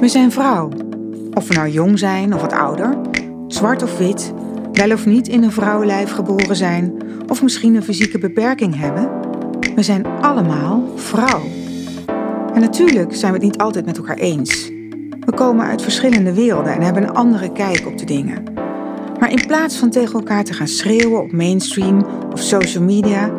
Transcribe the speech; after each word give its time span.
We 0.00 0.08
zijn 0.08 0.32
vrouw. 0.32 0.68
Of 1.34 1.48
we 1.48 1.54
nou 1.54 1.68
jong 1.68 1.98
zijn 1.98 2.34
of 2.34 2.40
wat 2.40 2.52
ouder, 2.52 2.96
zwart 3.48 3.82
of 3.82 3.98
wit, 3.98 4.32
wel 4.72 4.92
of 4.92 5.06
niet 5.06 5.28
in 5.28 5.42
een 5.42 5.52
vrouwenlijf 5.52 6.10
geboren 6.10 6.56
zijn, 6.56 6.94
of 7.28 7.42
misschien 7.42 7.74
een 7.74 7.82
fysieke 7.82 8.18
beperking 8.18 8.78
hebben. 8.78 9.10
We 9.74 9.82
zijn 9.82 10.06
allemaal 10.06 10.82
vrouw. 10.94 11.40
En 12.54 12.60
natuurlijk 12.60 13.14
zijn 13.14 13.32
we 13.32 13.38
het 13.38 13.46
niet 13.46 13.58
altijd 13.58 13.86
met 13.86 13.96
elkaar 13.96 14.16
eens. 14.16 14.68
We 15.20 15.32
komen 15.34 15.66
uit 15.66 15.82
verschillende 15.82 16.34
werelden 16.34 16.72
en 16.72 16.82
hebben 16.82 17.02
een 17.02 17.14
andere 17.14 17.52
kijk 17.52 17.86
op 17.86 17.98
de 17.98 18.04
dingen. 18.04 18.42
Maar 19.18 19.30
in 19.30 19.46
plaats 19.46 19.76
van 19.76 19.90
tegen 19.90 20.14
elkaar 20.14 20.44
te 20.44 20.52
gaan 20.52 20.68
schreeuwen 20.68 21.22
op 21.22 21.32
mainstream 21.32 22.06
of 22.32 22.40
social 22.40 22.84
media, 22.84 23.30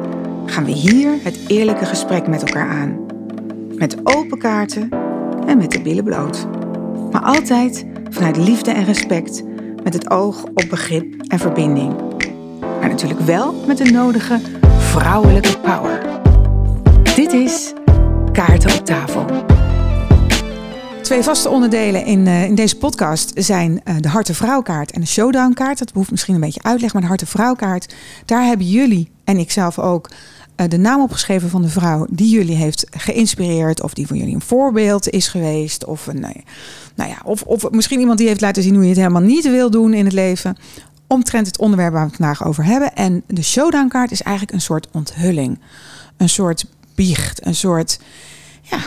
gaan 0.45 0.65
we 0.65 0.71
hier 0.71 1.09
het 1.23 1.39
eerlijke 1.47 1.85
gesprek 1.85 2.27
met 2.27 2.43
elkaar 2.43 2.69
aan. 2.69 3.05
Met 3.75 3.97
open 4.03 4.37
kaarten 4.37 4.89
en 5.47 5.57
met 5.57 5.71
de 5.71 5.81
billen 5.81 6.03
bloot. 6.03 6.47
Maar 7.11 7.21
altijd 7.21 7.85
vanuit 8.09 8.37
liefde 8.37 8.71
en 8.71 8.85
respect, 8.85 9.43
met 9.83 9.93
het 9.93 10.09
oog 10.09 10.43
op 10.43 10.65
begrip 10.69 11.15
en 11.27 11.39
verbinding. 11.39 11.95
Maar 12.79 12.89
natuurlijk 12.89 13.19
wel 13.19 13.53
met 13.67 13.77
de 13.77 13.91
nodige 13.91 14.39
vrouwelijke 14.77 15.59
power. 15.59 16.01
Dit 17.15 17.33
is 17.33 17.73
Kaarten 18.31 18.79
op 18.79 18.85
tafel. 18.85 19.25
Twee 21.01 21.23
vaste 21.23 21.49
onderdelen 21.49 22.05
in, 22.05 22.25
uh, 22.25 22.43
in 22.43 22.55
deze 22.55 22.77
podcast 22.77 23.31
zijn 23.35 23.71
uh, 23.71 23.95
de 23.99 24.07
Harte 24.07 24.33
Vrouwkaart 24.33 24.91
en 24.91 25.01
de 25.01 25.07
Showdown 25.07 25.53
kaart. 25.53 25.79
Dat 25.79 25.91
behoeft 25.91 26.11
misschien 26.11 26.33
een 26.33 26.39
beetje 26.39 26.63
uitleg, 26.63 26.93
maar 26.93 27.01
de 27.01 27.07
Harte 27.07 27.25
Vrouwkaart, 27.25 27.93
daar 28.25 28.43
hebben 28.43 28.67
jullie 28.67 29.11
en 29.23 29.37
ik 29.37 29.51
zelf 29.51 29.79
ook 29.79 30.09
de 30.67 30.77
naam 30.77 31.01
opgeschreven 31.01 31.49
van 31.49 31.61
de 31.61 31.69
vrouw 31.69 32.05
die 32.09 32.29
jullie 32.29 32.55
heeft 32.55 32.85
geïnspireerd 32.91 33.81
of 33.81 33.93
die 33.93 34.07
voor 34.07 34.17
jullie 34.17 34.35
een 34.35 34.41
voorbeeld 34.41 35.09
is 35.09 35.27
geweest 35.27 35.85
of 35.85 36.07
een, 36.07 36.19
nou 36.95 37.09
ja, 37.09 37.17
of, 37.23 37.41
of 37.41 37.71
misschien 37.71 37.99
iemand 37.99 38.17
die 38.17 38.27
heeft 38.27 38.41
laten 38.41 38.63
zien 38.63 38.73
hoe 38.73 38.83
je 38.83 38.89
het 38.89 38.97
helemaal 38.97 39.21
niet 39.21 39.49
wil 39.49 39.69
doen 39.71 39.93
in 39.93 40.05
het 40.05 40.13
leven. 40.13 40.57
Omtrent 41.07 41.47
het 41.47 41.59
onderwerp 41.59 41.91
waar 41.91 42.03
we 42.03 42.07
het 42.07 42.17
vandaag 42.17 42.45
over 42.45 42.65
hebben. 42.65 42.95
En 42.95 43.23
de 43.27 43.43
Showdown 43.43 43.87
kaart 43.87 44.11
is 44.11 44.21
eigenlijk 44.21 44.55
een 44.55 44.61
soort 44.61 44.87
onthulling, 44.91 45.59
een 46.17 46.29
soort 46.29 46.65
biecht, 46.95 47.45
een 47.45 47.55
soort 47.55 47.99
ja, 48.61 48.79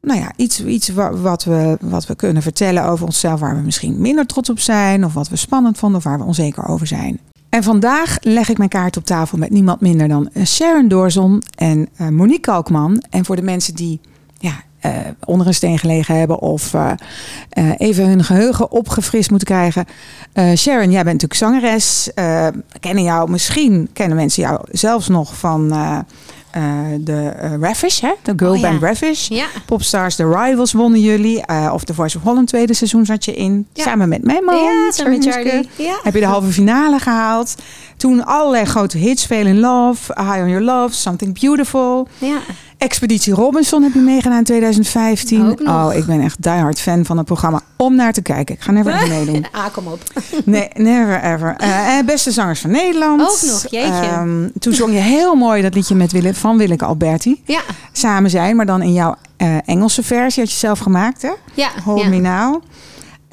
nou 0.00 0.20
ja, 0.20 0.32
iets, 0.36 0.64
iets 0.64 0.88
wat, 0.88 1.44
we, 1.44 1.78
wat 1.80 2.06
we 2.06 2.14
kunnen 2.14 2.42
vertellen 2.42 2.84
over 2.84 3.06
onszelf, 3.06 3.40
waar 3.40 3.56
we 3.56 3.62
misschien 3.62 4.00
minder 4.00 4.26
trots 4.26 4.50
op 4.50 4.58
zijn, 4.58 5.04
of 5.04 5.14
wat 5.14 5.28
we 5.28 5.36
spannend 5.36 5.78
vonden, 5.78 5.98
of 5.98 6.04
waar 6.04 6.18
we 6.18 6.24
onzeker 6.24 6.66
over 6.66 6.86
zijn. 6.86 7.20
En 7.56 7.62
vandaag 7.62 8.18
leg 8.20 8.48
ik 8.48 8.58
mijn 8.58 8.70
kaart 8.70 8.96
op 8.96 9.04
tafel 9.04 9.38
met 9.38 9.50
niemand 9.50 9.80
minder 9.80 10.08
dan 10.08 10.30
Sharon 10.44 10.88
Doorzon 10.88 11.42
en 11.54 11.88
uh, 12.00 12.08
Monique 12.08 12.40
Kalkman. 12.40 13.02
En 13.10 13.24
voor 13.24 13.36
de 13.36 13.42
mensen 13.42 13.74
die 13.74 14.00
ja, 14.38 14.52
uh, 14.86 14.92
onder 15.24 15.46
een 15.46 15.54
steen 15.54 15.78
gelegen 15.78 16.18
hebben 16.18 16.40
of 16.40 16.74
even 17.76 18.08
hun 18.08 18.24
geheugen 18.24 18.70
opgefrist 18.70 19.30
moeten 19.30 19.48
krijgen. 19.48 19.84
Sharon, 20.56 20.90
jij 20.90 21.04
bent 21.04 21.22
natuurlijk 21.22 21.34
zangeres. 21.34 22.10
kennen 22.80 23.02
jou 23.02 23.30
misschien, 23.30 23.88
kennen 23.92 24.16
mensen 24.16 24.42
jou 24.42 24.60
zelfs 24.70 25.08
nog 25.08 25.36
van 25.38 25.72
uh, 26.56 26.62
de 27.00 27.32
uh, 27.42 27.54
Ravish, 27.60 28.00
hè? 28.00 28.12
de 28.22 28.32
girl 28.36 28.54
oh, 28.54 28.60
band 28.60 28.80
ja. 28.80 28.86
Ravish. 28.86 29.28
Ja. 29.28 29.46
Popstars 29.66 30.16
The 30.16 30.28
Rivals 30.28 30.72
wonnen 30.72 31.00
jullie. 31.00 31.44
Uh, 31.50 31.70
of 31.72 31.84
The 31.84 31.94
Voice 31.94 32.16
of 32.16 32.22
Holland 32.22 32.48
tweede 32.48 32.74
seizoen 32.74 33.06
zat 33.06 33.24
je 33.24 33.34
in. 33.34 33.66
Ja. 33.72 33.82
Samen 33.82 34.08
met 34.08 34.24
Memo. 34.24 34.52
Ja, 34.52 34.90
samen 34.90 35.12
met 35.12 35.26
Charlie. 35.32 35.68
Ja. 35.76 35.98
Heb 36.02 36.14
je 36.14 36.20
de 36.20 36.26
halve 36.26 36.52
finale 36.52 36.98
gehaald. 36.98 37.54
Toen 37.96 38.24
allerlei 38.24 38.64
grote 38.64 38.98
hits. 38.98 39.26
Fail 39.26 39.46
in 39.46 39.60
Love, 39.60 40.12
High 40.16 40.42
on 40.42 40.48
Your 40.48 40.64
Love, 40.64 40.94
Something 40.94 41.40
Beautiful. 41.40 42.08
Ja. 42.18 42.38
Expeditie 42.86 43.34
Robinson 43.34 43.82
heb 43.82 43.92
je 43.92 44.00
meegedaan 44.00 44.38
in 44.38 44.44
2015. 44.44 45.68
Oh, 45.68 45.94
ik 45.94 46.06
ben 46.06 46.20
echt 46.20 46.42
diehard 46.42 46.80
fan 46.80 47.04
van 47.04 47.16
het 47.16 47.26
programma 47.26 47.60
om 47.76 47.94
naar 47.94 48.12
te 48.12 48.22
kijken. 48.22 48.54
Ik 48.54 48.60
ga 48.60 48.70
never 48.70 48.94
even 48.94 49.08
meedoen. 49.08 49.46
ah, 49.52 49.64
kom 49.72 49.86
op. 49.86 50.02
nee, 50.44 50.68
never 50.74 51.22
ever. 51.22 51.56
Uh, 51.62 51.98
beste 52.06 52.30
zangers 52.30 52.60
van 52.60 52.70
Nederland. 52.70 53.20
Ook 53.20 53.42
nog, 53.42 53.66
jeetje. 53.70 54.10
Um, 54.18 54.52
toen 54.58 54.72
zong 54.72 54.92
je 54.92 54.98
heel 54.98 55.34
mooi 55.34 55.62
dat 55.62 55.74
liedje 55.74 55.94
met 55.94 56.12
Wille, 56.12 56.34
van 56.34 56.56
Willeke 56.56 56.84
Alberti. 56.84 57.42
Ja. 57.44 57.60
Samen 57.92 58.30
zijn, 58.30 58.56
maar 58.56 58.66
dan 58.66 58.82
in 58.82 58.92
jouw 58.92 59.14
uh, 59.38 59.56
Engelse 59.64 60.02
versie 60.02 60.42
had 60.42 60.52
je 60.52 60.58
zelf 60.58 60.78
gemaakt, 60.78 61.22
hè? 61.22 61.32
Ja. 61.54 61.70
Hold 61.84 62.00
ja. 62.00 62.08
Me 62.08 62.16
Now. 62.16 62.62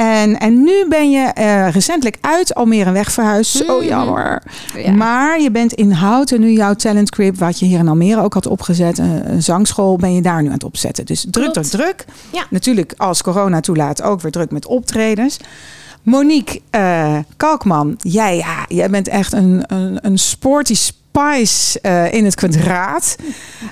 En, 0.04 0.40
en 0.40 0.64
nu 0.64 0.86
ben 0.90 1.12
je 1.12 1.32
uh, 1.40 1.70
recentelijk 1.70 2.18
uit 2.22 2.56
Almere 2.56 2.92
weg 2.92 3.12
verhuisd. 3.12 3.52
Zo 3.52 3.78
Mhm. 3.78 3.88
jammer. 3.88 4.44
Ja. 4.78 4.92
Maar 4.92 5.42
je 5.42 5.52
bent 5.52 5.74
in 5.74 5.92
Houten 5.92 6.40
nu 6.40 6.52
jouw 6.52 6.74
talent 6.74 7.10
crib, 7.12 7.38
wat 7.38 7.60
je 7.60 7.66
hier 7.66 7.80
in 7.80 7.88
Almere 7.88 8.22
ook 8.22 8.34
had 8.34 8.48
opgezet, 8.48 8.98
een, 8.98 9.32
een 9.32 9.44
zangschool, 9.44 9.96
ben 9.98 10.14
je 10.14 10.22
daar 10.22 10.42
nu 10.42 10.48
aan 10.48 10.54
het 10.54 10.64
opzetten. 10.64 11.06
Dus 11.06 11.26
druk, 11.30 11.54
druk, 11.54 11.66
druk. 11.66 12.06
Ja. 12.32 12.46
Natuurlijk, 12.50 12.94
als 12.98 13.22
corona 13.22 13.60
toelaat, 13.60 14.02
ook 14.02 14.22
weer 14.22 14.32
druk 14.32 14.52
met 14.52 14.66
optredens. 14.66 15.38
Monique 16.04 16.62
eh, 16.70 17.18
Kalkman, 17.38 17.96
jij, 17.98 18.38
ja, 18.38 18.66
jij 18.68 18.90
bent 18.90 19.08
echt 19.08 19.34
een, 19.34 19.64
een, 19.68 20.00
een 20.02 20.18
spice 21.18 21.80
eh, 21.82 22.14
in 22.14 22.26
het 22.26 22.36
kwadraat. 22.36 23.16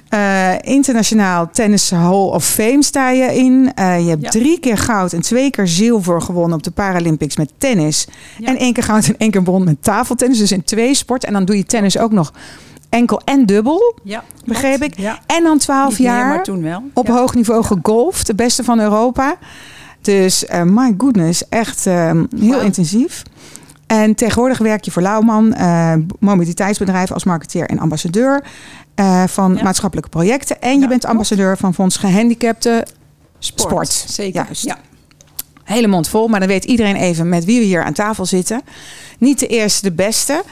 Eh, 0.09 0.51
internationaal 0.61 1.49
Tennis 1.51 1.89
Hall 1.91 2.13
of 2.29 2.45
Fame 2.45 2.83
sta 2.83 3.09
je 3.09 3.35
in. 3.35 3.71
Eh, 3.75 3.99
je 3.99 4.09
hebt 4.09 4.21
Ja. 4.23 4.29
drie 4.29 4.59
keer 4.59 4.77
goud 4.77 5.13
en 5.13 5.21
twee 5.21 5.49
keer 5.49 5.67
zilver 5.67 6.21
gewonnen 6.21 6.57
op 6.57 6.63
de 6.63 6.71
Paralympics 6.71 7.37
met 7.37 7.51
tennis. 7.57 8.07
Ja. 8.37 8.47
En 8.47 8.57
één 8.57 8.73
keer 8.73 8.83
goud 8.83 9.05
en 9.07 9.15
één 9.17 9.31
keer 9.31 9.41
bron 9.43 9.63
met 9.63 9.83
tafeltennis. 9.83 10.37
Dus 10.37 10.51
in 10.51 10.63
twee 10.63 10.93
sporten. 10.95 11.27
En 11.27 11.33
dan 11.33 11.45
doe 11.45 11.57
je 11.57 11.63
tennis 11.63 11.97
ook 11.97 12.11
nog 12.11 12.33
enkel 12.89 13.21
en 13.25 13.45
dubbel, 13.45 13.95
Ja, 14.03 14.23
begreep 14.45 14.83
ik. 14.83 14.97
Ja. 14.99 15.19
En 15.27 15.43
dan 15.43 15.57
twaalf 15.57 15.99
meer, 15.99 16.07
jaar 16.07 16.27
maar 16.27 16.43
toen 16.43 16.61
wel. 16.61 16.83
op 16.93 17.07
hoog 17.07 17.35
niveau 17.35 17.63
gegolfd. 17.63 18.27
De 18.27 18.35
beste 18.35 18.63
van 18.63 18.79
Europa. 18.79 19.35
Dus 20.01 20.45
my 20.65 20.93
goodness, 20.97 21.43
echt 21.49 21.85
eh, 21.87 22.11
heel 22.39 22.59
intensief. 22.59 23.23
En 23.99 24.15
tegenwoordig 24.15 24.57
werk 24.57 24.83
je 24.85 24.91
voor 24.91 25.01
Lauwman, 25.01 25.53
eh 25.53 25.93
mobiliteitsbedrijf 26.19 27.11
als 27.11 27.23
marketeer 27.23 27.65
en 27.69 27.79
ambassadeur 27.79 28.43
eh, 28.95 29.23
van 29.27 29.55
Ja. 29.55 29.63
maatschappelijke 29.63 30.09
projecten. 30.09 30.61
En 30.61 30.73
je 30.73 30.79
Ja, 30.79 30.87
bent 30.87 31.05
ambassadeur 31.05 31.57
van 31.57 31.73
Fonds 31.73 31.97
Gehandicapten. 31.97 32.85
Sport. 33.39 33.69
Sport. 33.69 33.89
Zeker. 34.11 34.43
Juist. 34.45 34.63
Ja. 34.63 34.77
Hele 35.63 35.87
mond 35.87 36.07
vol, 36.07 36.27
maar 36.27 36.39
dan 36.39 36.49
weet 36.49 36.63
iedereen 36.65 36.95
even 36.95 37.29
met 37.29 37.45
wie 37.45 37.59
we 37.59 37.65
hier 37.65 37.83
aan 37.83 37.93
tafel 37.93 38.25
zitten. 38.25 38.61
Niet 39.17 39.39
de 39.39 39.47
eerste, 39.47 39.81
de 39.81 39.91
beste. 39.95 40.43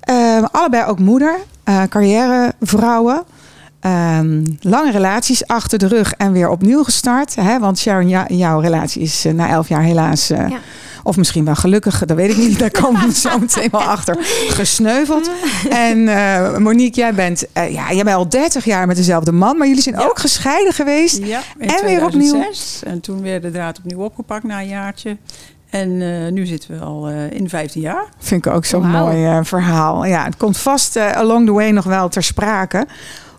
Eh, 0.00 0.42
allebei 0.50 0.84
ook 0.84 0.98
moeder, 0.98 1.38
eh 1.64 1.82
carrièrevrouwen. 1.88 3.22
Ehm, 3.82 4.44
lange 4.60 4.90
relaties 4.90 5.46
achter 5.46 5.78
de 5.78 5.86
rug 5.86 6.12
en 6.12 6.32
weer 6.32 6.48
opnieuw 6.48 6.82
gestart. 6.84 7.34
Hè? 7.34 7.58
Want 7.58 7.78
Sharon, 7.78 8.08
jou- 8.08 8.34
jouw 8.34 8.60
relatie 8.60 9.02
is 9.02 9.24
eh, 9.24 9.32
na 9.32 9.48
elf 9.48 9.68
jaar 9.68 9.82
helaas, 9.82 10.26
Ja. 10.28 10.48
of 11.02 11.16
misschien 11.16 11.44
wel 11.44 11.54
gelukkig, 11.54 12.04
dat 12.04 12.16
weet 12.16 12.30
ik 12.30 12.36
niet. 12.36 12.58
Daar 12.58 12.70
komen 12.70 13.06
we 13.06 13.12
zo 13.14 13.38
meteen 13.38 13.68
wel 13.70 13.82
achter. 13.82 14.16
Gesneuveld. 14.48 15.30
En 15.70 16.08
eh, 16.08 16.56
Monique, 16.56 17.00
jij 17.00 17.14
bent, 17.14 17.44
ja, 17.54 17.92
jij 17.92 18.04
bent 18.04 18.16
al 18.16 18.28
30 18.28 18.64
jaar 18.64 18.86
met 18.86 18.96
dezelfde 18.96 19.32
man, 19.32 19.56
maar 19.56 19.66
jullie 19.66 19.82
zijn 19.82 19.94
Ja. 19.94 20.04
ook 20.04 20.18
gescheiden 20.18 20.72
geweest. 20.72 21.16
Ja, 21.24 21.40
in 21.58 21.68
En 21.68 21.84
weer 21.84 22.04
opnieuw. 22.04 22.28
2006. 22.30 22.82
En 22.84 23.00
toen 23.00 23.22
werd 23.22 23.42
de 23.42 23.50
draad 23.50 23.78
opnieuw 23.78 23.98
opgepakt 24.00 24.44
na 24.44 24.60
een 24.60 24.68
jaartje. 24.68 25.16
En 25.70 25.96
nu 26.34 26.46
zitten 26.46 26.70
we 26.78 26.84
al 26.84 27.08
in 27.08 27.48
15 27.48 27.80
jaar. 27.80 28.04
Vind 28.18 28.46
ik 28.46 28.52
ook 28.52 28.64
zo'n 28.64 28.88
mooi 28.90 29.44
verhaal. 29.44 30.04
Ja, 30.04 30.24
het 30.24 30.36
komt 30.36 30.58
vast 30.58 30.96
along 30.96 31.46
the 31.46 31.52
way 31.52 31.70
nog 31.70 31.84
wel 31.84 32.08
ter 32.08 32.22
sprake. 32.22 32.86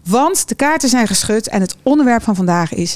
Want 0.06 0.48
de 0.48 0.56
kaarten 0.56 0.90
zijn 0.90 1.08
geschud 1.08 1.48
en 1.48 1.62
het 1.62 1.76
onderwerp 1.84 2.24
van 2.24 2.36
vandaag 2.36 2.74
is... 2.74 2.96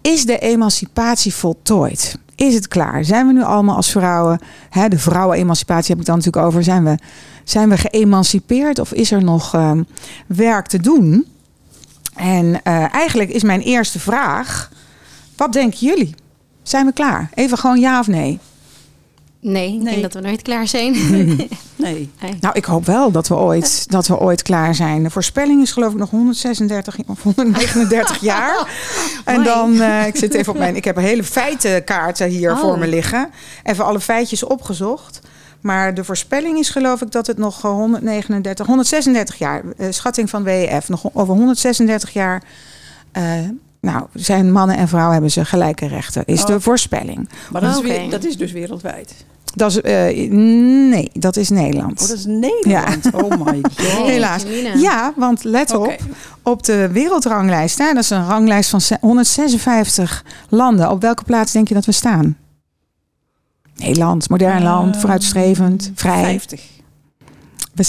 Is 0.00 0.24
de 0.24 0.38
emancipatie 0.38 1.34
voltooid? 1.34 2.18
Is 2.34 2.54
het 2.54 2.68
klaar? 2.68 3.04
Zijn 3.04 3.26
we 3.26 3.32
nu 3.32 3.42
allemaal 3.42 3.76
als 3.76 3.90
vrouwen... 3.90 4.40
Hè, 4.70 4.88
de 4.88 4.98
vrouwenemancipatie 4.98 5.90
heb 5.90 6.00
ik 6.00 6.06
dan 6.06 6.16
natuurlijk 6.16 6.46
over. 6.46 6.62
Zijn 6.62 6.84
we, 6.84 6.98
zijn 7.44 7.68
we 7.68 7.76
geëmancipeerd 7.76 8.78
of 8.78 8.92
is 8.92 9.10
er 9.10 9.24
nog 9.24 9.54
ehm, 9.54 9.82
werk 10.26 10.66
te 10.66 10.80
doen? 10.80 11.26
En 12.14 12.60
eh, 12.62 12.94
eigenlijk 12.94 13.30
is 13.30 13.42
mijn 13.42 13.60
eerste 13.60 13.98
vraag... 13.98 14.70
Wat 15.36 15.52
denken 15.52 15.78
jullie? 15.78 16.14
Zijn 16.62 16.86
we 16.86 16.92
klaar? 16.92 17.30
Even 17.34 17.58
gewoon 17.58 17.80
ja 17.80 17.98
of 17.98 18.06
nee? 18.06 18.38
Nee, 19.40 19.74
ik 19.74 19.82
Nee. 19.82 19.90
denk 19.90 20.02
dat 20.02 20.14
we 20.14 20.20
nooit 20.28 20.42
klaar 20.42 20.68
zijn. 20.68 20.92
Nee. 21.76 22.10
Nee. 22.20 22.36
Nou, 22.40 22.54
ik 22.56 22.64
hoop 22.64 22.86
wel 22.86 23.10
dat 23.10 23.28
we 23.28 23.34
ooit, 23.34 23.90
dat 23.90 24.06
we 24.06 24.18
ooit 24.18 24.42
klaar 24.42 24.74
zijn. 24.74 25.02
De 25.02 25.10
voorspelling 25.10 25.62
is 25.62 25.72
geloof 25.72 25.92
ik 25.92 25.98
nog 25.98 26.10
136 26.10 26.96
of 27.06 27.22
139 27.22 28.20
jaar. 28.32 28.68
En 29.24 29.34
Mooi. 29.34 29.46
dan, 29.46 29.80
eh, 29.80 30.06
ik 30.06 30.16
zit 30.16 30.34
even 30.34 30.52
op 30.52 30.58
mijn, 30.58 30.76
ik 30.76 30.84
heb 30.84 30.96
hele 30.96 31.24
feitenkaarten 31.24 32.28
hier 32.28 32.52
Oh. 32.52 32.58
voor 32.60 32.78
me 32.78 32.86
liggen. 32.86 33.30
Even 33.64 33.84
alle 33.84 34.00
feitjes 34.00 34.44
opgezocht. 34.44 35.20
Maar 35.60 35.94
de 35.94 36.04
voorspelling 36.04 36.58
is 36.58 36.70
geloof 36.70 37.02
ik 37.02 37.10
dat 37.10 37.26
het 37.26 37.38
nog 37.38 37.64
eh, 37.64 37.70
139, 37.70 38.66
136 38.66 39.38
jaar, 39.38 39.62
eh, 39.76 39.86
schatting 39.90 40.30
van 40.30 40.42
WEF, 40.42 40.88
nog 40.88 41.04
over 41.12 41.34
136 41.34 42.12
jaar 42.12 42.42
eh, 43.12 43.22
nou, 43.80 44.06
zijn 44.14 44.52
mannen 44.52 44.76
en 44.76 44.88
vrouwen 44.88 45.12
hebben 45.12 45.30
ze 45.30 45.44
gelijke 45.44 45.86
rechten. 45.86 46.22
Is 46.26 46.40
Oh. 46.40 46.46
de 46.46 46.60
voorspelling. 46.60 47.28
Maar 47.50 47.60
dat, 47.60 47.76
is 47.76 47.82
weer- 47.82 48.10
dat 48.10 48.24
is 48.24 48.36
dus 48.36 48.52
wereldwijd. 48.52 49.14
Dat 49.54 49.70
is, 49.70 49.80
eh, 49.80 50.30
nee, 50.30 51.10
dat 51.12 51.36
is 51.36 51.48
Nederland. 51.50 52.02
Oh, 52.02 52.08
dat 52.08 52.16
is 52.16 52.24
Nederland. 52.26 53.10
Oh 53.14 53.30
my 53.44 53.60
god. 53.76 54.06
Helaas. 54.06 54.42
Ja, 54.74 55.12
want 55.16 55.44
let 55.44 55.74
op, 55.74 55.96
op 56.42 56.62
de 56.64 56.88
wereldranglijst, 56.92 57.78
hè, 57.78 57.92
dat 57.92 58.02
is 58.02 58.10
een 58.10 58.26
ranglijst 58.26 58.70
van 58.70 58.80
ze- 58.80 58.98
156 59.00 60.24
landen. 60.48 60.90
Op 60.90 61.00
welke 61.00 61.24
plaats 61.24 61.52
denk 61.52 61.68
je 61.68 61.74
dat 61.74 61.84
we 61.84 61.92
staan? 61.92 62.36
Nederland, 63.76 64.28
modern 64.28 64.62
land, 64.62 64.94
Eh, 64.94 65.00
vooruitstrevend, 65.00 65.90
vrij. 65.94 66.22
50. 66.22 66.62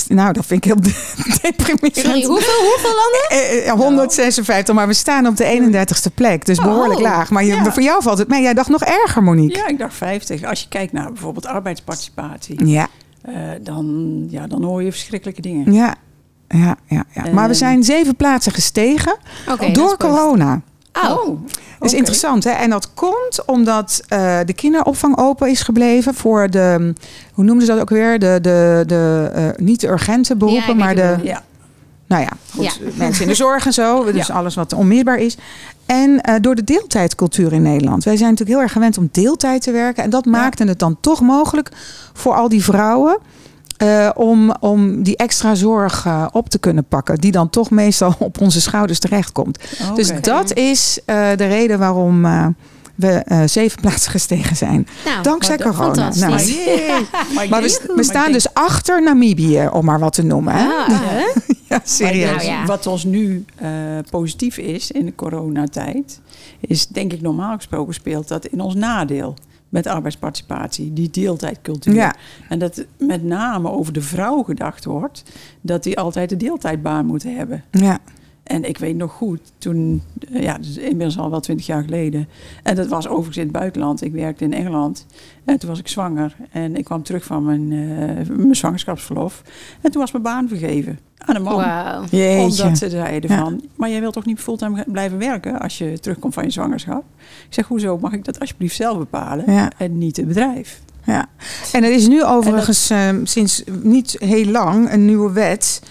Nou, 0.08 0.34
dat 0.34 0.46
vind 0.46 0.66
ik 0.66 0.72
heel 0.72 0.82
deprimerend. 1.42 1.96
Sorry, 1.98 2.24
hoeveel, 2.26 2.62
hoeveel 2.70 2.96
landen? 2.96 3.28
Eh, 3.30 3.68
eh, 3.68 3.74
156, 3.74 4.76
maar 4.76 4.88
we 4.88 4.94
staan 4.94 5.28
op 5.28 5.38
de 5.38 5.44
31ste 5.46 6.14
plek. 6.14 6.46
Dus 6.46 6.58
behoorlijk 6.58 7.00
Oh, 7.00 7.06
laag. 7.06 7.30
Maar 7.30 7.44
je, 7.44 7.56
ja. 7.56 7.72
voor 7.72 7.82
jou 7.82 8.04
valt 8.04 8.18
het 8.18 8.28
mee. 8.28 8.42
Jij 8.42 8.54
dacht 8.54 8.70
nog 8.70 8.84
erger, 8.84 9.24
Monique. 9.24 9.58
Ja, 9.58 9.68
ik 9.68 9.78
dacht 9.80 9.96
50. 9.96 10.44
Als 10.44 10.62
je 10.62 10.68
kijkt 10.68 10.94
naar 10.94 11.08
bijvoorbeeld 11.08 11.46
arbeidsparticipatie, 11.46 12.66
Ja, 12.66 12.88
eh, 13.22 13.34
dan, 13.62 14.26
ja, 14.30 14.48
dan 14.48 14.64
hoor 14.64 14.84
je 14.84 14.92
verschrikkelijke 14.92 15.42
dingen. 15.42 15.74
ja, 15.74 15.96
ja. 16.48 16.76
ja, 16.88 17.04
ja. 17.14 17.32
Maar 17.34 17.48
we 17.48 17.54
zijn 17.54 17.84
zeven 17.84 18.16
plaatsen 18.16 18.52
gestegen 18.52 19.18
door 19.74 19.98
corona. 19.98 20.62
Oh, 21.08 21.26
Dat 21.28 21.28
is 21.80 21.88
oké. 21.88 21.96
interessant, 21.96 22.44
hè? 22.44 22.50
En 22.50 22.70
dat 22.70 22.94
komt 22.94 23.46
omdat 23.46 24.02
eh, 24.08 24.38
de 24.46 24.54
kinderopvang 24.54 25.18
open 25.18 25.50
is 25.50 25.62
gebleven 25.62 26.14
voor 26.14 26.50
de, 26.50 26.94
hoe 27.34 27.44
noemden 27.44 27.66
ze 27.66 27.72
dat 27.72 27.82
ook 27.82 27.90
weer? 27.90 28.20
De, 28.20 28.38
de, 28.42 28.84
de 28.88 29.30
eh, 29.34 29.44
niet 29.66 29.80
de 29.82 29.88
urgente 29.88 30.36
beroepen, 30.36 30.78
maar 30.78 30.96
de, 30.96 31.16
Ja, 31.24 31.44
nou 32.08 32.22
ja, 32.22 32.30
goed, 32.56 32.64
Ja. 32.64 32.72
mensen 32.96 33.22
in 33.24 33.30
de 33.30 33.36
zorg 33.36 33.66
en 33.66 33.74
zo. 33.74 34.12
Dus 34.12 34.28
Ja. 34.28 34.34
alles 34.34 34.56
wat 34.56 34.74
onmeerbaar 34.74 35.18
is. 35.18 35.38
En 35.86 36.22
eh, 36.22 36.36
door 36.42 36.56
de 36.56 36.64
deeltijdcultuur 36.64 37.54
in 37.54 37.62
Nederland. 37.62 38.04
Wij 38.04 38.18
zijn 38.18 38.30
natuurlijk 38.30 38.58
heel 38.58 38.66
erg 38.66 38.72
gewend 38.74 38.98
om 38.98 39.10
deeltijd 39.12 39.62
te 39.62 39.72
werken. 39.72 40.04
En 40.04 40.10
dat 40.10 40.26
maakte 40.26 40.64
het 40.64 40.80
dan 40.80 40.98
toch 41.02 41.22
mogelijk 41.22 41.70
voor 42.14 42.34
al 42.36 42.50
die 42.50 42.64
vrouwen. 42.64 43.18
Eh, 43.80 44.10
om, 44.16 44.52
om 44.60 45.04
die 45.04 45.18
extra 45.18 45.56
zorg 45.56 46.06
eh, 46.06 46.26
op 46.32 46.50
te 46.50 46.60
kunnen 46.60 46.84
pakken. 46.86 47.18
Die 47.18 47.32
dan 47.32 47.50
toch 47.50 47.70
meestal 47.70 48.16
op 48.30 48.42
onze 48.42 48.62
schouders 48.62 49.00
terechtkomt. 49.00 49.60
Dus 49.96 50.10
Oké. 50.10 50.20
dat 50.20 50.54
is 50.54 51.00
eh, 51.06 51.16
de 51.36 51.48
reden 51.48 51.80
waarom 51.80 52.26
eh, 52.26 52.46
we 52.96 53.08
eh, 53.08 53.42
zeven 53.46 53.82
plaatsen 53.82 54.12
gestegen 54.12 54.56
zijn. 54.56 54.88
nou, 55.06 55.24
Dankzij 55.24 55.58
corona. 55.58 55.84
fantastisch. 56.12 56.56
Nou, 57.34 57.48
Maar, 57.50 57.62
we, 57.96 58.04
staan 58.04 58.32
dus 58.32 58.54
achter 58.54 59.04
Namibië, 59.04 59.68
om 59.72 59.86
maar 59.86 60.00
wat 60.00 60.14
te 60.14 60.24
noemen. 60.24 60.54
Hè? 60.54 60.66
Ah, 60.68 60.88
hè? 60.90 61.26
Ja, 61.70 61.82
serieus. 61.84 62.30
Nou 62.36 62.44
ja. 62.44 62.66
Wat 62.66 62.88
ons 62.88 63.04
nu 63.04 63.46
eh, 63.56 63.70
positief 64.10 64.58
is 64.58 64.92
in 64.92 65.06
de 65.06 65.16
coronatijd, 65.16 66.20
is 66.60 66.88
denk 66.88 67.14
ik 67.14 67.22
normaal 67.22 67.56
gesproken 67.56 67.94
speelt 67.94 68.28
dat 68.28 68.46
in 68.46 68.62
ons 68.62 68.76
nadeel. 68.76 69.36
Met 69.70 69.88
arbeidsparticipatie, 69.88 70.94
die 70.94 71.10
deeltijdcultuur. 71.10 71.94
Ja. 71.94 72.16
En 72.50 72.60
dat 72.60 72.86
met 72.98 73.24
name 73.24 73.70
over 73.70 73.94
de 73.94 74.02
vrouw 74.02 74.44
gedacht 74.44 74.86
wordt, 74.86 75.24
dat 75.62 75.84
die 75.84 76.00
altijd 76.00 76.30
de 76.30 76.38
deeltijdbaan 76.38 77.06
moeten 77.06 77.36
hebben. 77.36 77.64
Ja. 77.72 78.00
En 78.50 78.64
ik 78.70 78.78
weet 78.78 78.96
nog 78.96 79.12
goed, 79.12 79.40
toen, 79.58 80.02
eh, 80.34 80.42
ja, 80.44 80.58
dus 80.58 80.78
inmiddels 80.78 81.18
al 81.18 81.30
wel 81.30 81.40
twintig 81.40 81.66
jaar 81.66 81.84
geleden. 81.84 82.28
En 82.64 82.76
dat 82.76 82.88
was 82.88 83.08
overigens 83.08 83.38
in 83.38 83.44
het 83.44 83.52
buitenland. 83.52 84.04
Ik 84.04 84.12
werkte 84.12 84.44
in 84.44 84.54
Engeland. 84.54 85.06
En 85.46 85.60
toen 85.60 85.70
was 85.70 85.80
ik 85.80 85.88
zwanger. 85.88 86.36
En 86.52 86.76
ik 86.76 86.84
kwam 86.84 87.04
terug 87.04 87.24
van 87.24 87.44
mijn, 87.46 87.72
eh, 87.72 88.36
mijn 88.38 88.56
zwangerschapsverlof. 88.56 89.42
En 89.82 89.92
toen 89.92 90.02
was 90.02 90.12
mijn 90.12 90.24
baan 90.24 90.48
vergeven 90.48 91.00
aan 91.18 91.36
een 91.36 91.42
man. 91.42 91.56
Wauw. 91.56 92.04
Jeetje. 92.10 92.64
Omdat 92.64 92.78
ze 92.78 92.90
zeiden 92.90 93.30
Ja. 93.32 93.38
van, 93.44 93.62
maar 93.76 93.90
jij 93.90 94.00
wilt 94.00 94.14
toch 94.14 94.26
niet 94.26 94.40
fulltime 94.40 94.86
blijven 94.88 95.18
werken 95.18 95.60
als 95.60 95.78
je 95.78 96.00
terugkomt 96.00 96.34
van 96.34 96.44
je 96.44 96.50
zwangerschap? 96.52 97.04
Ik 97.48 97.54
zeg, 97.54 97.68
hoezo 97.68 97.98
mag 97.98 98.14
ik 98.14 98.26
dat 98.26 98.40
alsjeblieft 98.40 98.76
zelf 98.76 98.98
bepalen 98.98 99.52
Ja. 99.54 99.72
en 99.78 99.98
niet 99.98 100.18
het 100.18 100.28
bedrijf? 100.28 100.82
Ja. 101.06 101.26
En 101.72 101.84
er 101.84 101.92
is 101.94 102.08
nu 102.08 102.24
overigens 102.24 102.90
eh, 102.90 103.10
sinds 103.24 103.64
niet 103.82 104.16
heel 104.20 104.46
lang 104.46 104.92
een 104.92 105.06
nieuwe 105.06 105.32
wet. 105.32 105.82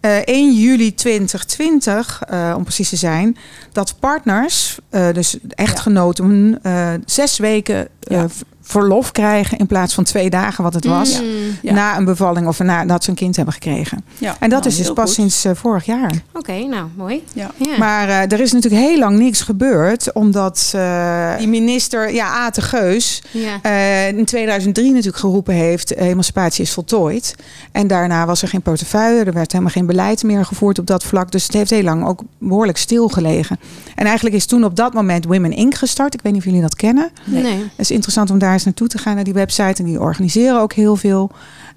Eh 0.00 0.16
1 0.24 0.54
juli 0.54 0.94
2020, 0.94 2.22
eh, 2.28 2.54
om 2.56 2.62
precies 2.62 2.88
te 2.88 2.96
zijn, 2.96 3.36
dat 3.72 3.94
partners, 4.00 4.78
eh, 4.90 5.12
dus 5.12 5.38
echtgenoten, 5.48 6.58
eh, 6.62 6.92
zes 7.06 7.38
weken 7.38 7.88
eh, 8.00 8.18
Ja. 8.18 8.26
Verlof 8.68 9.12
krijgen 9.12 9.58
in 9.58 9.66
plaats 9.66 9.94
van 9.94 10.04
twee 10.04 10.30
dagen 10.30 10.64
wat 10.64 10.74
het 10.74 10.84
was. 10.84 11.20
Mm. 11.20 11.26
Ja. 11.62 11.72
Na 11.72 11.96
een 11.96 12.04
bevalling 12.04 12.46
of 12.46 12.58
nadat 12.58 13.04
ze 13.04 13.10
een 13.10 13.16
kind 13.16 13.36
hebben 13.36 13.54
gekregen. 13.54 14.04
Ja, 14.18 14.36
En 14.40 14.50
dat 14.50 14.58
nou, 14.58 14.70
is 14.72 14.76
dus 14.76 14.92
pas 14.92 15.04
goed. 15.04 15.14
sinds 15.14 15.44
eh, 15.44 15.52
vorig 15.54 15.84
jaar. 15.84 16.12
Oké, 16.32 16.52
nou, 16.52 16.88
mooi. 16.96 17.24
Ja. 17.32 17.50
Ja. 17.56 17.78
Maar 17.78 18.08
eh, 18.08 18.32
er 18.32 18.40
is 18.40 18.52
natuurlijk 18.52 18.82
heel 18.82 18.98
lang 18.98 19.18
niks 19.18 19.40
gebeurd. 19.40 20.12
Omdat 20.12 20.72
eh, 20.74 21.36
die 21.38 21.48
minister, 21.48 22.12
ja, 22.14 22.28
Ate 22.28 22.62
Geus, 22.62 23.22
ja. 23.30 23.58
eh, 23.62 24.08
in 24.08 24.24
2003 24.24 24.88
natuurlijk 24.90 25.16
geroepen 25.16 25.54
heeft... 25.54 25.94
emancipatie 25.96 26.64
is 26.64 26.72
voltooid. 26.72 27.34
En 27.72 27.86
daarna 27.86 28.26
was 28.26 28.42
er 28.42 28.48
geen 28.48 28.62
portefeuille. 28.62 29.24
Er 29.24 29.32
werd 29.32 29.52
helemaal 29.52 29.72
geen 29.72 29.86
beleid 29.86 30.22
meer 30.22 30.44
gevoerd 30.44 30.78
op 30.78 30.86
dat 30.86 31.04
vlak. 31.04 31.30
Dus 31.30 31.42
het 31.42 31.52
heeft 31.52 31.70
heel 31.70 31.82
lang 31.82 32.06
ook 32.06 32.22
behoorlijk 32.38 32.78
stilgelegen. 32.78 33.58
En 33.94 34.04
eigenlijk 34.06 34.36
is 34.36 34.46
toen 34.46 34.64
op 34.64 34.76
dat 34.76 34.92
moment 34.94 35.24
Women 35.24 35.52
Inc. 35.52 35.74
gestart. 35.74 36.14
Ik 36.14 36.20
weet 36.22 36.32
niet 36.32 36.40
of 36.40 36.46
jullie 36.48 36.62
dat 36.62 36.76
kennen. 36.76 37.10
Nee. 37.24 37.42
Nee. 37.42 37.58
Het 37.58 37.70
is 37.76 37.90
interessant 37.90 38.30
om 38.30 38.38
daar 38.38 38.57
eens 38.58 38.66
naartoe 38.66 38.88
te 38.88 38.98
gaan, 38.98 39.14
naar 39.14 39.24
die 39.24 39.32
website. 39.32 39.82
En 39.82 39.84
die 39.84 40.00
organiseren 40.00 40.60
ook 40.60 40.72
heel 40.72 40.96
veel. 40.96 41.30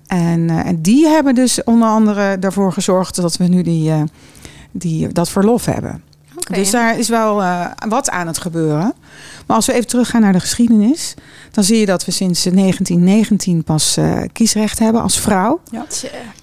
En, 0.08 0.50
eh, 0.50 0.66
en 0.66 0.82
die 0.82 1.08
hebben 1.08 1.36
dus 1.36 1.64
onder 1.64 1.88
andere 1.88 2.40
daarvoor 2.40 2.74
gezorgd... 2.74 3.16
dat 3.16 3.38
we 3.38 3.44
nu 3.44 3.62
die, 3.62 3.92
eh, 3.92 4.02
die, 4.72 5.08
dat 5.08 5.30
verlof 5.30 5.66
hebben. 5.66 6.04
Dus 6.52 6.72
daar 6.72 7.00
is 7.00 7.10
wel 7.10 7.42
eh, 7.42 7.66
wat 7.88 8.10
aan 8.10 8.28
het 8.28 8.38
gebeuren. 8.38 8.94
Maar 9.48 9.56
als 9.56 9.66
we 9.66 9.74
even 9.74 9.88
teruggaan 9.88 10.22
naar 10.22 10.34
de 10.34 10.40
geschiedenis, 10.40 11.14
dan 11.52 11.64
zie 11.64 11.80
je 11.80 11.86
dat 11.86 12.06
we 12.06 12.12
sinds 12.12 12.44
1919 12.44 13.64
pas 13.64 13.98
kiesrecht 14.32 14.80
hebben 14.80 15.02
als 15.02 15.20
vrouw. 15.20 15.60
Tja. 15.70 15.86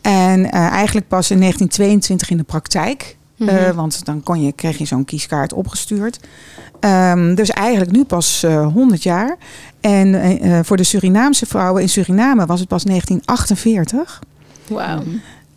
En 0.00 0.50
eigenlijk 0.50 1.08
pas 1.08 1.30
in 1.30 1.38
1922 1.38 2.30
in 2.30 2.36
de 2.36 2.42
praktijk. 2.42 3.17
Mhm. 3.38 3.48
Eh, 3.48 3.70
want 3.70 4.04
dan 4.04 4.22
kon 4.22 4.42
je, 4.42 4.52
kreeg 4.52 4.78
je 4.78 4.84
zo'n 4.84 5.04
kieskaart 5.04 5.52
opgestuurd. 5.52 6.18
Ehm, 6.80 7.34
dus 7.34 7.50
eigenlijk 7.50 7.90
nu 7.92 8.04
pas 8.04 8.42
eh 8.42 8.66
100 8.72 9.02
jaar. 9.02 9.36
En 9.80 10.14
eh, 10.14 10.58
eh, 10.58 10.64
voor 10.64 10.76
de 10.76 10.84
Surinaamse 10.84 11.46
vrouwen 11.46 11.82
in 11.82 11.88
Suriname 11.88 12.46
was 12.46 12.60
het 12.60 12.68
pas 12.68 12.84
1948. 12.84 14.18
Wauw. 14.68 15.02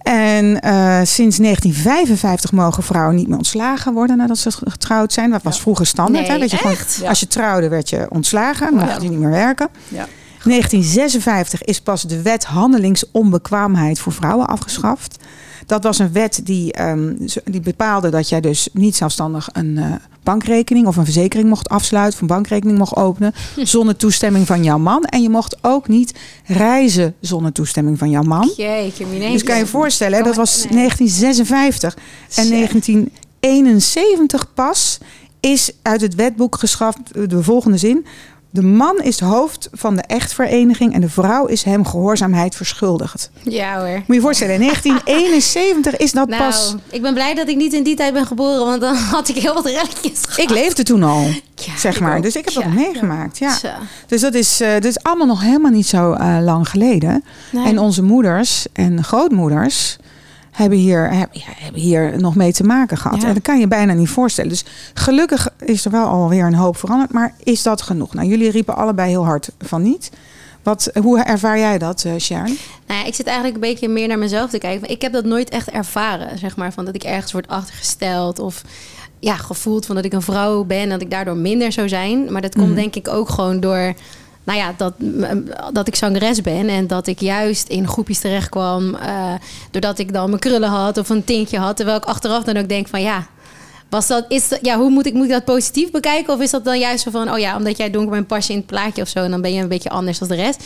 En 0.02 0.62
eh, 0.62 1.00
sinds 1.04 1.38
1955 1.38 2.52
mogen 2.52 2.84
vrouwen 2.84 3.16
niet 3.16 3.28
meer 3.28 3.38
ontslagen 3.38 3.94
worden 3.94 4.18
nadat 4.18 4.38
ze 4.38 4.52
getrouwd 4.52 5.14
zijn. 5.14 5.30
Dat 5.30 5.44
was 5.44 5.56
Ja. 5.56 5.62
vroeger 5.62 5.86
standaard. 5.86 6.28
hè? 6.28 6.38
Dat 6.38 6.52
je 6.52 6.58
gewoon, 6.58 6.72
echt? 6.72 6.98
Ja. 7.02 7.10
Als 7.10 7.20
je 7.20 7.28
trouwde 7.28 7.70
werd 7.70 7.90
je 7.90 8.06
ontslagen. 8.10 8.74
Mocht 8.74 8.88
Ja. 8.88 8.98
je 9.02 9.10
niet 9.10 9.20
meer 9.20 9.30
werken. 9.30 9.68
Ja. 9.88 10.08
1956 10.44 11.64
is 11.64 11.82
pas 11.82 12.02
de 12.04 12.22
wet 12.22 12.46
handelingsonbekwaamheid 12.46 14.00
voor 14.00 14.14
vrouwen 14.14 14.48
afgeschaft. 14.48 15.24
Dat 15.66 15.84
was 15.84 16.00
een 16.00 16.12
wet 16.12 16.42
die, 16.44 16.74
ehm, 16.74 17.14
die 17.44 17.62
bepaalde 17.62 18.10
dat 18.10 18.30
jij 18.30 18.42
dus 18.42 18.70
niet 18.74 18.96
zelfstandig 18.96 19.50
een 19.54 19.78
eh, 19.78 19.86
bankrekening 20.24 20.88
of 20.88 20.98
een 20.98 21.04
verzekering 21.04 21.50
mocht 21.50 21.70
afsluiten, 21.70 22.14
of 22.14 22.22
een 22.22 22.28
bankrekening 22.28 22.78
mocht 22.78 22.96
openen 22.96 23.34
zonder 23.56 23.96
toestemming 23.96 24.48
van 24.48 24.64
jouw 24.64 24.78
man. 24.78 25.04
En 25.04 25.22
je 25.22 25.30
mocht 25.30 25.58
ook 25.62 25.88
niet 25.88 26.20
reizen 26.46 27.16
zonder 27.20 27.52
toestemming 27.52 27.98
van 27.98 28.10
jouw 28.10 28.24
man. 28.24 28.54
Jeetje. 28.58 29.06
Dus 29.32 29.44
kan 29.44 29.56
je 29.56 29.62
je 29.62 29.68
voorstellen, 29.68 30.18
hè, 30.18 30.24
dat 30.24 30.36
was 30.36 30.64
Nee. 30.64 30.74
1956. 30.74 31.94
En 32.36 32.46
Tja. 32.46 32.50
1971 32.50 34.54
pas 34.54 34.98
is 35.40 35.72
uit 35.82 36.02
het 36.02 36.16
wetboek 36.16 36.56
geschaft 36.56 36.98
de 37.30 37.44
volgende 37.44 37.78
zin. 37.78 38.06
De 38.54 38.62
man 38.64 38.98
is 39.02 39.20
hoofd 39.20 39.70
van 39.72 39.96
de 39.96 40.02
echtvereniging 40.02 40.94
en 40.94 41.02
de 41.02 41.10
vrouw 41.10 41.46
is 41.46 41.64
hem 41.64 41.86
gehoorzaamheid 41.86 42.56
verschuldigd. 42.56 43.30
Ja 43.44 43.80
hoor. 43.80 43.94
Moet 43.96 44.04
je 44.08 44.14
je 44.14 44.22
voorstellen, 44.22 44.54
in 44.54 44.60
1971 44.62 45.98
is 45.98 46.12
dat 46.12 46.28
Nou, 46.28 46.42
pas... 46.44 46.76
ik 46.90 47.02
ben 47.02 47.14
blij 47.14 47.34
dat 47.36 47.48
ik 47.48 47.56
niet 47.56 47.74
in 47.74 47.84
die 47.84 47.96
tijd 47.96 48.14
ben 48.14 48.26
geboren, 48.26 48.66
want 48.66 48.82
dan 48.82 48.96
had 48.96 49.28
ik 49.30 49.36
heel 49.36 49.54
wat 49.54 49.66
relletjes 49.66 50.20
gehad. 50.28 50.40
Ik 50.40 50.50
leefde 50.50 50.84
toen 50.84 51.04
al, 51.04 51.22
Ja, 51.56 51.78
zeg 51.78 52.00
maar. 52.00 52.18
ook. 52.18 52.24
Dus 52.24 52.36
ik 52.36 52.46
heb 52.50 52.64
dat 52.64 52.74
meegemaakt, 52.74 53.38
ja. 53.38 53.58
Dus 54.08 54.22
dat 54.22 54.34
is, 54.34 54.58
dat 54.58 54.86
is 54.86 55.04
allemaal 55.04 55.28
nog 55.28 55.42
helemaal 55.42 55.72
niet 55.72 55.88
zo 55.88 56.12
eh, 56.14 56.38
lang 56.42 56.70
geleden. 56.70 57.24
Nee. 57.52 57.66
En 57.66 57.80
onze 57.80 58.04
moeders 58.04 58.66
en 58.74 59.04
grootmoeders 59.04 59.98
hebben 60.52 60.78
hier, 60.78 61.10
hebben, 61.12 61.82
hier 61.82 62.20
nog 62.22 62.36
mee 62.36 62.54
te 62.54 62.64
maken 62.64 62.98
gehad. 62.98 63.22
Ja. 63.22 63.28
En 63.28 63.34
dat 63.34 63.44
kan 63.44 63.60
je 63.60 63.68
bijna 63.68 63.94
niet 63.94 64.10
voorstellen. 64.10 64.50
Dus 64.50 64.66
gelukkig 64.94 65.50
is 65.60 65.86
er 65.86 65.92
wel 65.92 66.06
alweer 66.06 66.46
een 66.46 66.54
hoop 66.54 66.78
veranderd. 66.78 67.12
Maar 67.12 67.34
is 67.44 67.64
dat 67.64 67.82
genoeg? 67.82 68.14
Nou, 68.14 68.28
jullie 68.28 68.52
riepen 68.52 68.76
allebei 68.76 69.10
heel 69.10 69.26
hard 69.26 69.52
van 69.60 69.82
niet. 69.82 70.12
Wat, 70.64 70.90
hoe 71.02 71.20
ervaar 71.24 71.60
jij 71.60 71.78
dat, 71.78 72.04
eh 72.04 72.16
Sharon? 72.18 72.58
Nou 72.88 73.00
ja, 73.00 73.06
ik 73.06 73.16
zit 73.16 73.26
eigenlijk 73.26 73.56
een 73.56 73.70
beetje 73.70 73.88
meer 73.90 74.08
naar 74.08 74.18
mezelf 74.20 74.50
te 74.50 74.58
kijken. 74.58 74.90
Ik 74.90 75.02
heb 75.02 75.12
dat 75.14 75.26
nooit 75.26 75.50
echt 75.50 75.70
ervaren, 75.70 76.38
zeg 76.38 76.56
maar, 76.56 76.74
van 76.74 76.86
dat 76.86 76.96
ik 76.96 77.04
ergens 77.04 77.32
word 77.32 77.48
achtergesteld 77.48 78.40
of 78.40 78.62
ja, 79.20 79.36
gevoeld 79.36 79.86
van 79.86 79.96
dat 79.96 80.06
ik 80.06 80.14
een 80.14 80.22
vrouw 80.22 80.64
ben 80.64 80.78
en 80.80 80.90
dat 80.90 81.02
ik 81.02 81.12
daardoor 81.12 81.36
minder 81.36 81.72
zou 81.72 81.90
zijn. 81.90 82.32
Maar 82.32 82.42
dat 82.42 82.56
komt 82.56 82.68
Mhm. 82.68 82.76
denk 82.76 82.96
ik 82.96 83.08
ook 83.08 83.30
gewoon 83.30 83.60
door, 83.60 83.94
nou 84.44 84.60
ja, 84.60 84.74
dat, 84.78 84.94
dat 85.74 85.88
ik 85.88 85.96
zangeres 85.96 86.42
ben 86.42 86.70
en 86.70 86.88
dat 86.88 87.08
ik 87.08 87.20
juist 87.20 87.68
in 87.68 87.88
groepjes 87.88 88.20
terecht 88.20 88.50
kwam, 88.50 88.96
eh, 88.96 89.34
doordat 89.72 90.00
ik 90.00 90.14
dan 90.14 90.28
mijn 90.28 90.40
krullen 90.40 90.70
had 90.70 90.98
of 90.98 91.10
een 91.10 91.24
tintje 91.24 91.58
had, 91.58 91.76
terwijl 91.76 91.98
ik 91.98 92.06
achteraf 92.06 92.44
dan 92.44 92.58
ook 92.58 92.70
denk 92.70 92.88
van 92.88 93.02
ja. 93.02 93.28
Was 93.90 94.08
dat, 94.08 94.26
is 94.28 94.48
dat, 94.48 94.60
ja, 94.62 94.78
hoe 94.78 94.90
moet 94.90 95.06
ik, 95.06 95.14
moet 95.14 95.26
ik 95.26 95.32
dat 95.32 95.46
positief 95.46 95.92
bekijken? 95.92 96.34
Of 96.34 96.40
is 96.40 96.52
dat 96.52 96.66
dan 96.66 96.80
juist 96.80 97.04
zo 97.04 97.12
van, 97.12 97.32
oh 97.32 97.40
ja, 97.40 97.58
omdat 97.58 97.78
jij 97.78 97.90
donker 97.90 98.12
bent, 98.12 98.28
pas 98.28 98.48
je 98.48 98.54
in 98.54 98.60
het 98.60 98.68
plaatje 98.68 99.02
of 99.02 99.08
zo. 99.08 99.24
En 99.24 99.32
dan 99.32 99.42
ben 99.42 99.54
je 99.54 99.62
een 99.62 99.68
beetje 99.68 99.90
anders 99.90 100.18
dan 100.18 100.28
de 100.28 100.36
rest. 100.36 100.64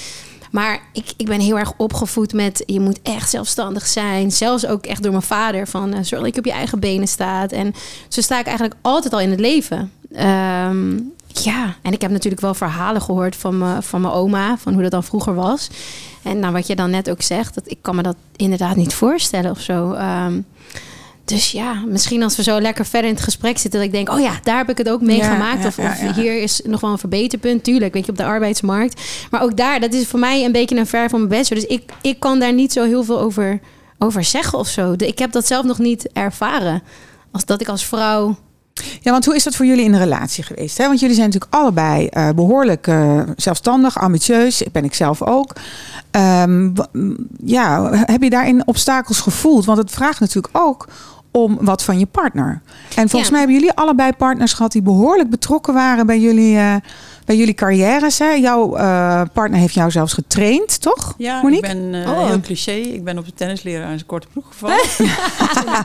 Maar 0.51 0.79
ik, 0.93 1.13
ik 1.17 1.25
ben 1.25 1.39
heel 1.39 1.57
erg 1.57 1.73
opgevoed 1.77 2.33
met 2.33 2.63
je 2.65 2.79
moet 2.79 2.99
echt 3.03 3.29
zelfstandig 3.29 3.87
zijn. 3.87 4.31
Zelfs 4.31 4.65
ook 4.65 4.85
echt 4.85 5.03
door 5.03 5.11
mijn 5.11 5.23
vader. 5.23 5.67
Van 5.67 5.93
uh, 5.93 5.99
zorg 6.01 6.23
dat 6.23 6.33
je 6.33 6.39
op 6.39 6.45
je 6.45 6.51
eigen 6.51 6.79
benen 6.79 7.07
staat. 7.07 7.51
En 7.51 7.73
zo 8.07 8.21
sta 8.21 8.39
ik 8.39 8.45
eigenlijk 8.45 8.75
altijd 8.81 9.13
al 9.13 9.19
in 9.19 9.31
het 9.31 9.39
leven. 9.39 9.91
Ehm, 10.13 10.97
ja, 11.43 11.75
en 11.81 11.93
ik 11.93 12.01
heb 12.01 12.11
natuurlijk 12.11 12.41
wel 12.41 12.53
verhalen 12.53 13.01
gehoord 13.01 13.35
van, 13.35 13.57
me, 13.57 13.81
van 13.81 14.01
mijn 14.01 14.13
oma. 14.13 14.57
Van 14.57 14.73
hoe 14.73 14.81
dat 14.81 14.91
dan 14.91 15.03
vroeger 15.03 15.35
was. 15.35 15.69
En 16.23 16.39
nou, 16.39 16.53
wat 16.53 16.67
je 16.67 16.75
dan 16.75 16.89
net 16.89 17.09
ook 17.09 17.21
zegt. 17.21 17.55
Dat, 17.55 17.63
ik 17.67 17.77
kan 17.81 17.95
me 17.95 18.01
dat 18.01 18.15
inderdaad 18.35 18.75
niet 18.75 18.93
voorstellen 18.93 19.51
of 19.51 19.59
zo. 19.59 19.91
Ehm, 19.91 20.41
dus 21.25 21.51
ja, 21.51 21.73
misschien 21.87 22.23
als 22.23 22.35
we 22.35 22.43
zo 22.43 22.61
lekker 22.61 22.85
verder 22.85 23.09
in 23.09 23.15
het 23.15 23.23
gesprek 23.23 23.57
zitten, 23.57 23.79
dat 23.79 23.89
ik 23.89 23.95
denk, 23.95 24.09
oh 24.09 24.19
ja, 24.19 24.39
daar 24.43 24.57
heb 24.57 24.69
ik 24.69 24.77
het 24.77 24.89
ook 24.89 25.01
meegemaakt. 25.01 25.61
Ja, 25.61 25.67
of, 25.67 25.79
of 25.79 26.15
hier 26.15 26.41
is 26.41 26.61
nog 26.63 26.81
wel 26.81 26.91
een 26.91 26.97
verbeterpunt, 26.97 27.63
tuurlijk, 27.63 27.93
weet 27.93 28.05
je, 28.05 28.11
op 28.11 28.17
de 28.17 28.25
arbeidsmarkt. 28.25 29.01
Maar 29.31 29.41
ook 29.41 29.57
daar, 29.57 29.79
dat 29.79 29.93
is 29.93 30.07
voor 30.07 30.19
mij 30.19 30.45
een 30.45 30.51
beetje 30.51 30.77
een 30.77 30.87
ver 30.87 31.09
van 31.09 31.19
mijn 31.19 31.39
best. 31.39 31.49
Dus 31.49 31.65
ik, 31.65 31.91
ik 32.01 32.19
kan 32.19 32.39
daar 32.39 32.53
niet 32.53 32.73
zo 32.73 32.83
heel 32.83 33.03
veel 33.03 33.19
over, 33.19 33.59
over 33.99 34.23
zeggen 34.23 34.59
of 34.59 34.67
zo. 34.67 34.93
Ik 34.97 35.19
heb 35.19 35.31
dat 35.31 35.47
zelf 35.47 35.65
nog 35.65 35.79
niet 35.79 36.09
ervaren. 36.13 36.83
Als 37.31 37.45
dat 37.45 37.61
ik 37.61 37.67
als 37.67 37.85
vrouw 37.85 38.37
ja, 39.01 39.11
want 39.11 39.25
hoe 39.25 39.35
is 39.35 39.43
dat 39.43 39.55
voor 39.55 39.65
jullie 39.65 39.85
in 39.85 39.91
de 39.91 39.97
relatie 39.97 40.43
geweest? 40.43 40.77
Hè? 40.77 40.87
Want 40.87 40.99
jullie 40.99 41.15
zijn 41.15 41.27
natuurlijk 41.27 41.53
allebei 41.53 42.09
uh, 42.11 42.29
behoorlijk 42.29 42.87
uh, 42.87 43.21
zelfstandig, 43.35 43.99
ambitieus. 43.99 44.63
Ben 44.71 44.83
ik 44.83 44.93
zelf 44.93 45.21
ook. 45.21 45.53
Um, 46.11 46.73
ja, 47.43 47.89
heb 47.91 48.21
je 48.21 48.29
daarin 48.29 48.67
obstakels 48.67 49.19
gevoeld? 49.19 49.65
Want 49.65 49.77
het 49.77 49.91
vraagt 49.91 50.19
natuurlijk 50.19 50.57
ook 50.57 50.87
om 51.31 51.57
wat 51.61 51.83
van 51.83 51.99
je 51.99 52.05
partner. 52.05 52.61
En 52.95 53.09
volgens 53.09 53.31
mij 53.31 53.39
hebben 53.39 53.57
jullie 53.57 53.73
allebei 53.73 54.11
partners 54.13 54.53
gehad 54.53 54.71
die 54.71 54.81
behoorlijk 54.81 55.29
betrokken 55.29 55.73
waren 55.73 56.05
bij 56.05 56.19
jullie, 56.19 56.55
uh, 56.55 56.75
bij 57.25 57.35
jullie 57.35 57.53
carrières. 57.53 58.19
Hè? 58.19 58.29
Jouw 58.29 58.77
uh, 58.77 59.21
partner 59.33 59.59
heeft 59.59 59.73
jou 59.73 59.91
zelfs 59.91 60.13
getraind, 60.13 60.81
toch? 60.81 61.13
Ja, 61.17 61.41
Monique? 61.41 61.69
ik 61.69 61.73
ben 61.77 61.93
uh, 61.93 62.09
oh. 62.09 62.27
heel 62.27 62.39
cliché. 62.39 62.71
Ik 62.71 63.03
ben 63.03 63.17
op 63.17 63.25
de 63.25 63.33
tennisleraar 63.33 63.87
zijn 63.87 64.05
korte 64.05 64.27
broek 64.31 64.45
gevallen. 64.47 64.79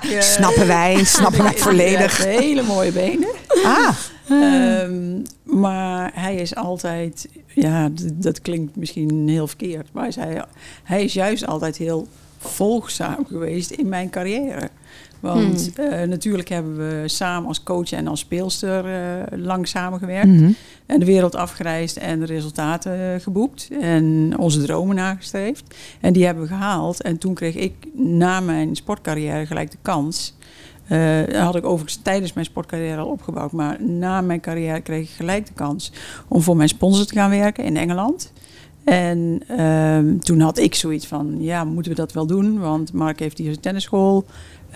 ik, 0.16 0.22
snappen 0.22 0.66
wij, 0.66 1.04
snappen 1.16 1.42
wij 1.42 1.56
volledig. 1.56 2.24
hele 2.24 2.62
mooie 2.62 2.92
benen. 2.92 3.28
Ah. 3.64 3.94
Um, 4.30 5.22
maar 5.42 6.10
hij 6.14 6.34
is 6.34 6.54
altijd, 6.54 7.28
ja, 7.46 7.88
dat 8.12 8.40
klinkt 8.40 8.76
misschien 8.76 9.28
heel 9.28 9.46
verkeerd, 9.46 9.88
maar 9.92 10.08
hij, 10.18 10.44
hij 10.82 11.04
is 11.04 11.12
juist 11.12 11.46
altijd 11.46 11.76
heel 11.76 12.08
volgzaam 12.38 13.26
geweest 13.26 13.70
in 13.70 13.88
mijn 13.88 14.10
carrière. 14.10 14.70
Want 15.20 15.70
hmm. 15.76 15.84
uh, 15.84 16.02
natuurlijk 16.02 16.48
hebben 16.48 16.76
we 16.76 17.08
samen 17.08 17.48
als 17.48 17.62
coach 17.62 17.92
en 17.92 18.06
als 18.06 18.20
speelster 18.20 18.84
uh, 18.86 19.38
lang 19.38 19.68
samengewerkt. 19.68 20.26
Mm 20.26 20.54
En 20.86 20.98
de 20.98 21.06
wereld 21.06 21.34
afgereisd 21.34 21.96
en 21.96 22.20
de 22.20 22.26
resultaten 22.26 22.98
uh, 22.98 23.20
geboekt. 23.20 23.68
En 23.80 24.34
onze 24.38 24.62
dromen 24.62 24.96
nagestreefd. 24.96 25.74
En 26.00 26.12
die 26.12 26.24
hebben 26.24 26.42
we 26.42 26.48
gehaald. 26.48 27.02
En 27.02 27.18
toen 27.18 27.34
kreeg 27.34 27.54
ik 27.54 27.74
na 27.94 28.40
mijn 28.40 28.76
sportcarrière 28.76 29.46
gelijk 29.46 29.70
de 29.70 29.78
kans. 29.82 30.34
dat 31.26 31.36
had 31.36 31.56
ik 31.56 31.64
overigens 31.64 32.00
tijdens 32.02 32.32
mijn 32.32 32.46
sportcarrière 32.46 33.00
al 33.00 33.08
opgebouwd. 33.08 33.52
Maar 33.52 33.82
na 33.82 34.20
mijn 34.20 34.40
carrière 34.40 34.80
kreeg 34.80 35.02
ik 35.02 35.16
gelijk 35.16 35.46
de 35.46 35.52
kans 35.52 35.92
om 36.28 36.42
voor 36.42 36.56
mijn 36.56 36.68
sponsor 36.68 37.06
te 37.06 37.14
gaan 37.14 37.30
werken 37.30 37.64
in 37.64 37.76
Engeland. 37.76 38.32
En 38.84 39.42
ehm, 39.46 40.18
toen 40.18 40.40
had 40.40 40.58
ik 40.58 40.74
zoiets 40.74 41.06
van, 41.06 41.36
ja, 41.38 41.64
moeten 41.64 41.92
we 41.92 41.98
dat 41.98 42.12
wel 42.12 42.26
doen? 42.26 42.58
Want 42.58 42.92
Mark 42.92 43.18
heeft 43.18 43.38
hier 43.38 43.50
een 43.50 43.60
tennisschool. 43.60 44.24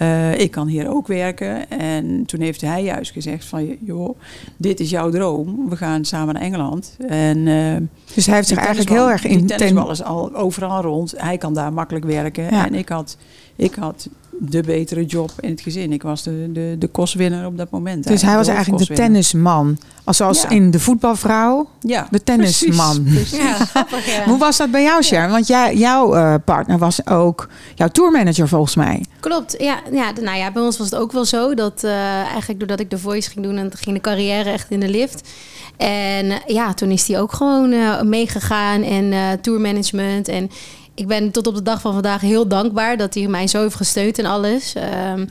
Uh, 0.03 0.39
ik 0.41 0.51
kan 0.51 0.67
hier 0.67 0.89
ook 0.89 1.07
werken. 1.07 1.71
En 1.71 2.27
toen 2.27 2.41
heeft 2.41 2.61
hij 2.61 2.83
juist 2.83 3.13
gezegd 3.13 3.45
van, 3.45 3.77
joh, 3.81 4.19
dit 4.57 4.81
is 4.81 4.91
jouw 4.91 5.11
droom. 5.11 5.69
We 5.69 5.77
gaan 5.77 6.05
samen 6.05 6.35
naar 6.35 6.43
Engeland. 6.43 6.97
En, 7.09 7.39
uh, 7.39 7.77
dus 8.15 8.27
hij 8.27 8.35
heeft 8.35 8.49
zich 8.49 8.59
eigenlijk 8.59 8.91
heel 8.91 9.11
erg 9.11 9.25
in... 9.25 9.39
Die 9.47 9.57
tennisbal 9.57 9.91
is 9.91 10.03
al 10.03 10.35
overal 10.35 10.83
rond. 10.83 11.15
Hij 11.17 11.39
kan 11.39 11.55
daar 11.55 11.73
makkelijk 11.73 12.05
werken. 12.05 12.45
Ja. 12.45 12.67
En 12.67 12.75
ik 12.75 12.89
had, 12.89 13.17
ik 13.57 13.75
had 13.75 14.09
de 14.39 14.63
betere 14.63 15.05
job 15.05 15.33
in 15.41 15.51
het 15.51 15.61
gezin. 15.61 15.93
Ik 15.93 16.03
was 16.03 16.23
de, 16.23 16.51
de, 16.53 16.77
de 16.79 16.87
kostwinner 16.87 17.47
op 17.47 17.57
dat 17.59 17.71
moment. 17.71 18.07
Dus 18.07 18.23
hij 18.23 18.37
was 18.37 18.49
eigenlijk 18.49 18.87
de 18.87 18.95
tennisman. 18.95 19.79
Zoals 20.07 20.43
ja. 20.43 20.49
in 20.49 20.71
de 20.71 20.81
voetbalvrouw, 20.81 21.69
ja, 21.81 22.09
de 22.11 22.23
tennisman. 22.23 23.03
Precies, 23.03 23.31
precies. 23.31 24.13
Ja, 24.15 24.25
Hoe 24.25 24.39
was 24.39 24.57
dat 24.57 24.71
bij 24.71 24.83
jou, 24.83 25.03
Sharon? 25.03 25.31
Want 25.31 25.47
jij, 25.47 25.77
jouw 25.77 26.17
uh, 26.17 26.35
partner 26.45 26.79
was 26.79 27.07
ook 27.07 27.49
jouw 27.75 27.89
tourmanager 27.89 28.49
volgens 28.49 28.75
mij. 28.75 29.04
Klopt, 29.25 29.55
ja, 29.59 29.83
ja. 29.93 30.13
Nou 30.21 30.37
ja, 30.37 30.53
bij 30.53 30.63
ons 30.63 30.79
was 30.79 30.91
het 30.91 31.01
ook 31.01 31.13
wel 31.13 31.25
zo. 31.25 31.55
Dat 31.55 31.85
uh, 31.85 32.21
eigenlijk 32.21 32.59
doordat 32.59 32.81
ik 32.81 32.91
de 32.91 32.99
voice 32.99 33.31
ging 33.31 33.45
doen... 33.45 33.57
en 33.57 33.71
ging 33.77 33.97
de 33.97 34.03
carrière 34.03 34.51
echt 34.51 34.71
in 34.71 34.81
de 34.81 34.89
lift... 34.89 35.29
En 35.77 36.33
ja, 36.47 36.75
toen 36.75 36.91
is 36.91 37.09
hij 37.09 37.21
ook 37.21 37.33
gewoon 37.33 37.73
uh, 37.73 38.03
meegegaan 38.03 38.83
en 38.83 39.41
tourmanagement. 39.41 40.29
En 40.29 40.51
ik 40.95 41.07
ben 41.07 41.31
tot 41.31 41.47
op 41.47 41.55
de 41.55 41.63
dag 41.63 41.81
van 41.81 41.93
vandaag 41.93 42.21
heel 42.21 42.49
dankbaar 42.49 42.97
dat 42.97 43.15
hij 43.15 43.27
mij 43.27 43.47
zo 43.47 43.61
heeft 43.61 43.75
gesteund 43.75 44.19
en 44.19 44.27
alles. 44.27 44.75
Um, 45.17 45.29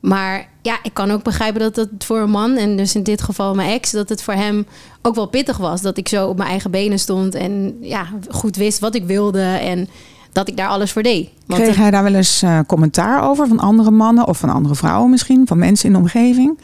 maar 0.00 0.48
ja, 0.62 0.78
ik 0.82 0.94
kan 0.94 1.10
ook 1.10 1.22
begrijpen 1.22 1.60
dat 1.60 1.76
het 1.76 2.04
voor 2.04 2.18
een 2.18 2.30
man, 2.30 2.56
en 2.56 2.76
dus 2.76 2.94
in 2.94 3.02
dit 3.02 3.22
geval 3.22 3.54
mijn 3.54 3.70
ex, 3.70 3.90
dat 3.90 4.08
het 4.08 4.22
voor 4.22 4.34
hem 4.34 4.66
ook 5.02 5.14
wel 5.14 5.26
pittig 5.26 5.56
was. 5.56 5.80
Dat 5.82 5.96
ik 5.96 6.08
zo 6.08 6.28
op 6.28 6.36
mijn 6.36 6.50
eigen 6.50 6.70
benen 6.70 6.98
stond 6.98 7.34
en 7.34 7.78
ja, 7.80 8.06
goed 8.30 8.56
wist 8.56 8.78
wat 8.78 8.94
ik 8.94 9.04
wilde 9.04 9.42
en 9.42 9.88
dat 10.36 10.48
ik 10.48 10.56
daar 10.56 10.68
alles 10.68 10.92
voor 10.92 11.02
deed. 11.02 11.28
Want 11.46 11.62
Kreeg 11.62 11.76
hij 11.76 11.90
daar 11.90 12.02
wel 12.02 12.14
eens 12.14 12.42
uh, 12.42 12.58
commentaar 12.66 13.28
over 13.28 13.48
van 13.48 13.58
andere 13.58 13.90
mannen 13.90 14.26
of 14.26 14.38
van 14.38 14.50
andere 14.50 14.74
vrouwen 14.74 15.10
misschien, 15.10 15.46
van 15.46 15.58
mensen 15.58 15.86
in 15.86 15.92
de 15.92 15.98
omgeving? 15.98 16.58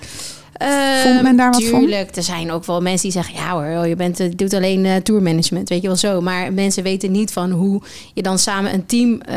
Vond 1.03 1.23
men 1.23 1.37
daar 1.37 1.51
wat 1.51 1.61
tuurlijk, 1.61 2.07
van? 2.07 2.17
er 2.17 2.23
zijn 2.23 2.51
ook 2.51 2.65
wel 2.65 2.81
mensen 2.81 3.11
die 3.11 3.23
zeggen... 3.23 3.35
ja 3.35 3.53
hoor, 3.53 3.87
je 3.87 3.97
bent, 3.97 4.39
doet 4.39 4.55
alleen 4.55 4.85
uh, 4.85 4.97
tourmanagement, 4.97 5.69
weet 5.69 5.83
je 5.83 5.87
wel 5.87 5.97
zo. 5.97 6.21
Maar 6.21 6.53
mensen 6.53 6.83
weten 6.83 7.11
niet 7.11 7.33
van 7.33 7.51
hoe 7.51 7.83
je 8.15 8.23
dan 8.23 8.39
samen 8.39 8.75
een 8.75 8.87
team 8.87 9.21
uh, 9.31 9.37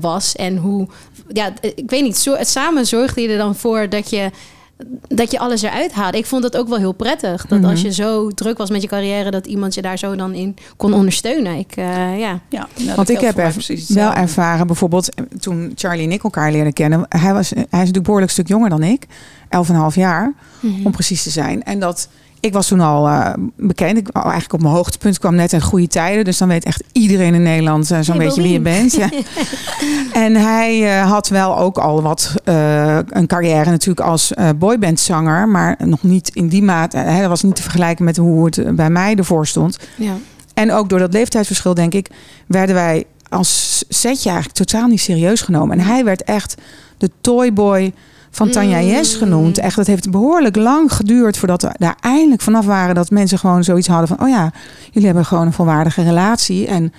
was... 0.00 0.36
en 0.36 0.56
hoe, 0.56 0.86
ja, 1.28 1.52
ik 1.60 1.90
weet 1.90 2.02
niet, 2.02 2.16
zo, 2.16 2.36
samen 2.40 2.86
zorgde 2.86 3.20
je 3.20 3.28
er 3.28 3.38
dan 3.38 3.54
voor 3.54 3.88
dat 3.88 4.10
je 4.10 4.30
dat 5.08 5.30
je 5.30 5.38
alles 5.38 5.62
eruit 5.62 5.92
haalde. 5.92 6.18
Ik 6.18 6.26
vond 6.26 6.42
dat 6.42 6.56
ook 6.56 6.68
wel 6.68 6.78
heel 6.78 6.92
prettig. 6.92 7.46
Dat 7.46 7.58
mm 7.58 7.64
-hmm. 7.64 7.70
als 7.72 7.82
je 7.82 7.92
zo 7.92 8.30
druk 8.30 8.58
was 8.58 8.70
met 8.70 8.82
je 8.82 8.88
carrière, 8.88 9.30
dat 9.30 9.46
iemand 9.46 9.74
je 9.74 9.82
daar 9.82 9.98
zo 9.98 10.16
dan 10.16 10.34
in 10.34 10.56
kon 10.76 10.92
ondersteunen. 10.92 11.58
Ik, 11.58 11.76
uh, 11.76 11.84
ja. 12.18 12.40
ja 12.48 12.68
nou, 12.76 12.94
Want 12.96 13.10
ik 13.10 13.20
heb 13.20 13.38
er 13.38 13.54
wel 13.88 14.12
ervaren, 14.12 14.66
bijvoorbeeld 14.66 15.08
toen 15.38 15.72
Charlie 15.74 16.04
en 16.04 16.12
ik 16.12 16.22
elkaar 16.22 16.52
leerden 16.52 16.72
kennen. 16.72 17.06
Hij, 17.08 17.32
was, 17.32 17.50
hij 17.50 17.60
is 17.60 17.66
natuurlijk 17.70 17.96
een 17.96 18.02
behoorlijk 18.02 18.32
stuk 18.32 18.48
jonger 18.48 18.70
dan 18.70 18.82
ik. 18.82 19.06
11,5 19.06 19.94
jaar, 19.94 20.32
mm 20.60 20.74
-hmm. 20.74 20.86
om 20.86 20.92
precies 20.92 21.22
te 21.22 21.30
zijn. 21.30 21.62
En 21.62 21.78
dat 21.78 22.08
ik 22.44 22.52
was 22.52 22.68
toen 22.68 22.80
al 22.80 23.08
uh, 23.08 23.32
bekend. 23.56 23.98
Ik 23.98 24.08
eigenlijk 24.08 24.52
op 24.52 24.60
mijn 24.60 24.74
hoogtepunt 24.74 25.18
kwam 25.18 25.34
net 25.34 25.52
in 25.52 25.62
goede 25.62 25.86
tijden. 25.86 26.24
Dus 26.24 26.38
dan 26.38 26.48
weet 26.48 26.64
echt 26.64 26.82
iedereen 26.92 27.34
in 27.34 27.42
Nederland 27.42 27.90
uh, 27.90 27.98
zo'n 28.00 28.18
beetje 28.18 28.42
wie 28.42 28.52
je 28.52 28.60
bent. 28.60 28.92
Ja. 28.92 29.10
en 30.24 30.34
hij 30.34 30.80
uh, 30.80 31.10
had 31.10 31.28
wel 31.28 31.58
ook 31.58 31.78
al 31.78 32.02
wat 32.02 32.34
een 33.08 33.26
carrière 33.26 33.70
natuurlijk 33.70 34.06
als 34.06 34.32
boybandzanger. 34.56 35.48
Maar 35.48 35.76
nog 35.78 36.02
niet 36.02 36.28
in 36.28 36.48
die 36.48 36.62
mate. 36.62 36.96
Hij 36.96 37.20
dat 37.20 37.28
was 37.28 37.42
niet 37.42 37.56
te 37.56 37.62
vergelijken 37.62 38.04
met 38.04 38.16
hoe 38.16 38.44
het 38.44 38.76
bij 38.76 38.90
mij 38.90 39.14
ervoor 39.14 39.46
stond. 39.46 39.78
Ja. 39.96 40.16
En 40.54 40.72
ook 40.72 40.88
door 40.88 40.98
dat 40.98 41.12
leeftijdsverschil, 41.12 41.74
denk 41.74 41.94
ik, 41.94 42.10
werden 42.46 42.74
wij 42.74 43.04
als 43.28 43.84
setje 43.88 44.28
eigenlijk 44.28 44.58
totaal 44.58 44.86
niet 44.86 45.00
serieus 45.00 45.40
genomen. 45.40 45.78
En 45.78 45.84
hij 45.84 46.04
werd 46.04 46.24
echt 46.24 46.54
de 46.98 47.10
toyboy 47.20 47.92
van 48.34 48.50
Tanja 48.50 48.80
Jes 48.80 49.14
genoemd. 49.14 49.58
Echt, 49.58 49.76
dat 49.76 49.86
heeft 49.86 50.10
behoorlijk 50.10 50.56
lang 50.56 50.92
geduurd 50.92 51.36
voordat 51.36 51.62
we 51.62 51.70
daar 51.78 51.96
eindelijk 52.00 52.42
vanaf 52.42 52.64
waren 52.64 52.94
dat 52.94 53.10
mensen 53.10 53.38
gewoon 53.38 53.64
zoiets 53.64 53.88
hadden 53.88 54.08
van: 54.08 54.20
oh 54.20 54.28
ja, 54.28 54.52
jullie 54.90 55.06
hebben 55.06 55.24
gewoon 55.24 55.46
een 55.46 55.52
volwaardige 55.52 56.02
relatie. 56.02 56.66
En 56.66 56.92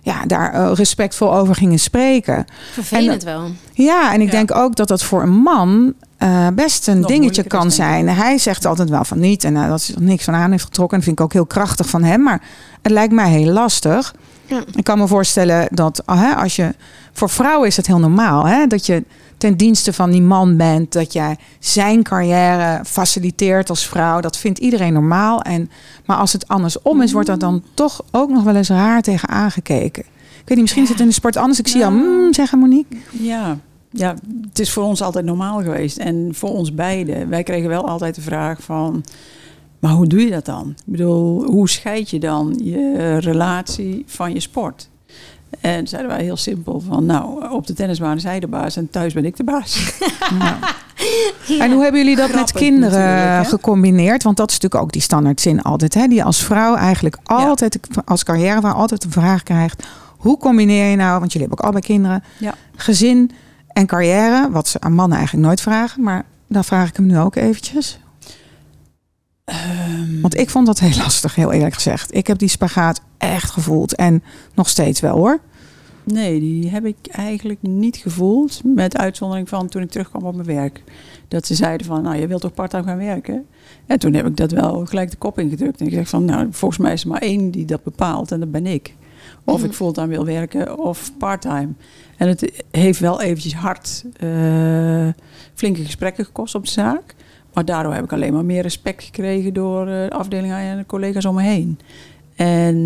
ja, 0.00 0.26
daar 0.26 0.54
uh, 0.54 0.70
respectvol 0.74 1.34
over 1.34 1.54
gingen 1.54 1.78
spreken. 1.78 2.44
Vervelend 2.72 3.24
en, 3.24 3.32
wel. 3.32 3.50
Ja, 3.72 4.12
en 4.12 4.20
ik 4.20 4.26
ja. 4.26 4.32
denk 4.32 4.54
ook 4.54 4.76
dat 4.76 4.88
dat 4.88 5.02
voor 5.02 5.22
een 5.22 5.36
man 5.42 5.94
uh, 6.18 6.46
best 6.54 6.88
een 6.88 7.00
Nog 7.00 7.10
dingetje 7.10 7.42
kan 7.42 7.70
zijn. 7.70 8.08
Hij 8.08 8.38
zegt 8.38 8.64
altijd 8.64 8.88
wel 8.88 9.04
van 9.04 9.18
niet 9.18 9.44
en 9.44 9.54
uh, 9.54 9.68
dat 9.68 9.78
is 9.78 9.94
er 9.94 10.02
niks 10.02 10.24
van 10.24 10.34
aan 10.34 10.50
heeft 10.50 10.64
getrokken. 10.64 10.98
En 10.98 11.04
dat 11.04 11.14
vind 11.14 11.18
ik 11.18 11.24
ook 11.24 11.32
heel 11.32 11.58
krachtig 11.58 11.88
van 11.88 12.02
hem. 12.02 12.22
Maar 12.22 12.42
het 12.82 12.92
lijkt 12.92 13.12
mij 13.12 13.30
heel 13.30 13.52
lastig. 13.52 14.14
Ja. 14.46 14.62
Ik 14.74 14.84
kan 14.84 14.98
me 14.98 15.06
voorstellen 15.06 15.68
dat 15.70 16.06
als 16.36 16.56
je. 16.56 16.74
Voor 17.12 17.30
vrouwen 17.30 17.68
is 17.68 17.76
het 17.76 17.86
heel 17.86 17.98
normaal 17.98 18.46
hè, 18.46 18.66
dat 18.66 18.86
je 18.86 19.04
ten 19.38 19.56
dienste 19.56 19.92
van 19.92 20.10
die 20.10 20.22
man 20.22 20.56
bent. 20.56 20.92
Dat 20.92 21.12
jij 21.12 21.36
zijn 21.58 22.02
carrière 22.02 22.84
faciliteert 22.84 23.70
als 23.70 23.86
vrouw. 23.86 24.20
Dat 24.20 24.36
vindt 24.36 24.58
iedereen 24.58 24.92
normaal. 24.92 25.42
En, 25.42 25.70
maar 26.06 26.16
als 26.16 26.32
het 26.32 26.48
andersom 26.48 27.02
is, 27.02 27.12
wordt 27.12 27.28
dat 27.28 27.40
dan 27.40 27.62
toch 27.74 28.02
ook 28.10 28.30
nog 28.30 28.42
wel 28.42 28.56
eens 28.56 28.68
raar 28.68 29.02
tegen 29.02 29.28
aangekeken. 29.28 30.02
Ik 30.02 30.44
weet 30.44 30.48
niet, 30.48 30.60
misschien 30.60 30.82
ja. 30.82 30.88
zit 30.88 30.96
het 30.96 31.04
in 31.04 31.08
de 31.08 31.18
sport 31.18 31.36
anders. 31.36 31.58
Ik 31.58 31.68
zie 31.68 31.80
jou 31.80 31.92
mm, 31.92 32.34
zeggen, 32.34 32.58
Monique. 32.58 32.96
Ja. 33.10 33.58
ja, 33.90 34.14
het 34.48 34.58
is 34.58 34.72
voor 34.72 34.84
ons 34.84 35.02
altijd 35.02 35.24
normaal 35.24 35.62
geweest. 35.62 35.96
En 35.96 36.28
voor 36.32 36.50
ons 36.50 36.74
beiden. 36.74 37.28
Wij 37.28 37.42
kregen 37.42 37.68
wel 37.68 37.88
altijd 37.88 38.14
de 38.14 38.20
vraag 38.20 38.62
van... 38.62 39.04
Maar 39.78 39.92
hoe 39.92 40.06
doe 40.06 40.20
je 40.20 40.30
dat 40.30 40.44
dan? 40.44 40.68
Ik 40.68 40.92
bedoel, 40.92 41.44
hoe 41.44 41.68
scheid 41.68 42.10
je 42.10 42.18
dan 42.18 42.60
je 42.62 43.16
relatie 43.18 44.02
van 44.06 44.32
je 44.32 44.40
sport? 44.40 44.88
En 45.60 45.86
zeiden 45.86 46.10
wij 46.10 46.22
heel 46.22 46.36
simpel 46.36 46.82
van, 46.88 47.06
nou, 47.06 47.50
op 47.50 47.66
de 47.66 47.72
tennisbaan 47.72 48.16
is 48.16 48.22
hij 48.22 48.40
de 48.40 48.46
baas 48.46 48.76
en 48.76 48.90
thuis 48.90 49.12
ben 49.12 49.24
ik 49.24 49.36
de 49.36 49.44
baas. 49.44 49.76
Ja. 50.38 50.58
En 51.58 51.72
hoe 51.72 51.82
hebben 51.82 52.00
jullie 52.00 52.16
dat 52.16 52.34
met 52.34 52.52
kinderen 52.52 53.44
gecombineerd? 53.46 54.22
Want 54.22 54.36
dat 54.36 54.48
is 54.50 54.54
natuurlijk 54.54 54.82
ook 54.82 54.92
die 54.92 55.02
standaardzin 55.02 55.62
altijd. 55.62 55.94
Hè? 55.94 56.06
Die 56.06 56.24
als 56.24 56.44
vrouw 56.44 56.74
eigenlijk 56.74 57.16
altijd, 57.24 57.78
als 58.04 58.24
carrièrevrouw, 58.24 58.72
altijd 58.72 59.02
de 59.02 59.10
vraag 59.10 59.42
krijgt. 59.42 59.86
Hoe 60.16 60.38
combineer 60.38 60.90
je 60.90 60.96
nou, 60.96 61.18
want 61.18 61.32
jullie 61.32 61.48
hebben 61.48 61.58
ook 61.58 61.72
allebei 61.72 61.92
kinderen, 61.94 62.24
Ja. 62.38 62.54
gezin 62.76 63.30
en 63.72 63.86
carrière. 63.86 64.48
Wat 64.50 64.68
ze 64.68 64.80
aan 64.80 64.92
mannen 64.92 65.16
eigenlijk 65.16 65.46
nooit 65.46 65.60
vragen. 65.60 66.02
Maar 66.02 66.24
dan 66.48 66.64
vraag 66.64 66.88
ik 66.88 66.96
hem 66.96 67.06
nu 67.06 67.18
ook 67.18 67.34
eventjes. 67.36 67.98
Ehm, 69.48 70.20
Want 70.20 70.38
ik 70.38 70.50
vond 70.50 70.66
dat 70.66 70.78
heel 70.78 70.96
lastig, 71.04 71.34
heel 71.34 71.52
eerlijk 71.52 71.74
gezegd. 71.74 72.14
Ik 72.14 72.26
heb 72.26 72.38
die 72.38 72.48
spagaat 72.48 73.00
echt 73.18 73.50
gevoeld. 73.50 73.94
En 73.94 74.22
nog 74.54 74.68
steeds 74.68 75.00
wel 75.00 75.16
hoor. 75.16 75.40
Nee, 76.04 76.40
die 76.40 76.70
heb 76.70 76.84
ik 76.84 76.96
eigenlijk 77.10 77.62
niet 77.62 77.96
gevoeld. 77.96 78.60
Met 78.64 78.96
uitzondering 78.96 79.48
van 79.48 79.68
toen 79.68 79.82
ik 79.82 79.90
terugkwam 79.90 80.22
op 80.24 80.34
mijn 80.34 80.46
werk. 80.46 80.82
Dat 81.28 81.46
ze 81.46 81.54
zeiden 81.54 81.86
van, 81.86 82.02
nou, 82.02 82.16
je 82.16 82.26
wilt 82.26 82.40
toch 82.40 82.54
part-time 82.54 82.84
gaan 82.84 82.98
werken? 82.98 83.46
En 83.86 83.98
toen 83.98 84.14
heb 84.14 84.26
ik 84.26 84.36
dat 84.36 84.50
wel 84.50 84.86
gelijk 84.86 85.10
de 85.10 85.16
kop 85.16 85.38
ingedrukt. 85.38 85.80
En 85.80 85.86
ik 85.86 85.92
zeg 85.92 86.08
van, 86.08 86.24
nou, 86.24 86.48
volgens 86.50 86.80
mij 86.80 86.92
is 86.92 87.02
er 87.02 87.08
maar 87.08 87.22
één 87.22 87.50
die 87.50 87.64
dat 87.64 87.82
bepaalt. 87.82 88.32
En 88.32 88.40
dat 88.40 88.50
ben 88.50 88.66
ik. 88.66 88.94
Of 89.44 89.64
ik 89.64 89.72
fulltime 89.72 90.06
wil 90.06 90.24
werken 90.24 90.78
of 90.78 91.12
part-time. 91.18 91.68
En 92.16 92.28
het 92.28 92.64
heeft 92.70 93.00
wel 93.00 93.20
eventjes 93.20 93.54
hard 93.54 94.04
eh, 94.16 95.08
flinke 95.54 95.84
gesprekken 95.84 96.24
gekost 96.24 96.54
op 96.54 96.64
de 96.64 96.70
zaak. 96.70 97.14
Maar 97.58 97.66
daardoor 97.66 97.94
heb 97.94 98.04
ik 98.04 98.12
alleen 98.12 98.32
maar 98.32 98.44
meer 98.44 98.62
respect 98.62 99.02
gekregen 99.04 99.52
door 99.54 99.80
eh, 99.80 99.86
de 99.86 100.10
afdeling 100.10 100.52
en 100.52 100.76
de 100.78 100.86
collega's 100.86 101.24
om 101.24 101.34
me 101.34 101.42
heen. 101.42 101.78
En 102.36 102.76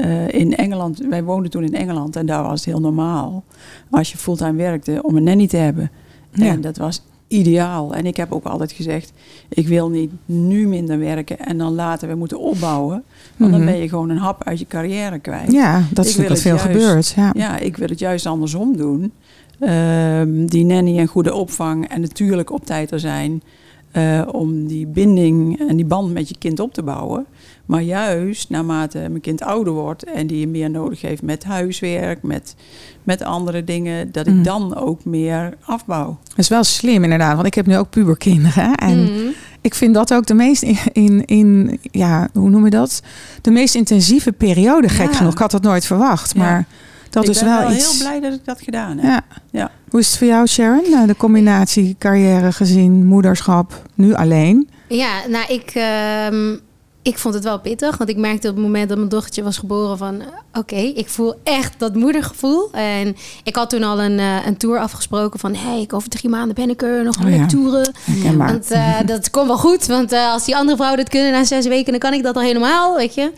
eh, 0.00 0.40
in 0.40 0.56
Engeland, 0.56 0.98
wij 1.08 1.22
woonden 1.24 1.50
toen 1.50 1.64
in 1.64 1.74
Engeland 1.74 2.16
en 2.16 2.26
daar 2.26 2.42
was 2.42 2.52
het 2.52 2.64
heel 2.64 2.80
normaal 2.80 3.44
als 3.90 4.12
je 4.12 4.18
fulltime 4.18 4.52
werkte 4.52 5.02
om 5.02 5.16
een 5.16 5.22
nanny 5.22 5.46
te 5.46 5.56
hebben. 5.56 5.90
Ja. 6.32 6.46
En 6.46 6.60
dat 6.60 6.76
was 6.76 7.02
ideaal. 7.28 7.94
En 7.94 8.06
ik 8.06 8.16
heb 8.16 8.32
ook 8.32 8.44
altijd 8.44 8.72
gezegd, 8.72 9.12
ik 9.48 9.68
wil 9.68 9.88
niet 9.90 10.10
nu 10.24 10.66
minder 10.68 10.98
werken 10.98 11.38
en 11.38 11.58
dan 11.58 11.74
later 11.74 12.06
weer 12.08 12.16
moeten 12.16 12.38
opbouwen. 12.40 13.02
Want 13.36 13.50
Mhm. 13.50 13.60
dan 13.60 13.72
ben 13.72 13.80
je 13.82 13.88
gewoon 13.88 14.10
een 14.10 14.16
hap 14.18 14.44
uit 14.44 14.58
je 14.58 14.66
carrière 14.66 15.18
kwijt. 15.18 15.52
Ja, 15.52 15.82
dat 15.92 16.04
is 16.06 16.16
natuurlijk 16.16 16.28
wat 16.28 16.40
veel 16.40 16.56
juist- 16.56 16.66
gebeurt. 16.66 17.12
Ja. 17.16 17.30
Ja, 17.34 17.58
ik 17.58 17.76
wil 17.76 17.88
het 17.88 17.98
juist 17.98 18.26
andersom 18.26 18.76
doen. 18.76 19.12
Ehm, 19.60 20.46
die 20.46 20.64
nanny 20.64 20.98
en 20.98 21.06
goede 21.06 21.34
opvang 21.34 21.88
en 21.88 22.00
natuurlijk 22.00 22.52
op 22.52 22.64
tijd 22.64 22.90
er 22.90 23.00
zijn 23.00 23.42
eh, 23.92 24.22
om 24.32 24.66
die 24.66 24.86
binding 24.86 25.58
en 25.68 25.76
die 25.76 25.84
band 25.86 26.12
met 26.12 26.28
je 26.28 26.34
kind 26.38 26.60
op 26.60 26.74
te 26.74 26.82
bouwen. 26.82 27.26
Maar 27.66 27.82
juist 27.82 28.50
naarmate 28.50 28.98
mijn 28.98 29.20
kind 29.20 29.42
ouder 29.42 29.72
wordt 29.72 30.04
en 30.04 30.26
die 30.26 30.48
meer 30.48 30.70
nodig 30.70 31.00
heeft 31.00 31.22
met 31.22 31.44
huiswerk, 31.44 32.22
met, 32.22 32.54
met 33.02 33.22
andere 33.22 33.64
dingen, 33.64 34.12
dat 34.12 34.26
ik 34.26 34.34
Mm. 34.34 34.42
dan 34.42 34.76
ook 34.76 35.04
meer 35.04 35.54
afbouw. 35.64 36.18
Dat 36.28 36.38
is 36.38 36.48
wel 36.48 36.64
slim 36.64 37.02
inderdaad. 37.04 37.34
Want 37.34 37.46
ik 37.46 37.54
heb 37.54 37.66
nu 37.66 37.76
ook 37.76 37.90
puberkinderen. 37.90 38.74
En 38.74 39.02
Mhm. 39.02 39.12
ik 39.60 39.74
vind 39.74 39.94
dat 39.94 40.14
ook 40.14 40.26
de 40.26 40.34
meest 40.34 40.62
in, 40.62 40.76
in, 40.92 41.24
in- 41.24 41.78
ja, 41.90 42.28
hoe 42.32 42.50
noem 42.50 42.64
je 42.64 42.70
dat? 42.70 43.02
De 43.42 43.50
meest 43.50 43.74
intensieve 43.74 44.32
periode, 44.32 44.88
gek 44.88 45.10
Ja. 45.10 45.16
genoeg. 45.16 45.32
Ik 45.32 45.38
had 45.38 45.50
dat 45.50 45.62
nooit 45.62 45.84
verwacht. 45.86 46.32
Ja. 46.36 46.64
Dat 47.12 47.24
ik 47.24 47.30
is 47.30 47.38
ben 47.38 47.48
wel, 47.48 47.60
wel 47.60 47.72
iets. 47.72 47.90
heel 47.90 47.98
blij 47.98 48.20
dat 48.20 48.32
ik 48.38 48.44
dat 48.44 48.60
gedaan 48.60 48.98
heb. 48.98 49.04
Ja. 49.04 49.22
Ja. 49.50 49.70
Hoe 49.90 50.00
is 50.00 50.08
het 50.08 50.18
voor 50.18 50.26
jou, 50.26 50.46
Sharon? 50.46 50.90
Nou, 50.90 51.06
De 51.06 51.16
combinatie 51.16 51.96
carrière, 51.98 52.52
gezin, 52.52 53.06
moederschap, 53.06 53.82
nu 53.94 54.14
alleen. 54.14 54.68
Ja, 54.88 55.26
nou, 55.28 55.52
ik, 55.52 55.70
ehm, 55.74 56.56
ik 57.02 57.18
vond 57.18 57.34
het 57.34 57.44
wel 57.44 57.60
pittig. 57.60 57.96
Want 57.96 58.10
ik 58.10 58.16
merkte 58.16 58.48
op 58.48 58.54
het 58.54 58.64
moment 58.64 58.88
dat 58.88 58.96
mijn 58.96 59.08
dochtertje 59.08 59.42
was 59.42 59.58
geboren 59.58 59.98
van... 59.98 60.22
Oké, 60.52 60.76
ik 60.76 61.08
voel 61.08 61.34
echt 61.42 61.74
dat 61.78 61.94
moedergevoel. 61.94 62.70
En 62.72 63.16
ik 63.44 63.56
had 63.56 63.70
toen 63.70 63.82
al 63.82 64.00
een, 64.00 64.18
eh, 64.18 64.46
een 64.46 64.56
tour 64.56 64.78
afgesproken 64.78 65.40
van... 65.40 65.54
Hé, 65.54 65.74
hey, 65.74 65.86
over 65.88 66.08
drie 66.08 66.30
maanden 66.30 66.54
ben 66.54 66.70
ik 66.70 66.82
er, 66.82 67.04
nog 67.04 67.16
Oh 67.18 67.24
een 67.24 67.34
ja. 67.34 67.46
toeren. 67.46 67.92
Want 68.36 68.70
eh, 68.70 68.94
dat 69.06 69.30
komt 69.30 69.46
wel 69.46 69.58
goed. 69.58 69.86
Want 69.86 70.12
eh, 70.12 70.32
als 70.32 70.44
die 70.44 70.56
andere 70.56 70.76
vrouwen 70.76 71.00
dit 71.00 71.08
kunnen 71.08 71.32
na 71.32 71.44
zes 71.44 71.66
weken... 71.66 71.90
dan 71.90 72.00
kan 72.00 72.12
ik 72.12 72.22
dat 72.22 72.36
al 72.36 72.42
helemaal, 72.42 72.96
weet 72.96 73.14
je. 73.14 73.32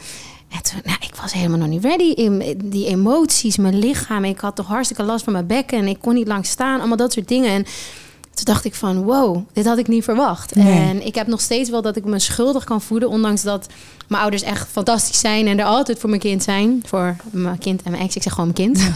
En 0.55 0.63
toen, 0.63 0.81
nou, 0.85 0.97
ik 1.01 1.15
was 1.15 1.33
helemaal 1.33 1.59
nog 1.59 1.69
niet 1.69 1.85
ready. 1.85 2.13
In, 2.13 2.61
die 2.65 2.87
emoties, 2.87 3.57
mijn 3.57 3.79
lichaam. 3.79 4.25
Ik 4.25 4.39
had 4.39 4.57
toch 4.57 4.67
hartstikke 4.67 5.03
last 5.03 5.25
van 5.25 5.33
mijn 5.33 5.47
bekken. 5.47 5.79
En 5.79 5.87
ik 5.87 5.99
kon 6.01 6.15
niet 6.15 6.27
lang 6.27 6.47
staan. 6.47 6.79
Allemaal 6.79 6.97
dat 6.97 7.13
soort 7.13 7.29
dingen. 7.29 7.51
En 7.51 7.65
toen 8.35 8.45
dacht 8.45 8.65
ik 8.65 8.75
van, 8.75 9.03
wow, 9.03 9.39
dit 9.53 9.67
had 9.67 9.79
ik 9.79 9.89
niet 9.89 10.05
verwacht. 10.05 10.55
Nee. 10.55 10.89
En 10.89 11.07
ik 11.07 11.15
heb 11.15 11.27
nog 11.27 11.41
steeds 11.41 11.71
wel 11.71 11.83
dat 11.83 11.97
ik 11.97 12.05
me 12.05 12.19
schuldig 12.19 12.65
kan 12.65 12.83
voelen. 12.83 13.09
Ondanks 13.09 13.43
dat 13.43 13.67
mijn 14.09 14.23
ouders 14.23 14.43
echt 14.43 14.69
fantastisch 14.71 15.21
zijn. 15.21 15.47
En 15.47 15.59
er 15.59 15.65
altijd 15.65 15.99
voor 15.99 16.09
mijn 16.09 16.21
kind 16.21 16.43
zijn. 16.43 16.83
Voor 16.87 17.17
mijn 17.31 17.59
kind 17.59 17.83
en 17.83 17.91
mijn 17.91 18.03
ex. 18.03 18.17
Ik 18.17 18.23
zeg 18.23 18.33
gewoon 18.33 18.53
mijn 18.55 18.73
kind. 18.73 18.79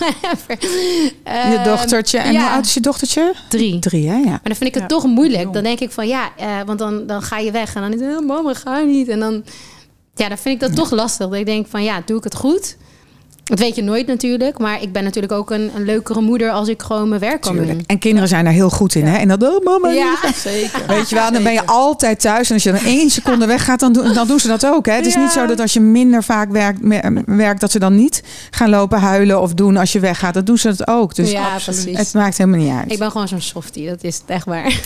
je 0.48 1.12
Ehm, 1.24 1.64
dochtertje. 1.64 2.18
En 2.18 2.32
ja. 2.32 2.40
hoe 2.40 2.50
oud 2.50 2.64
is 2.64 2.74
je 2.74 2.80
dochtertje? 2.80 3.34
Drie. 3.48 3.78
Drie, 3.78 4.08
hè? 4.08 4.16
Ja. 4.16 4.24
Maar 4.24 4.40
dan 4.42 4.56
vind 4.56 4.68
ik 4.68 4.74
het 4.74 4.82
Ja, 4.82 4.88
toch 4.88 5.04
moeilijk. 5.04 5.52
Dan 5.52 5.62
denk 5.62 5.80
ik 5.80 5.90
van 5.90 6.08
ja, 6.08 6.30
eh, 6.36 6.60
want 6.66 6.78
dan, 6.78 7.06
dan 7.06 7.22
ga 7.22 7.38
je 7.38 7.50
weg 7.50 7.74
en 7.74 7.82
dan 7.82 7.92
is 7.92 8.00
het, 8.00 8.16
oh, 8.16 8.26
mama, 8.26 8.54
ga 8.54 8.80
niet. 8.80 9.08
En 9.08 9.20
dan, 9.20 9.44
ja, 10.18 10.28
dan 10.28 10.38
vind 10.38 10.54
ik 10.54 10.68
dat 10.68 10.74
toch 10.76 10.90
lastig. 10.90 11.28
Dat 11.28 11.38
ik 11.38 11.46
denk 11.46 11.66
van 11.70 11.82
ja, 11.84 12.02
doe 12.04 12.16
ik 12.18 12.24
het 12.24 12.34
goed? 12.34 12.76
Dat 13.44 13.58
weet 13.58 13.76
je 13.76 13.82
nooit 13.82 14.06
natuurlijk. 14.06 14.58
Maar 14.58 14.82
ik 14.82 14.92
ben 14.92 15.04
natuurlijk 15.04 15.32
ook 15.32 15.50
een, 15.50 15.70
een 15.76 15.84
leukere 15.84 16.20
moeder 16.20 16.50
als 16.50 16.68
ik 16.68 16.82
gewoon 16.82 17.08
mijn 17.08 17.20
werk 17.20 17.40
kan 17.40 17.52
Tuurlijk. 17.52 17.72
doen. 17.72 17.84
En 17.86 17.98
kinderen 17.98 18.28
zijn 18.28 18.44
daar 18.44 18.52
heel 18.52 18.70
goed 18.70 18.94
in, 18.94 19.04
hè? 19.06 19.16
En 19.18 19.28
dat, 19.28 19.42
oh 19.42 19.64
mama, 19.64 19.88
Ja. 19.88 20.14
Zeker. 20.36 20.80
Weet 20.86 21.08
je 21.08 21.14
wel, 21.14 21.32
dan 21.32 21.42
ben 21.42 21.52
je 21.52 21.66
altijd 21.66 22.20
thuis. 22.20 22.48
En 22.48 22.54
als 22.54 22.62
je 22.62 22.72
dan 22.72 22.80
één 22.84 23.10
seconde 23.10 23.46
weggaat, 23.46 23.80
dan, 23.80 23.92
doen- 23.92 24.12
dan 24.14 24.26
doen 24.26 24.38
ze 24.40 24.48
dat 24.48 24.66
ook. 24.66 24.86
Hè? 24.86 24.92
Het 24.92 25.06
is 25.06 25.14
Ja. 25.14 25.20
niet 25.20 25.30
zo 25.30 25.46
dat 25.46 25.60
als 25.60 25.72
je 25.72 25.80
minder 25.80 26.24
vaak 26.24 26.50
werkt, 26.50 26.78
werkt, 27.26 27.60
dat 27.60 27.70
ze 27.70 27.78
dan 27.78 27.94
niet 27.94 28.22
gaan 28.50 28.70
lopen 28.70 28.98
huilen 29.00 29.40
of 29.40 29.54
doen 29.54 29.76
als 29.76 29.92
je 29.92 30.00
weggaat. 30.00 30.34
Dat 30.34 30.46
doen 30.46 30.58
ze 30.58 30.68
dat 30.76 30.88
ook. 30.88 31.14
Dus 31.14 31.30
ja, 31.30 31.58
het 31.92 32.14
maakt 32.14 32.38
helemaal 32.38 32.60
niet 32.60 32.72
uit. 32.72 32.92
Ik 32.92 32.98
ben 32.98 33.10
gewoon 33.10 33.28
zo'n 33.28 33.40
softie, 33.40 33.88
dat 33.88 34.02
is 34.04 34.14
het 34.16 34.24
echt 34.26 34.44
waar. 34.46 34.80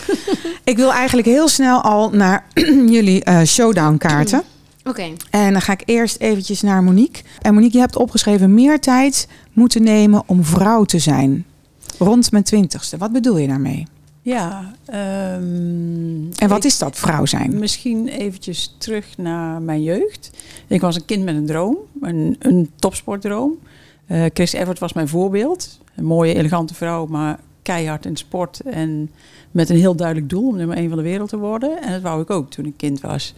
Ik 0.64 0.76
wil 0.76 0.92
eigenlijk 0.92 1.26
heel 1.28 1.48
snel 1.48 1.80
al 1.80 2.10
naar 2.10 2.44
jullie 2.96 3.24
eh, 3.24 3.42
showdown 3.42 3.96
kaarten. 3.96 4.42
Oké. 4.84 5.12
En 5.30 5.52
dan 5.52 5.60
ga 5.62 5.72
ik 5.72 5.82
eerst 5.84 6.16
eventjes 6.20 6.60
naar 6.60 6.82
Monique. 6.82 7.22
En 7.40 7.54
Monique, 7.54 7.74
je 7.76 7.80
hebt 7.82 7.96
opgeschreven 7.96 8.54
meer 8.54 8.80
tijd 8.80 9.28
moeten 9.52 9.82
nemen 9.82 10.22
om 10.26 10.44
vrouw 10.44 10.84
te 10.84 10.98
zijn. 10.98 11.44
Rond 11.98 12.30
mijn 12.32 12.44
twintigste. 12.44 12.96
Wat 12.98 13.12
bedoel 13.12 13.36
je 13.38 13.46
daarmee? 13.48 13.86
Ja. 14.22 14.74
ehm, 14.84 16.30
En 16.38 16.48
wat 16.48 16.58
ik- 16.58 16.64
is 16.64 16.78
dat, 16.78 16.98
vrouw 16.98 17.26
zijn? 17.26 17.58
Misschien 17.58 18.08
eventjes 18.08 18.74
terug 18.78 19.16
naar 19.18 19.62
mijn 19.62 19.82
jeugd. 19.82 20.30
Ik 20.66 20.80
was 20.80 20.96
een 20.96 21.04
kind 21.04 21.24
met 21.24 21.34
een 21.36 21.46
droom, 21.46 21.76
een, 22.00 22.36
een 22.38 22.70
topsportdroom. 22.76 23.58
Eh, 24.06 24.24
Chris 24.34 24.52
Evert 24.52 24.78
was 24.78 24.92
mijn 24.92 25.08
voorbeeld. 25.08 25.78
Een 25.96 26.04
mooie, 26.04 26.34
elegante 26.34 26.74
vrouw, 26.74 27.06
maar 27.06 27.38
keihard 27.62 28.06
in 28.06 28.16
sport. 28.16 28.60
En 28.60 29.10
met 29.50 29.70
een 29.70 29.76
heel 29.76 29.94
duidelijk 29.96 30.28
doel 30.28 30.48
om 30.48 30.56
nummer 30.56 30.76
één 30.76 30.88
van 30.88 30.96
de 30.98 31.04
wereld 31.04 31.28
te 31.28 31.38
worden. 31.38 31.82
En 31.82 31.92
dat 31.92 32.00
wou 32.02 32.22
ik 32.22 32.30
ook 32.30 32.50
toen 32.50 32.66
ik 32.66 32.76
kind 32.76 33.00
was. 33.00 33.34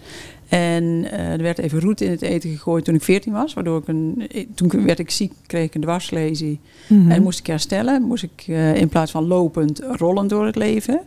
En 0.55 1.11
eh, 1.11 1.33
er 1.33 1.43
werd 1.43 1.59
even 1.59 1.81
roet 1.81 2.01
in 2.01 2.11
het 2.11 2.23
eten 2.23 2.51
gegooid 2.51 2.85
toen 2.85 2.95
ik 2.95 3.03
14 3.03 3.33
was. 3.33 3.55
Waardoor 3.55 3.79
ik 3.79 3.89
een, 3.89 4.29
toen 4.55 4.85
werd 4.85 4.99
ik 4.99 5.11
ziek, 5.11 5.33
kreeg 5.47 5.65
ik 5.65 5.75
een 5.75 5.81
dwarslesie. 5.81 6.61
Mhm. 6.87 7.11
En 7.11 7.23
moest 7.23 7.39
ik 7.39 7.47
herstellen. 7.47 8.03
Moest 8.03 8.23
ik 8.23 8.45
eh, 8.47 8.75
in 8.75 8.89
plaats 8.89 9.11
van 9.11 9.27
lopend 9.27 9.81
rollen 9.91 10.29
door 10.29 10.47
het 10.47 10.57
leven. 10.57 11.01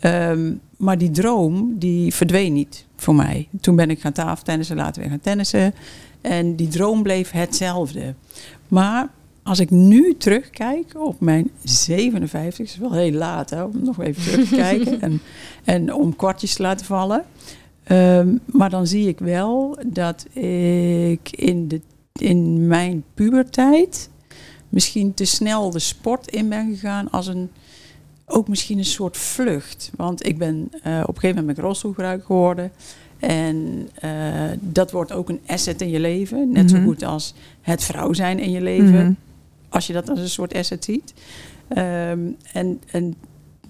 Ehm, 0.00 0.52
maar 0.76 0.98
die 0.98 1.10
droom, 1.10 1.74
die 1.78 2.14
verdween 2.14 2.52
niet 2.52 2.86
voor 2.96 3.14
mij. 3.14 3.48
Toen 3.60 3.76
ben 3.76 3.90
ik 3.90 4.00
gaan 4.00 4.12
tafeltennissen, 4.12 4.76
later 4.76 5.02
weer 5.02 5.10
gaan 5.10 5.20
tennissen. 5.20 5.74
En 6.20 6.56
die 6.56 6.68
droom 6.68 7.02
bleef 7.02 7.30
hetzelfde. 7.30 8.14
Maar 8.68 9.08
als 9.42 9.60
ik 9.60 9.70
nu 9.70 10.14
terugkijk 10.16 10.92
op 10.96 11.20
mijn 11.20 11.50
57, 11.62 12.66
is 12.66 12.76
wel 12.76 12.92
heel 12.92 13.12
laat 13.12 13.50
hè, 13.50 13.62
om 13.62 13.84
nog 13.84 14.02
even 14.02 14.22
terug 14.22 14.48
te 14.48 14.54
kijken. 14.54 15.00
en, 15.06 15.20
en 15.64 15.94
om 15.94 16.16
kwartjes 16.16 16.54
te 16.54 16.62
laten 16.62 16.86
vallen. 16.86 17.24
Ehm, 17.84 18.28
maar 18.46 18.70
dan 18.70 18.86
zie 18.86 19.08
ik 19.08 19.18
wel 19.18 19.78
dat 19.86 20.26
ik 20.34 21.30
in, 21.30 21.68
de, 21.68 21.80
in 22.12 22.66
mijn 22.66 23.04
puberteit 23.14 24.10
misschien 24.68 25.14
te 25.14 25.24
snel 25.24 25.70
de 25.70 25.78
sport 25.78 26.30
in 26.30 26.48
ben 26.48 26.70
gegaan 26.74 27.10
als 27.10 27.26
een 27.26 27.50
ook 28.26 28.48
misschien 28.48 28.78
een 28.78 28.84
soort 28.84 29.16
vlucht. 29.16 29.90
Want 29.96 30.26
ik 30.26 30.38
ben 30.38 30.68
eh, 30.82 31.00
op 31.02 31.08
een 31.08 31.14
gegeven 31.14 31.28
moment 31.28 31.46
ben 31.46 31.56
ik 31.56 31.62
rolstoelgebruiker 31.62 32.26
geworden. 32.26 32.72
En 33.18 33.88
eh, 33.94 34.50
dat 34.60 34.90
wordt 34.90 35.12
ook 35.12 35.28
een 35.28 35.40
asset 35.46 35.80
in 35.80 35.88
je 35.90 36.00
leven. 36.00 36.50
Net 36.52 36.70
Mhm. 36.72 36.76
zo 36.76 36.82
goed 36.82 37.02
als 37.02 37.34
het 37.60 37.84
vrouw 37.84 38.12
zijn 38.12 38.38
in 38.38 38.50
je 38.50 38.62
leven. 38.62 38.92
Mhm. 39.04 39.12
Als 39.68 39.86
je 39.86 39.92
dat 39.92 40.08
als 40.10 40.18
een 40.20 40.28
soort 40.28 40.54
asset 40.54 40.84
ziet. 40.84 41.14
Ehm, 41.68 42.20
en, 42.52 42.80
en 42.90 43.14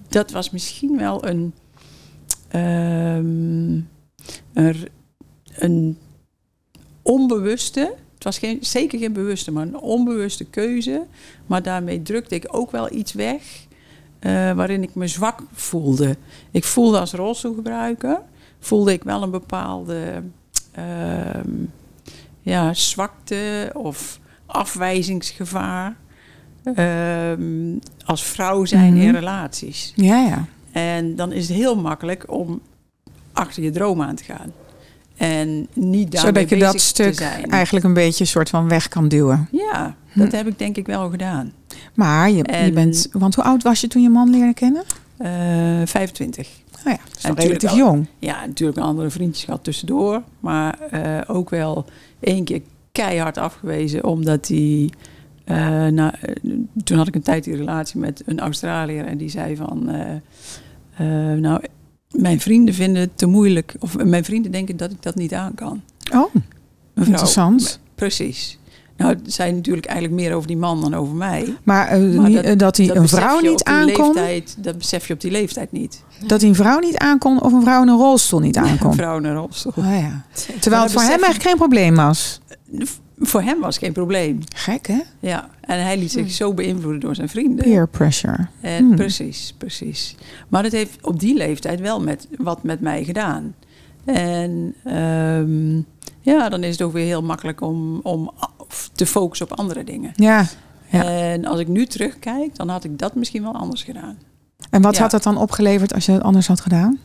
dat 0.07 0.31
was 0.31 0.49
misschien 0.49 0.97
wel 0.97 1.25
een, 1.27 1.53
ehm, 2.47 3.79
een, 4.53 4.87
een 5.55 5.97
onbewuste. 7.01 7.93
Het 8.13 8.23
was 8.23 8.37
geen, 8.37 8.57
zeker 8.61 8.99
geen 8.99 9.13
bewuste, 9.13 9.51
maar 9.51 9.63
een 9.63 9.79
onbewuste 9.79 10.43
keuze. 10.45 11.03
Maar 11.45 11.61
daarmee 11.63 12.01
drukte 12.01 12.35
ik 12.35 12.47
ook 12.51 12.71
wel 12.71 12.93
iets 12.93 13.13
weg 13.13 13.41
eh, 14.19 14.31
waarin 14.51 14.83
ik 14.83 14.95
me 14.95 15.07
zwak 15.07 15.39
voelde. 15.53 16.17
Ik 16.51 16.63
voelde 16.63 16.99
als 16.99 17.11
rolstoelgebruiker, 17.13 18.21
voelde 18.59 18.91
ik 18.93 19.03
wel 19.03 19.23
een 19.23 19.31
bepaalde 19.31 20.23
ehm, 20.71 21.49
ja, 22.41 22.73
zwakte 22.73 23.69
of 23.73 24.19
afwijzingsgevaar. 24.45 25.95
ehm, 26.75 27.77
als 28.05 28.23
vrouw 28.23 28.65
zijn 28.65 28.93
Mhm. 28.93 29.01
in 29.01 29.13
relaties. 29.13 29.93
Ja, 29.95 30.19
ja. 30.25 30.45
En 30.71 31.15
dan 31.15 31.31
is 31.31 31.47
het 31.47 31.57
heel 31.57 31.75
makkelijk 31.75 32.31
om 32.31 32.61
achter 33.35 33.63
je 33.63 33.71
droom 33.71 34.01
aan 34.01 34.15
te 34.15 34.23
gaan. 34.23 34.51
En 35.17 35.67
niet 35.73 36.19
Zodat 36.19 36.49
je 36.49 36.57
dat 36.57 36.79
stuk 36.81 37.19
eigenlijk 37.49 37.85
een 37.85 37.93
beetje 37.93 38.23
een 38.23 38.29
soort 38.29 38.49
van 38.49 38.67
weg 38.67 38.87
kan 38.87 39.07
duwen. 39.07 39.47
Ja, 39.51 39.95
dat 40.13 40.29
Hm. 40.31 40.35
heb 40.35 40.47
ik 40.47 40.59
denk 40.59 40.77
ik 40.77 40.85
wel 40.85 41.09
gedaan. 41.09 41.51
Maar 41.93 42.29
je, 42.29 42.35
je 42.35 42.43
En- 42.43 42.73
bent... 42.73 43.09
Want 43.11 43.35
hoe 43.35 43.43
oud 43.43 43.63
was 43.63 43.81
je 43.81 43.87
toen 43.87 44.01
je 44.01 44.09
man 44.09 44.29
leerde 44.29 44.53
kennen? 44.53 44.83
Eh 45.17 45.29
25. 45.85 46.47
Oh 46.77 46.91
ja, 46.91 46.99
dat 47.07 47.17
is 47.17 47.23
En 47.23 47.35
relatief 47.35 47.69
wel- 47.69 47.77
jong. 47.79 48.07
Ja, 48.19 48.45
natuurlijk 48.45 48.77
een 48.77 48.83
andere 48.83 49.09
vriendjes 49.09 49.43
gehad 49.45 49.63
tussendoor. 49.63 50.21
Maar 50.39 50.79
eh, 50.79 51.21
ook 51.27 51.49
wel 51.49 51.85
één 52.19 52.43
keer 52.43 52.61
keihard 52.91 53.37
afgewezen. 53.37 54.03
Omdat 54.03 54.47
hij... 54.47 54.89
nou, 55.91 56.11
toen 56.83 56.97
had 56.97 57.07
ik 57.07 57.15
een 57.15 57.21
tijd 57.21 57.43
die 57.43 57.55
relatie 57.55 57.99
met 57.99 58.23
een 58.25 58.39
Australiër. 58.39 59.05
En 59.05 59.17
die 59.17 59.29
zei 59.29 59.55
van... 59.55 59.89
eh, 59.89 61.05
nou, 61.33 61.61
mijn 62.17 62.39
vrienden 62.39 62.73
vinden 62.73 63.01
het 63.01 63.17
te 63.17 63.25
moeilijk. 63.25 63.75
Of 63.79 63.97
mijn 64.03 64.23
vrienden 64.25 64.51
denken 64.51 64.77
dat 64.77 64.91
ik 64.91 65.01
dat 65.01 65.15
niet 65.15 65.33
aan 65.33 65.53
kan. 65.55 65.81
Oh, 66.13 66.33
Mevrouw, 66.33 66.33
interessant. 66.93 67.79
Precies. 67.95 68.59
Nou, 68.97 69.11
het 69.23 69.33
zijn 69.33 69.55
natuurlijk 69.55 69.85
eigenlijk 69.85 70.21
meer 70.21 70.33
over 70.33 70.47
die 70.47 70.57
man 70.57 70.81
dan 70.81 70.93
over 70.93 71.15
mij. 71.15 71.55
Maar, 71.63 71.87
eh, 71.87 72.01
Maar 72.19 72.31
dat- 72.31 72.43
eh, 72.43 72.57
dat 72.57 72.77
hij 72.77 72.87
Dat 72.87 72.95
een 72.95 73.07
vrouw 73.07 73.39
niet. 73.39 73.63
Leeftijd, 73.85 74.55
dat 74.59 74.77
besef 74.77 75.07
je 75.07 75.13
op 75.13 75.21
die 75.21 75.31
leeftijd 75.31 75.71
niet. 75.71 76.03
Dat 76.25 76.39
hij 76.41 76.49
een 76.49 76.55
vrouw 76.55 76.79
niet 76.79 76.97
aankon 76.97 77.41
of 77.41 77.53
een 77.53 77.61
vrouw 77.61 77.81
in 77.81 77.87
een 77.87 77.97
rolstoel 77.97 78.39
niet 78.39 78.57
aankon. 78.67 78.89
Een 78.89 78.95
vrouw 78.95 79.17
in 79.17 79.23
een 79.23 79.35
rolstoel. 79.35 79.73
Oh, 79.75 79.83
ja. 79.85 80.25
Terwijl 80.59 80.71
Maar 80.71 80.81
het 80.83 80.91
voor 80.91 81.01
hem 81.01 81.09
eigenlijk 81.09 81.43
geen 81.43 81.55
probleem 81.57 81.95
was. 81.95 82.39
Voor 83.19 83.41
hem 83.41 83.59
was 83.59 83.75
het 83.75 83.83
geen 83.83 83.93
probleem. 83.93 84.39
Gek, 84.55 84.87
hè? 84.87 84.99
Ja, 85.19 85.49
en 85.61 85.83
hij 85.83 85.97
liet 85.97 86.11
zich 86.11 86.31
zo 86.31 86.53
beïnvloeden 86.53 86.99
door 87.01 87.15
zijn 87.15 87.29
vrienden. 87.29 87.65
Peer 87.65 87.87
pressure. 87.87 88.47
En, 88.61 88.85
Hmm. 88.85 88.95
Precies, 88.95 89.53
precies. 89.57 90.15
Maar 90.47 90.63
dat 90.63 90.71
heeft 90.71 90.97
op 91.05 91.19
die 91.19 91.35
leeftijd 91.35 91.79
wel 91.79 92.01
met, 92.01 92.27
wat 92.37 92.63
met 92.63 92.79
mij 92.81 93.03
gedaan. 93.03 93.55
En 94.05 94.73
ehm, 94.83 95.75
ja, 96.21 96.49
dan 96.49 96.63
is 96.63 96.71
het 96.71 96.81
ook 96.81 96.93
weer 96.93 97.05
heel 97.05 97.23
makkelijk 97.23 97.61
om, 97.61 97.99
om 98.03 98.31
te 98.93 99.05
focussen 99.05 99.51
op 99.51 99.57
andere 99.57 99.83
dingen. 99.83 100.11
Ja. 100.15 100.45
Ja. 100.89 101.03
En 101.03 101.45
als 101.45 101.59
ik 101.59 101.67
nu 101.67 101.85
terugkijk, 101.85 102.55
dan 102.55 102.69
had 102.69 102.83
ik 102.83 102.97
dat 102.99 103.15
misschien 103.15 103.43
wel 103.43 103.53
anders 103.55 103.83
gedaan. 103.83 104.17
En 104.69 104.81
wat 104.81 104.95
Ja. 104.95 105.01
had 105.01 105.11
dat 105.11 105.23
dan 105.23 105.37
opgeleverd 105.37 105.93
als 105.93 106.05
je 106.05 106.11
het 106.11 106.21
anders 106.21 106.47
had 106.47 106.59
gedaan? 106.59 106.99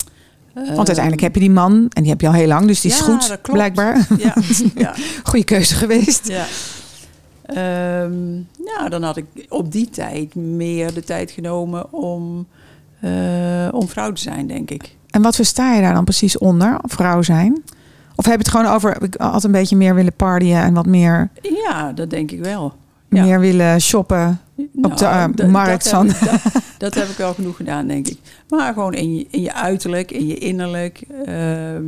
Want 0.55 0.77
uiteindelijk 0.77 1.21
heb 1.21 1.35
je 1.35 1.41
die 1.41 1.51
man 1.51 1.87
en 1.89 2.03
die 2.03 2.11
heb 2.11 2.21
je 2.21 2.27
al 2.27 2.33
heel 2.33 2.47
lang, 2.47 2.67
dus 2.67 2.81
die 2.81 2.91
is 2.91 3.01
goed, 3.01 3.39
blijkbaar. 3.43 4.07
Ja, 4.19 4.35
ja, 4.75 4.95
Goede 5.23 5.45
keuze 5.45 5.75
geweest. 5.75 6.29
ja. 6.29 6.45
Ehm, 7.43 8.33
nou, 8.65 8.89
dan 8.89 9.03
had 9.03 9.17
ik 9.17 9.25
op 9.49 9.73
die 9.73 9.91
tijd 9.91 10.35
meer 10.35 10.95
de 10.95 11.05
tijd 11.05 11.31
genomen 11.31 11.93
om, 11.93 12.47
eh, 13.01 13.69
om 13.71 13.89
vrouw 13.89 14.13
te 14.13 14.21
zijn, 14.21 14.47
denk 14.47 14.71
ik. 14.71 14.97
En 15.11 15.23
wat 15.23 15.37
versta 15.37 15.75
je 15.75 15.81
daar 15.81 15.95
dan 15.95 16.05
precies 16.05 16.39
onder, 16.39 16.79
vrouw 16.83 17.23
zijn? 17.23 17.63
Of 18.15 18.25
heb 18.25 18.35
je 18.35 18.41
het 18.41 18.49
gewoon 18.49 18.67
over, 18.75 19.03
ik 19.03 19.15
had 19.19 19.45
een 19.45 19.53
beetje 19.53 19.77
meer 19.77 19.95
willen 19.95 20.13
partyen 20.13 20.63
en 20.63 20.75
wat 20.75 20.87
meer, 20.87 21.31
Ja, 21.43 21.93
dat 21.93 22.11
denk 22.11 22.31
ik 22.31 22.41
wel. 22.41 22.73
Ja. 23.09 23.25
meer 23.25 23.41
willen 23.41 23.81
shoppen? 23.81 24.41
Nou, 24.81 24.97
de, 24.97 25.05
eh, 25.05 25.27
dat- 25.35 25.49
markt 25.49 25.91
dat 25.91 26.03
heb, 26.03 26.31
dat, 26.43 26.53
dat 26.79 26.95
heb 26.95 27.09
ik 27.09 27.17
wel 27.17 27.35
genoeg 27.35 27.57
gedaan, 27.57 27.87
denk 27.87 28.09
ik. 28.09 28.19
Maar 28.49 28.73
gewoon 28.73 28.95
in 28.95 29.17
je, 29.17 29.27
in 29.31 29.41
je 29.41 29.55
uiterlijk, 29.55 30.11
in 30.11 30.27
je 30.27 30.39
innerlijk. 30.39 31.03
ehm, 31.25 31.85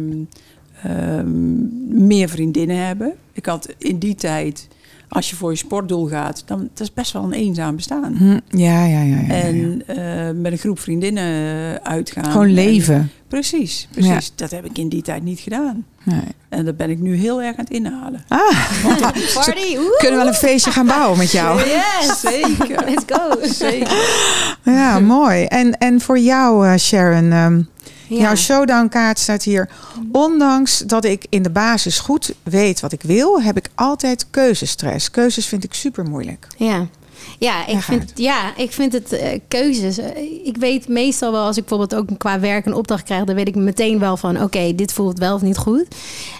ehm, 0.83 2.05
meer 2.07 2.29
vriendinnen 2.29 2.87
hebben. 2.87 3.13
Ik 3.33 3.47
had 3.47 3.69
in 3.79 3.99
die 3.99 4.15
tijd, 4.15 4.69
als 5.09 5.31
je 5.31 5.37
voor 5.37 5.51
je 5.51 5.57
sportdoel 5.57 6.07
gaat, 6.09 6.43
dan 6.47 6.59
dat 6.75 6.81
is 6.81 6.93
best 6.93 7.13
wel 7.13 7.23
een 7.25 7.33
eenzaam 7.33 7.77
bestaan. 7.77 8.15
Hm, 8.17 8.39
ja, 8.59 8.85
ja, 8.85 9.03
ja. 9.03 9.03
ja, 9.03 9.21
ja. 9.21 9.33
En 9.35 9.83
eh, 9.87 10.41
met 10.41 10.53
een 10.53 10.59
groep 10.59 10.79
vriendinnen 10.79 11.25
eh, 11.25 11.75
uitgaan. 11.91 12.25
gewoon 12.25 12.47
En- 12.47 12.53
leven. 12.53 13.11
precies, 13.29 13.89
precies. 13.93 14.33
Dat 14.35 14.51
heb 14.51 14.65
ik 14.65 14.79
in 14.79 14.89
die 14.89 15.03
tijd 15.03 15.23
niet 15.23 15.41
gedaan. 15.41 15.85
Nee. 16.05 16.21
En 16.49 16.65
dat 16.65 16.77
ben 16.77 16.91
ik 16.91 16.99
nu 16.99 17.17
heel 17.17 17.43
erg 17.43 17.57
aan 17.57 17.65
het 17.65 17.71
inhalen. 17.75 18.25
Ah, 18.29 18.39
Party, 19.35 19.77
woe! 19.77 19.97
kunnen 19.99 20.19
we 20.19 20.25
wel 20.25 20.27
een 20.27 20.35
feestje 20.35 20.71
gaan 20.71 20.87
bouwen 20.87 21.19
met 21.19 21.31
jou? 21.31 21.61
Yes, 22.01 22.21
zeker. 22.21 22.85
Let's 22.87 23.05
go. 23.07 23.47
zeker. 23.47 23.97
Ja, 24.63 25.01
mooi. 25.01 25.45
En, 25.45 25.79
en 25.79 26.01
voor 26.01 26.19
jou, 26.19 26.67
eh, 26.69 26.77
Sharon, 26.79 27.33
ehm, 27.33 27.63
Ja. 28.09 28.23
jouw 28.23 28.35
showdown-kaart 28.37 29.19
staat 29.19 29.43
hier. 29.43 29.69
Ondanks 30.13 30.79
dat 30.79 31.05
ik 31.05 31.27
in 31.29 31.43
de 31.43 31.51
basis 31.51 31.99
goed 31.99 32.33
weet 32.43 32.81
wat 32.81 32.93
ik 32.93 33.03
wil, 33.03 33.43
heb 33.43 33.57
ik 33.57 33.69
altijd 33.75 34.27
keuzestress. 34.31 35.11
Keuzes 35.11 35.47
vind 35.47 35.65
ik 35.65 35.75
super 35.75 36.05
moeilijk. 36.05 36.47
Ja. 36.57 36.87
Ja, 37.39 37.67
ik 37.67 37.81
vind, 37.81 38.13
ja, 38.15 38.57
ik 38.57 38.73
vind 38.73 38.93
het 38.93 39.13
eh, 39.13 39.39
keuzes. 39.49 39.99
eh, 39.99 40.23
ik 40.45 40.57
weet 40.57 40.89
meestal 40.89 41.33
wel, 41.33 41.45
als 41.45 41.57
ik 41.57 41.65
bijvoorbeeld 41.65 42.01
ook 42.01 42.19
qua 42.19 42.41
werk 42.41 42.67
een 42.67 42.75
opdracht 42.75 43.03
krijg, 43.05 43.25
dan 43.25 43.35
weet 43.35 43.49
ik 43.49 43.55
meteen 43.55 43.99
wel 43.99 44.17
van, 44.17 44.43
oké, 44.43 44.75
dit 44.75 44.93
voelt 44.93 45.19
wel 45.19 45.35
of 45.35 45.43
niet 45.43 45.57
goed. 45.57 45.87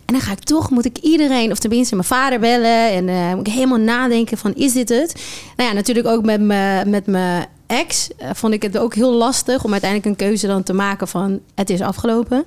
En 0.05 0.15
dan 0.15 0.21
ga 0.21 0.33
ik 0.33 0.45
toch, 0.45 0.71
moet 0.71 0.85
ik 0.85 0.99
iedereen, 0.99 1.51
of 1.51 1.59
tenminste 1.59 1.95
mijn 1.95 2.07
vader 2.07 2.41
bellen 2.41 2.91
en 2.91 3.09
eh, 3.09 3.35
moet 3.35 3.47
ik 3.47 3.53
helemaal 3.53 3.79
nadenken 3.79 4.39
van, 4.39 4.55
is 4.55 4.73
dit 4.73 4.89
het? 4.89 5.15
Nou 5.57 5.69
ja, 5.69 5.75
natuurlijk 5.75 6.07
ook 6.07 6.25
met 6.25 6.41
mijn 6.41 6.91
met 6.91 7.07
mijn 7.07 7.47
ex 7.67 8.09
vond 8.33 8.55
ik 8.55 8.63
het 8.63 8.79
ook 8.79 8.95
heel 8.95 9.13
lastig 9.13 9.65
om 9.65 9.73
uiteindelijk 9.73 10.11
een 10.11 10.27
keuze 10.27 10.47
dan 10.47 10.63
te 10.63 10.73
maken 10.73 11.09
van, 11.09 11.41
het 11.55 11.71
is 11.71 11.81
afgelopen. 11.81 12.45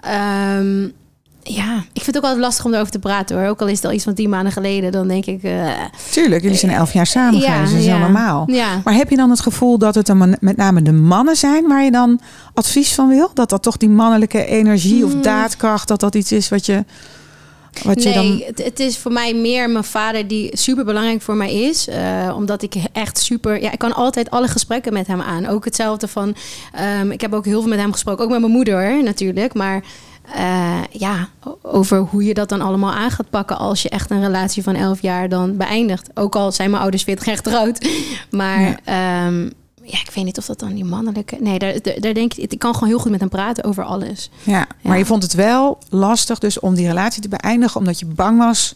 Ehm, 0.00 0.88
ja, 1.42 1.76
ik 1.92 2.02
vind 2.02 2.06
het 2.06 2.16
ook 2.16 2.22
altijd 2.22 2.40
lastig 2.40 2.64
om 2.64 2.72
erover 2.74 2.92
te 2.92 2.98
praten 2.98 3.36
hoor. 3.38 3.48
Ook 3.48 3.60
al 3.60 3.66
is 3.68 3.76
het 3.76 3.84
al 3.84 3.92
iets 3.92 4.04
van 4.04 4.14
tien 4.14 4.28
maanden 4.30 4.52
geleden, 4.52 4.92
dan 4.92 5.08
denk 5.08 5.26
ik. 5.26 5.42
eh, 5.42 5.68
Tuurlijk, 6.10 6.42
jullie 6.42 6.58
zijn 6.58 6.72
elf 6.72 6.92
jaar 6.92 7.06
samen 7.06 7.40
ja, 7.40 7.52
geweest, 7.52 7.70
dat 7.72 7.80
is 7.80 7.86
ja. 7.86 7.92
heel 7.92 8.00
normaal. 8.02 8.44
Ja. 8.50 8.80
Maar 8.84 8.94
heb 8.94 9.10
je 9.10 9.16
dan 9.16 9.30
het 9.30 9.40
gevoel 9.40 9.78
dat 9.78 9.94
het 9.94 10.06
dan 10.06 10.36
met 10.40 10.56
name 10.56 10.82
de 10.82 10.92
mannen 10.92 11.36
zijn 11.36 11.68
waar 11.68 11.82
je 11.84 11.90
dan 11.90 12.20
advies 12.54 12.94
van 12.94 13.08
wil? 13.08 13.30
Dat 13.34 13.48
dat 13.50 13.62
toch 13.62 13.76
die 13.76 13.88
mannelijke 13.88 14.44
energie 14.46 15.04
of 15.04 15.12
Hmm. 15.12 15.22
daadkracht, 15.22 15.88
dat 15.88 16.00
dat 16.00 16.14
iets 16.14 16.32
is 16.32 16.48
wat 16.48 16.66
je, 16.66 16.84
wat 17.82 18.02
je 18.02 18.08
nee, 18.08 18.14
dan... 18.38 18.42
het, 18.46 18.64
het 18.64 18.80
is 18.80 18.98
voor 18.98 19.12
mij 19.12 19.34
meer 19.34 19.70
mijn 19.70 19.84
vader 19.84 20.28
die 20.28 20.56
super 20.56 20.84
belangrijk 20.84 21.22
voor 21.22 21.36
mij 21.36 21.52
is. 21.54 21.88
Eh, 21.88 22.32
omdat 22.36 22.62
ik 22.62 22.74
echt 22.92 23.18
super. 23.18 23.62
Ja, 23.62 23.72
ik 23.72 23.78
kan 23.78 23.94
altijd 23.94 24.30
alle 24.30 24.48
gesprekken 24.48 24.92
met 24.92 25.06
hem 25.06 25.20
aan. 25.20 25.46
Ook 25.46 25.64
hetzelfde 25.64 26.08
van. 26.08 26.34
ehm, 26.72 27.10
ik 27.10 27.20
heb 27.20 27.32
ook 27.34 27.44
heel 27.44 27.60
veel 27.60 27.70
met 27.70 27.78
hem 27.78 27.92
gesproken. 27.92 28.24
Ook 28.24 28.30
met 28.30 28.40
mijn 28.40 28.52
moeder 28.52 29.02
natuurlijk. 29.02 29.54
Maar 29.54 29.82
eh, 30.34 30.78
ja, 30.90 31.28
over 31.62 31.98
hoe 31.98 32.24
je 32.24 32.34
dat 32.34 32.48
dan 32.48 32.60
allemaal 32.60 32.92
aan 32.92 33.10
gaat 33.10 33.30
pakken 33.30 33.58
als 33.58 33.82
je 33.82 33.88
echt 33.88 34.10
een 34.10 34.20
relatie 34.20 34.62
van 34.62 34.74
11 34.74 35.00
jaar 35.02 35.28
dan 35.28 35.56
beëindigt. 35.56 36.10
Ook 36.14 36.36
al 36.36 36.52
zijn 36.52 36.70
mijn 36.70 36.82
ouders 36.82 37.02
40 37.02 37.24
jaar 37.26 37.36
getrouwd. 37.36 37.88
Maar 38.30 38.60
Ja. 38.60 38.76
ja. 38.84 39.24
ja, 39.84 39.98
ik 40.00 40.10
weet 40.14 40.24
niet 40.24 40.38
of 40.38 40.46
dat 40.46 40.58
dan 40.58 40.74
die 40.74 40.84
mannelijke. 40.84 41.36
Nee, 41.40 41.58
daar, 41.58 41.74
daar, 41.82 42.00
daar 42.00 42.14
denk 42.14 42.34
ik. 42.34 42.52
Ik 42.52 42.58
kan 42.58 42.74
gewoon 42.74 42.88
heel 42.88 42.98
goed 42.98 43.10
met 43.10 43.20
hem 43.20 43.28
praten 43.28 43.64
over 43.64 43.84
alles. 43.84 44.30
Ja, 44.42 44.66
maar 44.82 44.92
Ja. 44.92 44.98
je 44.98 45.04
vond 45.06 45.22
het 45.22 45.34
wel 45.34 45.78
lastig 45.88 46.38
dus 46.38 46.60
om 46.60 46.74
die 46.74 46.86
relatie 46.86 47.22
te 47.22 47.28
beëindigen, 47.28 47.80
omdat 47.80 47.98
je 47.98 48.06
bang 48.06 48.38
was 48.38 48.74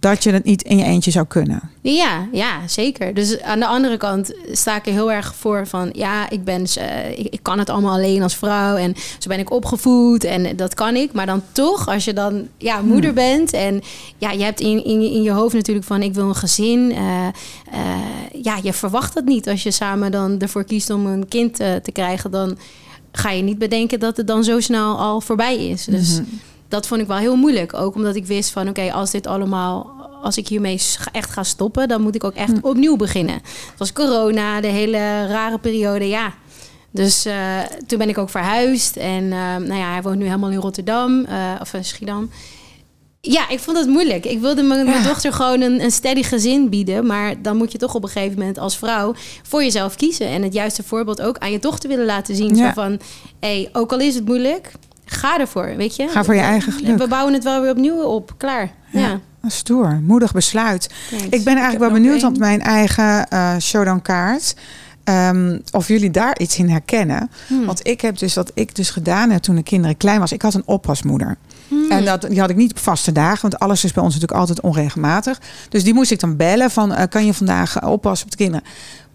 dat 0.00 0.22
je 0.22 0.32
het 0.32 0.44
niet 0.44 0.62
in 0.62 0.76
je 0.78 0.84
eentje 0.84 1.10
zou 1.10 1.26
kunnen. 1.26 1.70
Ja, 1.80 2.28
ja, 2.32 2.68
zeker. 2.68 3.14
Dus 3.14 3.40
aan 3.42 3.58
de 3.58 3.66
andere 3.66 3.96
kant 3.96 4.32
sta 4.52 4.76
ik 4.76 4.86
er 4.86 4.92
heel 4.92 5.12
erg 5.12 5.34
voor 5.34 5.66
van... 5.66 5.88
ja, 5.92 6.30
ik, 6.30 6.44
ben, 6.44 6.64
eh, 6.76 7.18
ik, 7.18 7.26
ik 7.30 7.42
kan 7.42 7.58
het 7.58 7.70
allemaal 7.70 7.92
alleen 7.92 8.22
als 8.22 8.36
vrouw... 8.36 8.76
en 8.76 8.94
zo 9.18 9.28
ben 9.28 9.38
ik 9.38 9.50
opgevoed 9.50 10.24
en 10.24 10.56
dat 10.56 10.74
kan 10.74 10.96
ik. 10.96 11.12
Maar 11.12 11.26
dan 11.26 11.42
toch, 11.52 11.88
als 11.88 12.04
je 12.04 12.12
dan 12.12 12.48
ja, 12.58 12.80
moeder 12.82 13.12
bent... 13.12 13.52
en 13.52 13.80
ja, 14.18 14.30
je 14.30 14.42
hebt 14.44 14.60
in, 14.60 14.84
in, 14.84 15.00
je- 15.00 15.10
in 15.14 15.22
je 15.22 15.30
hoofd 15.30 15.54
natuurlijk 15.54 15.86
van... 15.86 16.02
ik 16.02 16.14
wil 16.14 16.28
een 16.28 16.34
gezin. 16.34 16.92
eh, 16.92 17.26
eh, 17.26 17.32
ja, 18.42 18.58
je 18.62 18.72
verwacht 18.72 19.14
dat 19.14 19.24
niet. 19.24 19.48
Als 19.48 19.62
je 19.62 19.70
samen 19.70 20.10
dan 20.10 20.38
ervoor 20.38 20.64
kiest 20.64 20.90
om 20.90 21.06
een 21.06 21.28
kind 21.28 21.54
te 21.56 21.90
krijgen... 21.92 22.30
dan 22.30 22.58
ga 23.12 23.30
je 23.30 23.42
niet 23.42 23.58
bedenken 23.58 24.00
dat 24.00 24.16
het 24.16 24.26
dan 24.26 24.44
zo 24.44 24.60
snel 24.60 24.98
al 24.98 25.20
voorbij 25.20 25.68
is. 25.68 25.84
Dus 25.84 26.20
Mhm. 26.20 26.28
Dat 26.68 26.86
vond 26.86 27.00
ik 27.00 27.06
wel 27.06 27.16
heel 27.16 27.36
moeilijk. 27.36 27.74
Ook 27.74 27.94
omdat 27.94 28.14
ik 28.14 28.26
wist 28.26 28.50
van 28.50 28.68
oké, 28.68 28.92
als 28.92 29.10
dit 29.10 29.26
allemaal, 29.26 29.90
als 30.22 30.36
ik 30.36 30.48
hiermee 30.48 30.80
echt 31.12 31.30
ga 31.30 31.42
stoppen, 31.42 31.88
dan 31.88 32.02
moet 32.02 32.14
ik 32.14 32.24
ook 32.24 32.34
echt 32.34 32.52
Hm. 32.52 32.66
opnieuw 32.66 32.96
beginnen. 32.96 33.34
Het 33.34 33.78
was 33.78 33.92
corona, 33.92 34.60
de 34.60 34.66
hele 34.66 35.26
rare 35.26 35.58
periode, 35.58 36.08
ja. 36.08 36.34
Dus 36.90 37.24
eh, 37.24 37.58
toen 37.86 37.98
ben 37.98 38.08
ik 38.08 38.18
ook 38.18 38.30
verhuisd. 38.30 38.96
En 38.96 39.22
eh, 39.32 39.56
nou 39.56 39.74
ja, 39.74 39.90
hij 39.92 40.02
woont 40.02 40.16
nu 40.18 40.24
helemaal 40.24 40.50
in 40.50 40.58
Rotterdam, 40.58 41.24
eh, 41.24 41.52
of 41.60 41.74
in 41.74 41.84
Schiedam. 41.84 42.30
Ja, 43.20 43.48
ik 43.48 43.58
vond 43.60 43.76
het 43.76 43.88
moeilijk. 43.88 44.24
Ik 44.26 44.40
wilde 44.40 44.62
mijn, 44.62 45.02
dochter 45.02 45.32
gewoon 45.32 45.60
een, 45.60 45.82
een 45.82 45.90
steady 45.90 46.22
gezin 46.22 46.68
bieden. 46.68 47.06
Maar 47.06 47.42
dan 47.42 47.56
moet 47.56 47.72
je 47.72 47.78
toch 47.78 47.94
op 47.94 48.02
een 48.02 48.08
gegeven 48.08 48.38
moment 48.38 48.58
als 48.58 48.76
vrouw 48.78 49.14
voor 49.42 49.62
jezelf 49.62 49.94
kiezen. 49.94 50.26
En 50.26 50.42
het 50.42 50.52
juiste 50.52 50.82
voorbeeld 50.82 51.20
ook 51.20 51.38
aan 51.38 51.50
je 51.50 51.58
dochter 51.58 51.88
willen 51.88 52.06
laten 52.06 52.36
zien. 52.36 52.56
Ja. 52.56 52.66
Zo 52.66 52.72
van, 52.72 53.00
hey, 53.40 53.68
ook 53.72 53.92
al 53.92 54.00
is 54.00 54.14
het 54.14 54.24
moeilijk, 54.24 54.72
ga 55.10 55.38
ervoor, 55.40 55.76
weet 55.76 55.96
je. 55.96 56.08
Ga 56.08 56.24
voor 56.24 56.34
je 56.34 56.40
eigen 56.40 56.72
geluk. 56.72 56.98
We 56.98 57.08
bouwen 57.08 57.32
het 57.34 57.44
wel 57.44 57.60
weer 57.60 57.70
opnieuw 57.70 58.02
op. 58.02 58.34
Klaar. 58.36 58.70
Ja. 58.92 59.00
Ja. 59.00 59.20
Stoer, 59.48 60.00
moedig 60.02 60.32
besluit. 60.32 60.88
thanks. 61.10 61.24
Ik 61.24 61.44
ben 61.44 61.54
eigenlijk 61.54 61.78
wel 61.78 61.90
benieuwd, 62.00 62.22
want 62.22 62.38
mijn 62.38 62.60
eigen 62.60 63.28
eh 63.28 63.56
showdown 63.60 64.02
kaart. 64.02 64.54
ehm, 65.04 65.58
of 65.70 65.88
jullie 65.88 66.10
daar 66.10 66.38
iets 66.38 66.58
in 66.58 66.68
herkennen. 66.68 67.30
Hmm. 67.46 67.66
Want 67.66 67.86
ik 67.86 68.00
heb 68.00 68.18
dus 68.18 68.34
wat 68.34 68.50
ik 68.54 68.74
dus 68.74 68.90
gedaan 68.90 69.30
heb 69.30 69.42
toen 69.42 69.54
de 69.56 69.62
kinderen 69.62 69.96
klein 69.96 70.20
was. 70.20 70.32
Ik 70.32 70.42
had 70.42 70.54
een 70.54 70.62
oppasmoeder. 70.66 71.36
Hmm. 71.68 71.90
En 71.90 72.04
dat, 72.04 72.22
die 72.28 72.40
had 72.40 72.50
ik 72.50 72.56
niet 72.56 72.70
op 72.70 72.78
vaste 72.78 73.12
dagen, 73.12 73.40
want 73.40 73.58
alles 73.58 73.84
is 73.84 73.92
bij 73.92 74.02
ons 74.02 74.12
natuurlijk 74.12 74.40
altijd 74.40 74.60
onregelmatig. 74.60 75.40
Dus 75.68 75.84
die 75.84 75.94
moest 75.94 76.10
ik 76.10 76.20
dan 76.20 76.36
bellen 76.36 76.70
van, 76.70 76.92
eh, 76.94 77.08
kan 77.08 77.26
je 77.26 77.34
vandaag 77.34 77.76
eh, 77.76 77.90
oppassen 77.90 78.26
op 78.26 78.30
de 78.30 78.36
kinderen? 78.38 78.66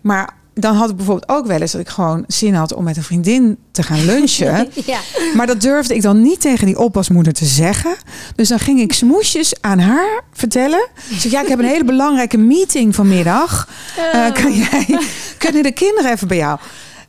Maar 0.02 0.30
dan 0.54 0.76
had 0.76 0.90
ik 0.90 0.96
bijvoorbeeld 0.96 1.30
ook 1.30 1.46
wel 1.46 1.62
eens 1.62 1.72
dat 1.72 1.82
ik 1.82 1.90
gewoon 1.90 2.24
zin 2.28 2.54
had 2.54 2.74
om 2.74 2.84
met 2.84 2.98
een 2.98 3.04
vriendin 3.04 3.58
te 3.72 3.84
gaan 3.84 4.06
lunchen. 4.06 4.70
ja. 4.86 5.00
Maar 5.36 5.48
dat 5.48 5.62
durfde 5.62 5.96
ik 5.96 6.02
dan 6.02 6.22
niet 6.22 6.42
tegen 6.42 6.66
die 6.66 6.80
oppasmoeder 6.80 7.34
te 7.34 7.46
zeggen. 7.46 7.96
Dus 8.36 8.48
dan 8.48 8.60
ging 8.60 8.80
ik 8.80 8.94
smoesjes 8.94 9.54
aan 9.62 9.80
haar 9.80 10.22
vertellen. 10.34 10.88
Zei, 11.18 11.34
ja, 11.34 11.42
ik 11.42 11.48
heb 11.48 11.60
een 11.60 11.66
hele 11.66 11.86
belangrijke 11.86 12.38
meeting 12.38 12.96
vanmiddag. 12.96 13.68
Eh, 14.14 14.32
kan 14.32 14.54
jij, 14.54 15.00
kunnen 15.38 15.64
de 15.64 15.72
kinderen 15.72 16.12
even 16.12 16.28
bij 16.28 16.38
jou? 16.38 16.60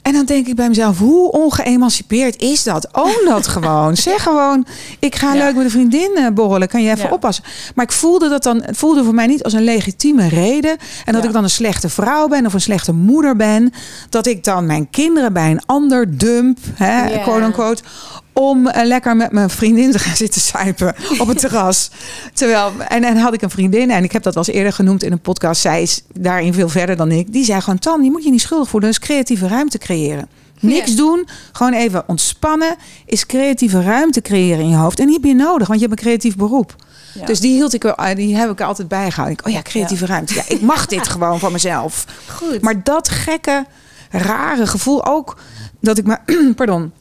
En 0.04 0.12
dan 0.12 0.24
denk 0.24 0.46
ik 0.46 0.54
bij 0.54 0.68
mezelf, 0.68 0.98
hoe 0.98 1.30
ongeëmancipeerd 1.30 2.42
is 2.42 2.62
dat? 2.62 2.88
Own 2.92 3.24
dat 3.28 3.46
gewoon. 3.54 3.96
Zeg 3.96 4.22
gewoon, 4.22 4.66
ik 4.98 5.14
ga 5.14 5.32
Ja. 5.34 5.44
leuk 5.44 5.54
met 5.54 5.64
een 5.64 5.70
vriendin 5.70 6.10
eh, 6.16 6.26
borrelen. 6.34 6.68
Kan 6.68 6.82
je 6.82 6.90
even 6.90 7.04
Ja. 7.04 7.10
oppassen? 7.10 7.44
Maar 7.74 7.84
ik 7.84 7.92
voelde 7.92 8.28
dat 8.28 8.42
dan, 8.42 8.62
het 8.62 8.76
voelde 8.76 9.04
voor 9.04 9.14
mij 9.14 9.26
niet 9.26 9.42
als 9.44 9.52
een 9.52 9.64
legitieme 9.64 10.28
reden. 10.28 10.70
En 11.04 11.12
dat 11.12 11.22
Ja. 11.22 11.28
ik 11.28 11.34
dan 11.34 11.42
een 11.42 11.50
slechte 11.50 11.88
vrouw 11.88 12.28
ben 12.28 12.46
of 12.46 12.52
een 12.54 12.60
slechte 12.60 12.92
moeder 12.92 13.36
ben. 13.36 13.72
Dat 14.08 14.26
ik 14.26 14.44
dan 14.44 14.66
mijn 14.66 14.90
kinderen 14.90 15.32
bij 15.32 15.50
een 15.50 15.62
ander 15.66 16.18
dump, 16.18 16.58
hè, 16.74 17.18
quote 17.22 17.44
unquote. 17.44 17.82
Om 18.34 18.66
eh, 18.66 18.86
lekker 18.86 19.16
met 19.16 19.32
mijn 19.32 19.50
vriendin 19.50 19.90
te 19.90 19.98
gaan 19.98 20.16
zitten 20.24 20.40
suipen 20.40 20.94
op 21.18 21.28
het 21.28 21.38
terras. 21.38 21.90
Terwijl, 22.32 22.72
en, 22.88 23.04
en 23.04 23.16
had 23.16 23.34
ik 23.34 23.42
een 23.42 23.50
vriendin, 23.50 23.90
en 23.90 24.04
ik 24.04 24.12
heb 24.12 24.22
dat 24.22 24.36
al 24.36 24.44
eens 24.46 24.56
eerder 24.56 24.72
genoemd 24.72 25.02
in 25.02 25.12
een 25.12 25.20
podcast. 25.20 25.60
Zij 25.60 25.82
is 25.82 26.02
daarin 26.12 26.54
veel 26.54 26.68
verder 26.68 26.96
dan 26.96 27.10
ik. 27.10 27.32
Die 27.32 27.44
zei 27.44 27.60
gewoon: 27.60 27.78
Tan, 27.78 28.00
die 28.00 28.10
moet 28.10 28.24
je 28.24 28.30
niet 28.30 28.40
schuldig 28.40 28.68
voelen. 28.68 28.88
Dus 28.88 28.98
creatieve 28.98 29.48
ruimte 29.48 29.78
creëren. 29.78 30.28
Niks 30.60 30.90
Ja. 30.90 30.96
doen, 30.96 31.26
gewoon 31.52 31.72
even 31.72 32.02
ontspannen. 32.06 32.76
Is 33.06 33.26
creatieve 33.26 33.82
ruimte 33.82 34.20
creëren 34.22 34.62
in 34.64 34.68
je 34.70 34.76
hoofd. 34.76 34.98
En 34.98 35.06
die 35.06 35.14
heb 35.14 35.24
je 35.24 35.34
nodig, 35.34 35.68
want 35.68 35.80
je 35.80 35.86
hebt 35.86 35.98
een 35.98 36.04
creatief 36.06 36.36
beroep. 36.36 36.74
Ja. 37.14 37.26
Dus 37.26 37.40
die 37.40 37.52
hield 37.54 37.74
ik, 37.74 37.82
wel- 37.82 37.94
eh, 37.94 38.16
die 38.16 38.36
heb 38.36 38.50
ik 38.50 38.60
er 38.60 38.66
altijd 38.66 38.88
bijgehouden. 38.88 39.38
Ik, 39.38 39.46
oh 39.46 39.52
ja, 39.52 39.62
creatieve 39.62 40.06
ruimte. 40.06 40.34
Ja, 40.34 40.42
ik 40.48 40.60
mag 40.60 40.86
dit 40.86 41.08
gewoon 41.12 41.38
van 41.38 41.52
mezelf. 41.52 42.04
Goed. 42.28 42.60
Maar 42.60 42.82
dat 42.82 43.08
gekke, 43.08 43.64
rare 44.10 44.66
gevoel 44.66 45.06
ook 45.06 45.36
dat 45.80 45.98
ik 45.98 46.06
me, 46.06 46.18
pardon, 46.56 46.92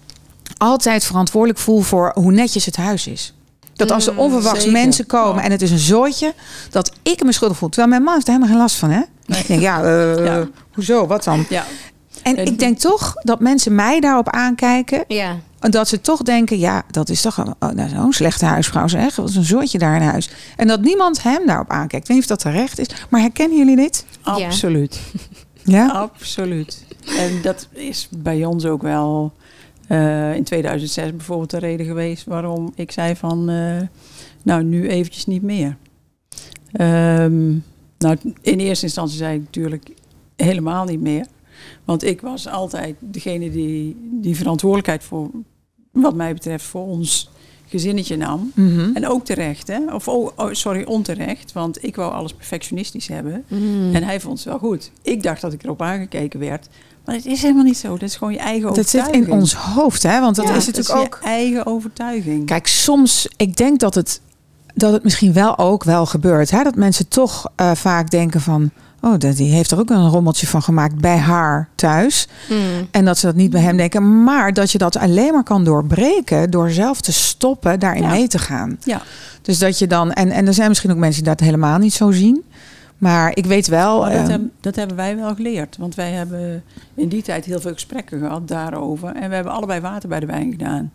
altijd 0.63 1.03
verantwoordelijk 1.03 1.59
voel 1.59 1.81
voor 1.81 2.11
hoe 2.15 2.31
netjes 2.31 2.65
het 2.65 2.75
huis 2.75 3.07
is. 3.07 3.33
Dat 3.73 3.91
als 3.91 4.07
er 4.07 4.13
Mm, 4.13 4.19
onverwachts 4.19 4.63
zeker. 4.63 4.79
mensen 4.79 5.05
komen 5.05 5.37
Oh. 5.39 5.45
en 5.45 5.51
het 5.51 5.61
is 5.61 5.71
een 5.71 5.77
zooitje, 5.79 6.33
dat 6.69 6.91
ik 7.03 7.23
me 7.23 7.31
schuldig 7.31 7.57
voel. 7.57 7.69
Terwijl 7.69 7.89
mijn 7.91 8.03
man 8.03 8.13
heeft 8.13 8.27
er 8.27 8.33
helemaal 8.33 8.53
geen 8.53 8.61
last 8.63 8.75
van, 8.75 8.89
hè? 8.89 9.01
Ik 9.39 9.47
denk, 9.47 9.61
ja, 9.61 9.83
eh, 9.83 10.25
Ja. 10.25 10.47
hoezo, 10.73 11.07
wat 11.07 11.23
dan? 11.23 11.45
ja. 11.49 11.63
En 12.23 12.35
En- 12.35 12.45
ik 12.45 12.59
denk 12.59 12.79
toch 12.79 13.13
dat 13.21 13.39
mensen 13.39 13.75
mij 13.75 13.99
daarop 13.99 14.29
aankijken. 14.29 15.03
ja. 15.07 15.35
En 15.59 15.71
dat 15.71 15.87
ze 15.87 16.01
toch 16.01 16.21
denken, 16.21 16.59
ja, 16.59 16.83
dat 16.91 17.09
is 17.09 17.21
toch 17.21 17.37
een, 17.37 17.53
oh, 17.59 17.69
nou, 17.69 17.89
zo'n 17.89 18.13
slechte 18.13 18.45
huisvrouw 18.45 18.87
zeg. 18.87 19.15
Wat 19.15 19.29
is 19.29 19.35
een 19.35 19.43
zooitje 19.43 19.77
daar 19.77 19.95
in 19.95 20.01
huis. 20.07 20.29
En 20.55 20.67
dat 20.67 20.81
niemand 20.81 21.23
hem 21.23 21.45
daarop 21.47 21.69
aankijkt. 21.69 21.93
Ik 21.93 22.07
weet 22.07 22.09
niet 22.17 22.31
of 22.31 22.37
dat 22.37 22.39
terecht 22.53 22.79
is. 22.79 22.87
Maar 23.09 23.21
herkennen 23.21 23.57
jullie 23.57 23.75
dit? 23.75 24.05
Absoluut. 24.21 24.99
Ja? 25.63 25.87
Absoluut. 25.87 26.83
En 27.17 27.41
dat 27.41 27.67
is 27.71 28.07
bij 28.17 28.45
ons 28.45 28.65
ook 28.65 28.81
wel 28.81 29.31
eh, 29.87 30.35
in 30.35 30.43
2006 30.43 31.11
bijvoorbeeld 31.11 31.49
de 31.49 31.57
reden 31.57 31.85
geweest 31.85 32.25
waarom 32.25 32.71
ik 32.75 32.91
zei 32.91 33.15
van, 33.15 33.49
eh, 33.49 33.81
nou 34.43 34.63
nu 34.63 34.87
eventjes 34.87 35.25
niet 35.25 35.41
meer. 35.41 35.77
Ehm, 36.71 37.51
nou, 37.97 38.17
in 38.41 38.59
eerste 38.59 38.85
instantie 38.85 39.17
zei 39.17 39.35
ik 39.35 39.41
natuurlijk 39.41 39.89
helemaal 40.35 40.85
niet 40.85 41.01
meer. 41.01 41.25
Want 41.85 42.03
ik 42.03 42.21
was 42.21 42.47
altijd 42.47 42.95
degene 42.99 43.51
die 43.51 43.97
die 44.21 44.35
verantwoordelijkheid 44.35 45.03
voor, 45.03 45.29
wat 45.91 46.15
mij 46.15 46.33
betreft, 46.33 46.65
voor 46.65 46.85
ons 46.85 47.31
gezinnetje 47.73 48.17
nam. 48.17 48.51
Mhm. 48.55 48.95
En 48.95 49.07
ook 49.07 49.25
terecht, 49.25 49.67
hè? 49.67 49.93
Of 49.93 50.07
oh, 50.07 50.29
oh, 50.35 50.51
sorry, 50.51 50.83
onterecht. 50.83 51.51
Want 51.51 51.83
ik 51.83 51.95
wou 51.95 52.13
alles 52.13 52.33
perfectionistisch 52.33 53.07
hebben. 53.07 53.45
Mm. 53.47 53.95
En 53.95 54.03
hij 54.03 54.19
vond 54.19 54.37
het 54.37 54.47
wel 54.47 54.57
goed. 54.59 54.91
Ik 55.01 55.23
dacht 55.23 55.41
dat 55.41 55.53
ik 55.53 55.63
erop 55.63 55.81
aangekeken 55.81 56.39
werd. 56.39 56.67
Maar 57.05 57.15
het 57.15 57.25
is 57.25 57.41
helemaal 57.41 57.63
niet 57.63 57.77
zo. 57.77 57.89
Dat 57.91 58.01
is 58.09 58.15
gewoon 58.15 58.33
je 58.33 58.39
eigen 58.39 58.73
Dat 58.73 58.75
zit 58.89 59.01
overtuiging. 59.01 59.27
in 59.27 59.39
ons 59.39 59.53
hoofd, 59.55 60.03
hè? 60.03 60.19
Want 60.19 60.35
dat 60.35 60.47
Ja, 60.47 60.53
is 60.55 60.65
natuurlijk 60.65 60.95
je 60.95 61.05
ook. 61.05 61.19
eigen 61.23 61.65
overtuiging. 61.65 62.45
Kijk, 62.45 62.67
soms, 62.67 63.27
ik 63.37 63.57
denk 63.57 63.79
dat 63.79 63.95
het, 63.95 64.21
dat 64.75 64.93
het 64.93 65.03
misschien 65.03 65.33
wel 65.33 65.57
ook 65.57 65.83
wel 65.83 66.05
gebeurt. 66.05 66.51
Hè? 66.51 66.63
Dat 66.63 66.75
mensen 66.75 67.07
toch 67.07 67.51
eh, 67.55 67.71
vaak 67.73 68.09
denken 68.09 68.41
van. 68.41 68.71
Oh, 69.01 69.17
dat- 69.17 69.35
die 69.37 69.51
heeft 69.53 69.71
er 69.71 69.79
ook 69.79 69.89
een 69.89 70.09
rommeltje 70.09 70.47
van 70.47 70.61
gemaakt 70.61 70.95
bij 70.95 71.17
haar 71.17 71.69
thuis. 71.75 72.27
Mm. 72.49 72.57
En 72.91 73.05
dat 73.05 73.17
ze 73.17 73.25
dat 73.25 73.35
niet 73.35 73.51
bij 73.51 73.61
hem 73.61 73.77
denken. 73.77 74.23
Maar 74.23 74.53
dat 74.53 74.71
je 74.71 74.77
dat 74.77 74.97
alleen 74.97 75.33
maar 75.33 75.43
kan 75.43 75.63
doorbreken 75.63 76.49
door 76.51 76.69
zelf 76.69 77.01
te 77.01 77.11
stoppen 77.13 77.79
daarin 77.79 78.01
Ja. 78.03 78.09
mee 78.09 78.27
te 78.27 78.39
gaan. 78.39 78.77
Ja. 78.83 79.01
Dus 79.41 79.59
dat 79.59 79.79
je 79.79 79.87
dan. 79.87 80.11
En, 80.11 80.31
en 80.31 80.47
er 80.47 80.53
zijn 80.53 80.67
misschien 80.69 80.91
ook 80.91 80.97
mensen 80.97 81.23
die 81.23 81.31
dat 81.31 81.39
helemaal 81.45 81.77
niet 81.77 81.93
zo 81.93 82.11
zien. 82.11 82.43
Maar 83.03 83.31
ik 83.37 83.45
weet 83.45 83.67
wel. 83.67 83.99
Maar 84.01 84.11
dat, 84.11 84.21
eh, 84.23 84.27
heb- 84.27 84.41
dat 84.61 84.75
hebben 84.75 84.95
wij 84.95 85.15
wel 85.15 85.35
geleerd. 85.35 85.77
Want 85.77 85.95
wij 85.95 86.11
hebben 86.11 86.63
in 86.93 87.07
die 87.07 87.21
tijd 87.21 87.45
heel 87.45 87.61
veel 87.61 87.73
gesprekken 87.73 88.19
gehad 88.19 88.47
daarover. 88.47 89.15
En 89.15 89.29
we 89.29 89.35
hebben 89.35 89.53
allebei 89.53 89.79
water 89.79 90.09
bij 90.09 90.19
de 90.19 90.25
wijn 90.25 90.51
gedaan. 90.51 90.91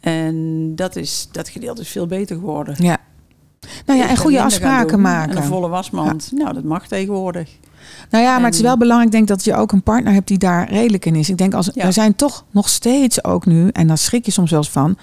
En 0.00 0.72
dat, 0.76 0.96
is, 0.96 1.28
dat 1.32 1.48
gedeelte 1.48 1.80
is 1.80 1.88
veel 1.88 2.06
beter 2.06 2.36
geworden. 2.36 2.74
ja. 2.78 2.96
Nou 3.86 3.98
ja, 3.98 4.08
en 4.08 4.16
goede 4.16 4.42
afspraken 4.42 5.00
maken. 5.00 5.30
En 5.30 5.36
een 5.36 5.42
volle 5.48 5.68
wasmand. 5.68 6.30
Nou, 6.34 6.54
dat 6.54 6.64
mag 6.64 6.86
tegenwoordig. 6.86 7.50
Nou 8.10 8.24
ja, 8.24 8.34
maar 8.36 8.44
het 8.44 8.54
is 8.54 8.60
wel 8.60 8.76
belangrijk 8.76 9.10
denk 9.10 9.22
ik 9.22 9.28
dat 9.28 9.44
je 9.44 9.54
ook 9.54 9.72
een 9.72 9.82
partner 9.82 10.12
hebt 10.12 10.28
die 10.28 10.38
daar 10.38 10.70
redelijk 10.70 11.04
in 11.04 11.14
is. 11.14 11.28
Ik 11.30 11.38
denk 11.38 11.54
als 11.54 11.70
Ja. 11.74 11.84
er 11.84 11.92
zijn 11.92 12.14
toch 12.16 12.44
nog 12.50 12.68
steeds 12.68 13.24
ook 13.24 13.46
nu 13.46 13.68
en 13.68 13.86
daar 13.86 13.98
schrik 13.98 14.24
je 14.24 14.30
soms 14.32 14.50
wel 14.50 14.58
eens 14.58 14.70
van. 14.70 14.96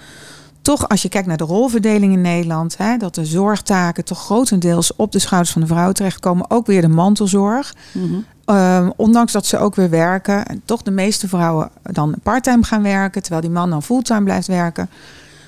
Toch 0.64 0.88
als 0.88 1.02
je 1.02 1.08
kijkt 1.08 1.26
naar 1.26 1.36
de 1.36 1.44
rolverdeling 1.44 2.12
in 2.12 2.20
Nederland, 2.20 2.76
hè, 2.76 2.96
dat 2.96 3.14
de 3.14 3.24
zorgtaken 3.24 4.04
toch 4.04 4.18
grotendeels 4.18 4.96
op 4.96 5.12
de 5.12 5.18
schouders 5.18 5.52
van 5.52 5.60
de 5.60 5.66
vrouw 5.66 5.92
terechtkomen. 5.92 6.50
Ook 6.50 6.66
weer 6.66 6.80
de 6.80 6.88
mantelzorg. 6.88 7.74
Mhm. 7.92 8.14
Ehm, 8.44 8.90
ondanks 8.96 9.32
dat 9.32 9.46
ze 9.46 9.58
ook 9.58 9.74
weer 9.74 9.90
werken. 9.90 10.46
En 10.46 10.62
toch 10.64 10.82
de 10.82 10.90
meeste 10.90 11.28
vrouwen 11.28 11.70
dan 11.82 12.14
parttime 12.22 12.64
gaan 12.64 12.82
werken, 12.82 13.22
terwijl 13.22 13.42
die 13.42 13.50
man 13.50 13.70
dan 13.70 13.82
fulltime 13.82 14.22
blijft 14.22 14.46
werken. 14.46 14.90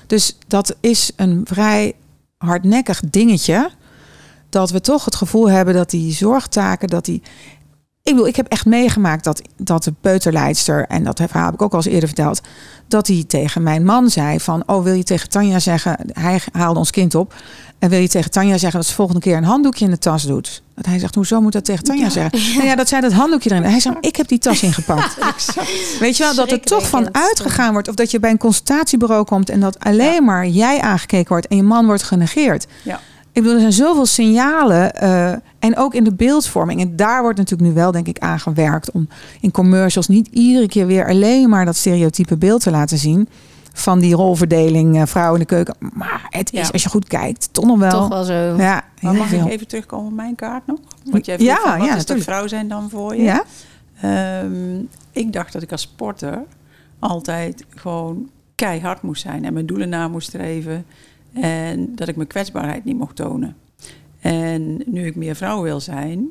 Dus 0.07 0.37
dat 0.47 0.75
is 0.79 1.11
een 1.15 1.41
vrij 1.43 1.93
hardnekkig 2.37 2.99
dingetje. 3.09 3.69
Dat 4.49 4.69
we 4.69 4.81
toch 4.81 5.05
het 5.05 5.15
gevoel 5.15 5.49
hebben 5.49 5.73
dat 5.73 5.89
die 5.89 6.11
zorgtaken, 6.13 6.87
dat 6.87 7.05
die. 7.05 7.21
Ik 8.07 8.13
bedoel, 8.13 8.27
ik 8.27 8.35
heb 8.35 8.47
echt 8.47 8.65
meegemaakt 8.65 9.23
dat, 9.23 9.41
dat 9.57 9.83
de 9.83 9.93
peuterleidster, 10.01 10.85
en 10.87 11.03
dat 11.03 11.21
verhaal 11.27 11.45
heb 11.45 11.53
ik 11.53 11.61
ook 11.61 11.71
al 11.71 11.77
eens 11.77 11.87
eerder 11.87 12.07
verteld, 12.07 12.41
dat 12.87 13.07
hij 13.07 13.23
tegen 13.27 13.63
mijn 13.63 13.83
man 13.85 14.09
zei 14.09 14.39
van, 14.39 14.63
oh 14.65 14.83
wil 14.83 14.93
je 14.93 15.03
tegen 15.03 15.29
Tanja 15.29 15.59
zeggen, 15.59 15.97
hij 16.11 16.41
haalde 16.51 16.79
ons 16.79 16.91
kind 16.91 17.15
op, 17.15 17.33
en 17.79 17.89
wil 17.89 17.99
je 17.99 18.07
tegen 18.07 18.31
Tanja 18.31 18.57
zeggen 18.57 18.79
dat 18.79 18.89
ze 18.89 18.95
volgende 18.95 19.21
keer 19.21 19.37
een 19.37 19.43
handdoekje 19.43 19.85
in 19.85 19.91
de 19.91 19.97
tas 19.97 20.23
doet? 20.23 20.61
Dat 20.75 20.85
hij 20.85 20.99
zegt, 20.99 21.15
hoezo 21.15 21.41
moet 21.41 21.51
dat 21.51 21.65
tegen 21.65 21.83
Tanja 21.83 22.03
Ja. 22.03 22.09
zeggen? 22.09 22.39
Nou 22.55 22.67
ja, 22.67 22.75
dat 22.75 22.87
zij 22.87 23.01
dat 23.01 23.11
handdoekje 23.11 23.49
erin. 23.51 23.63
Hij 23.63 23.79
zegt, 23.79 23.95
ik 23.99 24.15
heb 24.15 24.27
die 24.27 24.37
tas 24.39 24.63
ingepakt. 24.63 25.17
Weet 25.99 26.17
je 26.17 26.23
wel, 26.23 26.35
dat 26.35 26.51
er 26.51 26.61
toch 26.61 26.87
van 26.89 27.13
uitgegaan 27.15 27.71
wordt. 27.71 27.87
Of 27.87 27.95
dat 27.95 28.11
je 28.11 28.19
bij 28.19 28.29
een 28.31 28.37
consultatiebureau 28.37 29.23
komt 29.25 29.49
en 29.49 29.59
dat 29.59 29.79
alleen 29.79 30.23
maar 30.23 30.47
jij 30.47 30.81
aangekeken 30.81 31.27
wordt 31.27 31.47
en 31.47 31.55
je 31.57 31.63
man 31.63 31.85
wordt 31.85 32.03
genegeerd. 32.03 32.65
Ja. 32.83 32.99
Ik 33.37 33.43
bedoel, 33.43 33.53
er 33.53 33.59
zijn 33.71 33.87
zoveel 33.87 34.05
signalen. 34.05 34.93
eh, 34.95 35.31
en 35.59 35.77
ook 35.77 35.93
in 35.93 36.03
de 36.03 36.13
beeldvorming. 36.13 36.81
En 36.81 36.95
daar 36.95 37.21
wordt 37.21 37.37
natuurlijk 37.37 37.69
nu 37.69 37.75
wel, 37.75 37.91
denk 37.91 38.07
ik, 38.07 38.19
aan 38.19 38.39
gewerkt. 38.39 38.91
Om 38.91 39.07
in 39.41 39.51
commercials 39.51 40.07
niet 40.07 40.27
iedere 40.31 40.67
keer 40.67 40.87
weer 40.87 41.07
alleen 41.07 41.49
maar 41.49 41.65
dat 41.65 41.75
stereotype 41.75 42.37
beeld 42.37 42.61
te 42.61 42.71
laten 42.71 42.97
zien. 42.97 43.29
Van 43.73 43.99
die 43.99 44.15
rolverdeling, 44.15 44.95
eh, 44.97 45.05
vrouw 45.05 45.33
in 45.33 45.39
de 45.39 45.45
keuken. 45.45 45.75
Maar 45.93 46.27
het 46.29 46.53
is, 46.53 46.59
Ja. 46.65 46.69
als 46.71 46.83
je 46.83 46.89
goed 46.89 47.07
kijkt, 47.07 47.49
toch 47.51 47.65
nog 47.65 47.79
wel. 47.79 47.89
Toch 47.89 48.07
wel 48.07 48.23
zo. 48.23 48.33
Ja, 48.33 48.83
Maar 49.01 49.13
mag 49.13 49.27
veel. 49.27 49.45
ik 49.45 49.51
even 49.51 49.67
terugkomen 49.67 50.07
op 50.07 50.13
mijn 50.15 50.35
kaart 50.35 50.65
nog? 50.67 50.79
Want 51.11 51.25
jij 51.25 51.35
Ja, 51.39 51.55
van, 51.55 51.63
wat 51.71 51.77
ja, 51.77 51.83
is 51.83 51.87
dat 51.89 51.97
natuurlijk. 51.97 52.27
vrouw 52.29 52.47
zijn 52.47 52.67
dan 52.67 52.89
voor 52.89 53.15
je? 53.15 53.23
Ja? 53.23 53.43
Ehm, 54.01 54.79
ik 55.11 55.33
dacht 55.33 55.53
dat 55.53 55.61
ik 55.61 55.71
als 55.71 55.81
sporter 55.81 56.43
altijd 56.99 57.65
gewoon 57.75 58.29
keihard 58.55 59.01
moest 59.01 59.21
zijn 59.21 59.45
en 59.45 59.53
mijn 59.53 59.65
doelen 59.65 59.89
na 59.89 60.07
moest 60.07 60.27
streven. 60.27 60.85
En 61.33 61.95
dat 61.95 62.07
ik 62.07 62.15
mijn 62.15 62.27
kwetsbaarheid 62.27 62.85
niet 62.85 62.97
mocht 62.97 63.15
tonen. 63.15 63.55
En 64.19 64.81
nu 64.85 65.05
ik 65.05 65.15
meer 65.15 65.35
vrouw 65.35 65.61
wil 65.61 65.79
zijn, 65.79 66.27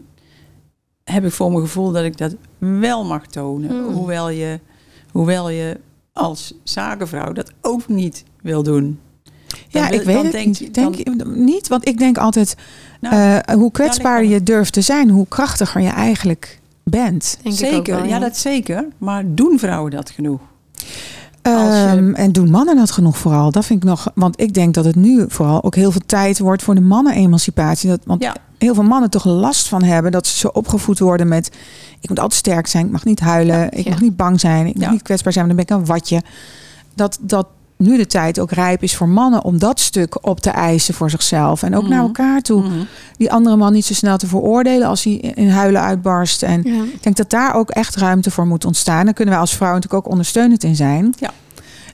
heb 1.04 1.24
ik 1.24 1.32
voor 1.32 1.50
mijn 1.50 1.62
gevoel 1.62 1.92
dat 1.92 2.04
ik 2.04 2.18
dat 2.18 2.34
wel 2.58 3.04
mag 3.04 3.26
tonen. 3.26 3.70
Hmm. 3.70 3.94
Hoewel, 3.94 4.28
je, 4.30 4.60
hoewel 5.12 5.48
je 5.50 5.80
als 6.12 6.54
zakenvrouw 6.62 7.32
dat 7.32 7.52
ook 7.60 7.88
niet 7.88 8.24
wil 8.42 8.62
doen. 8.62 8.98
Dan 9.70 9.82
Ja, 9.82 9.88
wil- 9.88 9.98
ik 10.00 10.04
weet 10.06 10.32
het 10.32 10.46
niet. 10.46 10.74
Denk 10.74 11.24
niet, 11.26 11.68
want 11.68 11.88
ik 11.88 11.98
denk 11.98 12.18
altijd, 12.18 12.56
Nou, 13.00 13.14
eh, 13.40 13.54
hoe 13.54 13.70
kwetsbaarder 13.70 14.28
ligt 14.28 14.38
je 14.38 14.42
durft 14.52 14.72
te 14.72 14.80
zijn, 14.80 15.08
hoe 15.10 15.26
krachtiger 15.28 15.80
je 15.80 15.88
eigenlijk 15.88 16.60
bent. 16.82 17.38
Denk 17.42 17.54
zeker, 17.54 17.94
wel, 17.96 18.04
ja, 18.04 18.18
dat 18.18 18.36
zeker. 18.36 18.86
Maar 18.98 19.22
doen 19.34 19.58
vrouwen 19.58 19.90
dat 19.90 20.10
genoeg? 20.10 20.40
Ehm, 21.46 22.14
en 22.14 22.32
doen 22.32 22.50
mannen 22.50 22.76
dat 22.76 22.90
genoeg 22.90 23.18
vooral? 23.18 23.50
Dat 23.50 23.64
vind 23.64 23.82
ik 23.82 23.88
nog, 23.88 24.10
want 24.14 24.40
ik 24.40 24.54
denk 24.54 24.74
dat 24.74 24.84
het 24.84 24.96
nu 24.96 25.24
vooral 25.28 25.62
ook 25.64 25.74
heel 25.74 25.90
veel 25.92 26.00
tijd 26.06 26.38
wordt 26.38 26.62
voor 26.62 26.74
de 26.74 26.80
mannen-emancipatie. 26.80 27.88
Dat, 27.88 28.00
want 28.04 28.22
Ja. 28.22 28.34
heel 28.58 28.74
veel 28.74 28.82
mannen 28.82 29.10
toch 29.10 29.24
last 29.24 29.68
van 29.68 29.82
hebben 29.82 30.12
dat 30.12 30.26
ze 30.26 30.36
zo 30.38 30.48
opgevoed 30.48 30.98
worden 30.98 31.28
met: 31.28 31.50
ik 32.00 32.08
moet 32.08 32.20
altijd 32.20 32.38
sterk 32.40 32.66
zijn, 32.66 32.86
ik 32.86 32.92
mag 32.92 33.04
niet 33.04 33.20
huilen, 33.20 33.72
ik 33.72 33.84
Ja. 33.84 33.90
mag 33.90 34.00
niet 34.00 34.16
bang 34.16 34.40
zijn, 34.40 34.66
ik 34.66 34.78
mag 34.78 34.90
niet 34.90 35.02
kwetsbaar 35.02 35.32
zijn, 35.32 35.46
want 35.46 35.56
dan 35.58 35.66
ben 35.66 35.76
ik 35.76 35.82
een 35.82 35.92
watje. 35.94 36.22
Dat, 36.94 37.18
dat 37.20 37.46
nu 37.76 37.96
de 37.96 38.06
tijd 38.06 38.38
ook 38.38 38.50
rijp 38.50 38.82
is 38.82 38.96
voor 38.96 39.08
mannen 39.08 39.44
om 39.44 39.58
dat 39.58 39.80
stuk 39.80 40.26
op 40.26 40.40
te 40.40 40.50
eisen 40.50 40.94
voor 40.94 41.10
zichzelf. 41.10 41.62
En 41.62 41.76
ook 41.76 41.82
naar 41.88 41.98
Mhm. 41.98 42.06
elkaar 42.06 42.40
toe. 42.40 42.62
Mhm. 42.62 42.72
Die 43.18 43.32
andere 43.32 43.56
man 43.56 43.72
niet 43.72 43.84
zo 43.84 43.94
snel 43.94 44.16
te 44.16 44.26
veroordelen 44.26 44.88
als 44.88 45.04
hij 45.04 45.12
in 45.12 45.48
huilen 45.48 45.80
uitbarst. 45.82 46.42
En 46.42 46.62
Ja. 46.64 46.82
ik 46.82 47.02
denk 47.02 47.16
dat 47.16 47.30
daar 47.30 47.54
ook 47.54 47.70
echt 47.70 47.96
ruimte 47.96 48.30
voor 48.30 48.46
moet 48.46 48.64
ontstaan. 48.64 49.04
Daar 49.04 49.14
kunnen 49.14 49.34
wij 49.34 49.42
als 49.42 49.54
vrouw 49.54 49.74
natuurlijk 49.74 50.06
ook 50.06 50.10
ondersteunend 50.12 50.64
in 50.64 50.76
zijn. 50.76 51.14
Ja. 51.18 51.30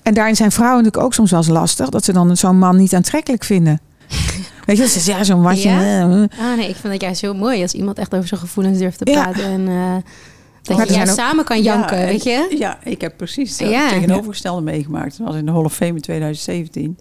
En 0.02 0.14
daarin 0.14 0.36
zijn 0.36 0.52
vrouwen 0.52 0.78
natuurlijk 0.78 1.04
ook 1.04 1.14
soms 1.14 1.30
wel 1.30 1.40
eens 1.40 1.48
lastig. 1.48 1.88
Dat 1.88 2.04
ze 2.04 2.12
dan 2.12 2.36
zo'n 2.36 2.58
man 2.58 2.76
niet 2.76 2.94
aantrekkelijk 2.94 3.44
vinden. 3.44 3.80
Weet 4.66 4.76
je, 4.76 4.88
ze 4.88 5.00
zeggen, 5.00 5.16
ja, 5.16 5.24
zo'n 5.24 5.42
watje. 5.42 5.68
Ja? 5.70 6.02
Ah, 6.02 6.56
nee, 6.56 6.68
ik 6.68 6.76
vind 6.76 6.92
dat 6.92 7.00
juist 7.02 7.20
heel 7.20 7.34
mooi 7.34 7.62
als 7.62 7.72
iemand 7.72 7.98
echt 7.98 8.14
over 8.14 8.28
zijn 8.28 8.40
gevoelens 8.40 8.78
durft 8.78 8.98
te 8.98 9.10
Ja. 9.10 9.22
praten. 9.22 9.44
En 9.44 9.68
eh, 9.68 9.74
dat 10.62 10.76
Maar 10.76 10.86
je 10.86 10.92
juist 10.92 11.14
samen 11.14 11.44
kan 11.44 11.62
janken, 11.62 11.98
Ja, 11.98 12.04
weet 12.06 12.22
je? 12.22 12.54
Ja, 12.58 12.78
ik 12.84 13.00
heb 13.00 13.16
precies 13.16 13.58
het 13.58 13.68
Ja. 13.68 13.88
tegenovergestelde 13.88 14.60
meegemaakt. 14.62 15.18
Dat 15.18 15.26
was 15.26 15.36
in 15.36 15.46
de 15.46 15.52
Hall 15.52 15.64
of 15.64 15.74
Fame 15.74 15.94
in 15.94 16.00
2017. 16.00 16.98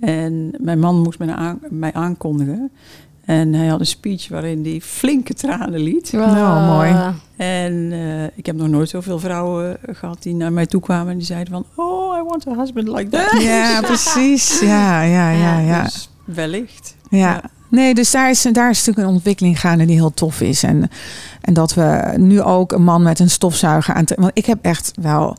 En 0.00 0.54
mijn 0.58 0.78
man 0.78 1.02
moest 1.02 1.18
mij, 1.18 1.34
aan, 1.34 1.58
mij 1.70 1.92
aankondigen. 1.92 2.70
En 3.24 3.52
hij 3.54 3.66
had 3.66 3.80
een 3.80 3.86
speech 3.86 4.28
waarin 4.28 4.64
hij 4.64 4.80
flinke 4.80 5.34
tranen 5.34 5.80
liet. 5.80 6.12
Nou, 6.12 6.74
mooi. 6.74 7.14
En 7.36 7.92
eh, 7.92 8.24
ik 8.34 8.46
heb 8.46 8.56
nog 8.56 8.68
nooit 8.68 8.88
zoveel 8.88 9.18
vrouwen 9.18 9.78
gehad 9.92 10.22
die 10.22 10.34
naar 10.34 10.52
mij 10.52 10.66
toe 10.66 10.80
kwamen 10.80 11.12
en 11.12 11.16
die 11.18 11.26
zeiden 11.26 11.52
van... 11.52 11.64
Oh, 11.74 12.18
I 12.18 12.22
want 12.22 12.48
a 12.48 12.54
husband 12.54 12.88
like 12.88 13.08
that. 13.08 13.42
Ja, 13.42 13.80
precies. 13.92 14.60
Ja, 14.60 15.02
ja, 15.02 15.30
ja, 15.30 15.58
ja. 15.58 15.82
Dus 15.82 16.08
wellicht. 16.24 16.96
Ja. 17.10 17.42
Nee, 17.68 17.94
dus 17.94 18.10
daar 18.10 18.30
is, 18.30 18.42
daar 18.52 18.70
is 18.70 18.78
natuurlijk 18.78 19.06
een 19.08 19.14
ontwikkeling 19.14 19.60
gaande 19.60 19.84
die 19.84 19.94
heel 19.96 20.14
tof 20.14 20.40
is. 20.40 20.62
En, 20.62 20.90
en 21.40 21.54
dat 21.54 21.74
we 21.74 22.12
nu 22.16 22.42
ook 22.42 22.72
een 22.72 22.84
man 22.84 23.02
met 23.02 23.18
een 23.18 23.30
stofzuiger 23.30 23.94
aan. 23.94 24.04
Want 24.16 24.30
ik 24.34 24.46
heb 24.46 24.58
echt 24.62 24.92
wel 25.00 25.36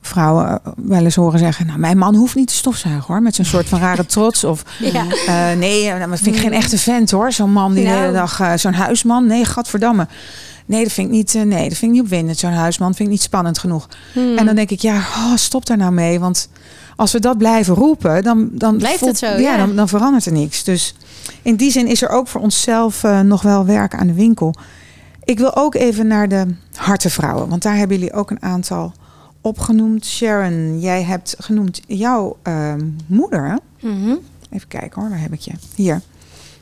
vrouwen 0.00 0.60
wel 0.76 1.04
eens 1.04 1.14
horen 1.14 1.38
zeggen: 1.38 1.66
Nou, 1.66 1.78
mijn 1.78 1.98
man 1.98 2.14
hoeft 2.14 2.34
niet 2.34 2.48
te 2.48 2.54
stofzuigen 2.54 3.04
hoor. 3.06 3.22
Met 3.22 3.34
zo'n 3.34 3.44
soort 3.44 3.68
van 3.68 3.80
rare 3.80 4.06
trots. 4.06 4.44
Of 4.44 4.62
Ja. 4.92 5.06
eh, 5.26 5.58
nee, 5.58 5.88
nou, 5.88 6.10
dat 6.10 6.20
vind 6.20 6.34
ik 6.36 6.40
geen 6.42 6.52
echte 6.52 6.78
vent 6.78 7.10
hoor. 7.10 7.32
Zo'n 7.32 7.52
man 7.52 7.72
die 7.72 7.82
de 7.84 7.88
Nou. 7.90 8.00
hele 8.00 8.12
dag, 8.12 8.40
eh, 8.40 8.52
zo'n 8.56 8.72
huisman. 8.72 9.26
Nee, 9.26 9.44
gadverdamme. 9.44 10.06
Nee, 10.66 10.82
dat 10.82 10.92
vind 10.92 11.06
ik 11.08 11.12
niet, 11.12 11.34
eh, 11.34 11.42
nee, 11.42 11.68
dat 11.68 11.78
vind 11.78 11.82
ik 11.82 11.90
niet 11.90 12.00
opwindend. 12.02 12.38
Zo'n 12.38 12.52
huisman 12.52 12.94
vind 12.94 13.08
ik 13.08 13.14
niet 13.14 13.22
spannend 13.22 13.58
genoeg. 13.58 13.88
Hmm. 14.12 14.36
En 14.38 14.46
dan 14.46 14.54
denk 14.54 14.70
ik, 14.70 14.80
ja, 14.80 14.96
oh, 14.96 15.32
stop 15.36 15.66
daar 15.66 15.76
nou 15.76 15.92
mee. 15.92 16.20
Want 16.20 16.48
als 16.96 17.12
we 17.12 17.20
dat 17.20 17.38
blijven 17.38 17.74
roepen, 17.74 18.22
dan, 18.22 18.48
dan 18.52 18.76
Blijft 18.76 19.00
het 19.04 19.18
zo, 19.18 19.26
Ja, 19.26 19.36
ja. 19.38 19.56
Dan, 19.56 19.76
dan 19.76 19.88
verandert 19.88 20.26
er 20.26 20.32
niks. 20.32 20.64
Dus 20.64 20.94
in 21.42 21.56
die 21.56 21.70
zin 21.70 21.86
is 21.86 22.02
er 22.02 22.08
ook 22.08 22.28
voor 22.28 22.40
onszelf 22.40 23.04
eh, 23.04 23.20
nog 23.20 23.42
wel 23.42 23.64
werk 23.66 23.94
aan 23.94 24.06
de 24.06 24.12
winkel. 24.14 24.54
Ik 25.24 25.38
wil 25.38 25.56
ook 25.56 25.74
even 25.74 26.06
naar 26.06 26.28
de 26.28 26.46
hartenvrouwen. 26.74 27.48
Want 27.48 27.62
daar 27.62 27.76
hebben 27.76 27.96
jullie 27.98 28.12
ook 28.12 28.30
een 28.30 28.42
aantal 28.42 28.92
opgenoemd. 29.40 30.06
Sharon, 30.06 30.80
jij 30.80 31.02
hebt 31.02 31.34
genoemd 31.38 31.80
jouw 31.86 32.36
ehm, 32.42 32.88
moeder. 33.06 33.48
hè? 33.48 33.88
Mhm. 33.88 34.14
Even 34.50 34.68
kijken 34.68 35.00
hoor, 35.00 35.10
waar 35.10 35.20
heb 35.20 35.32
ik 35.32 35.40
je? 35.40 35.52
Hier. 35.74 36.00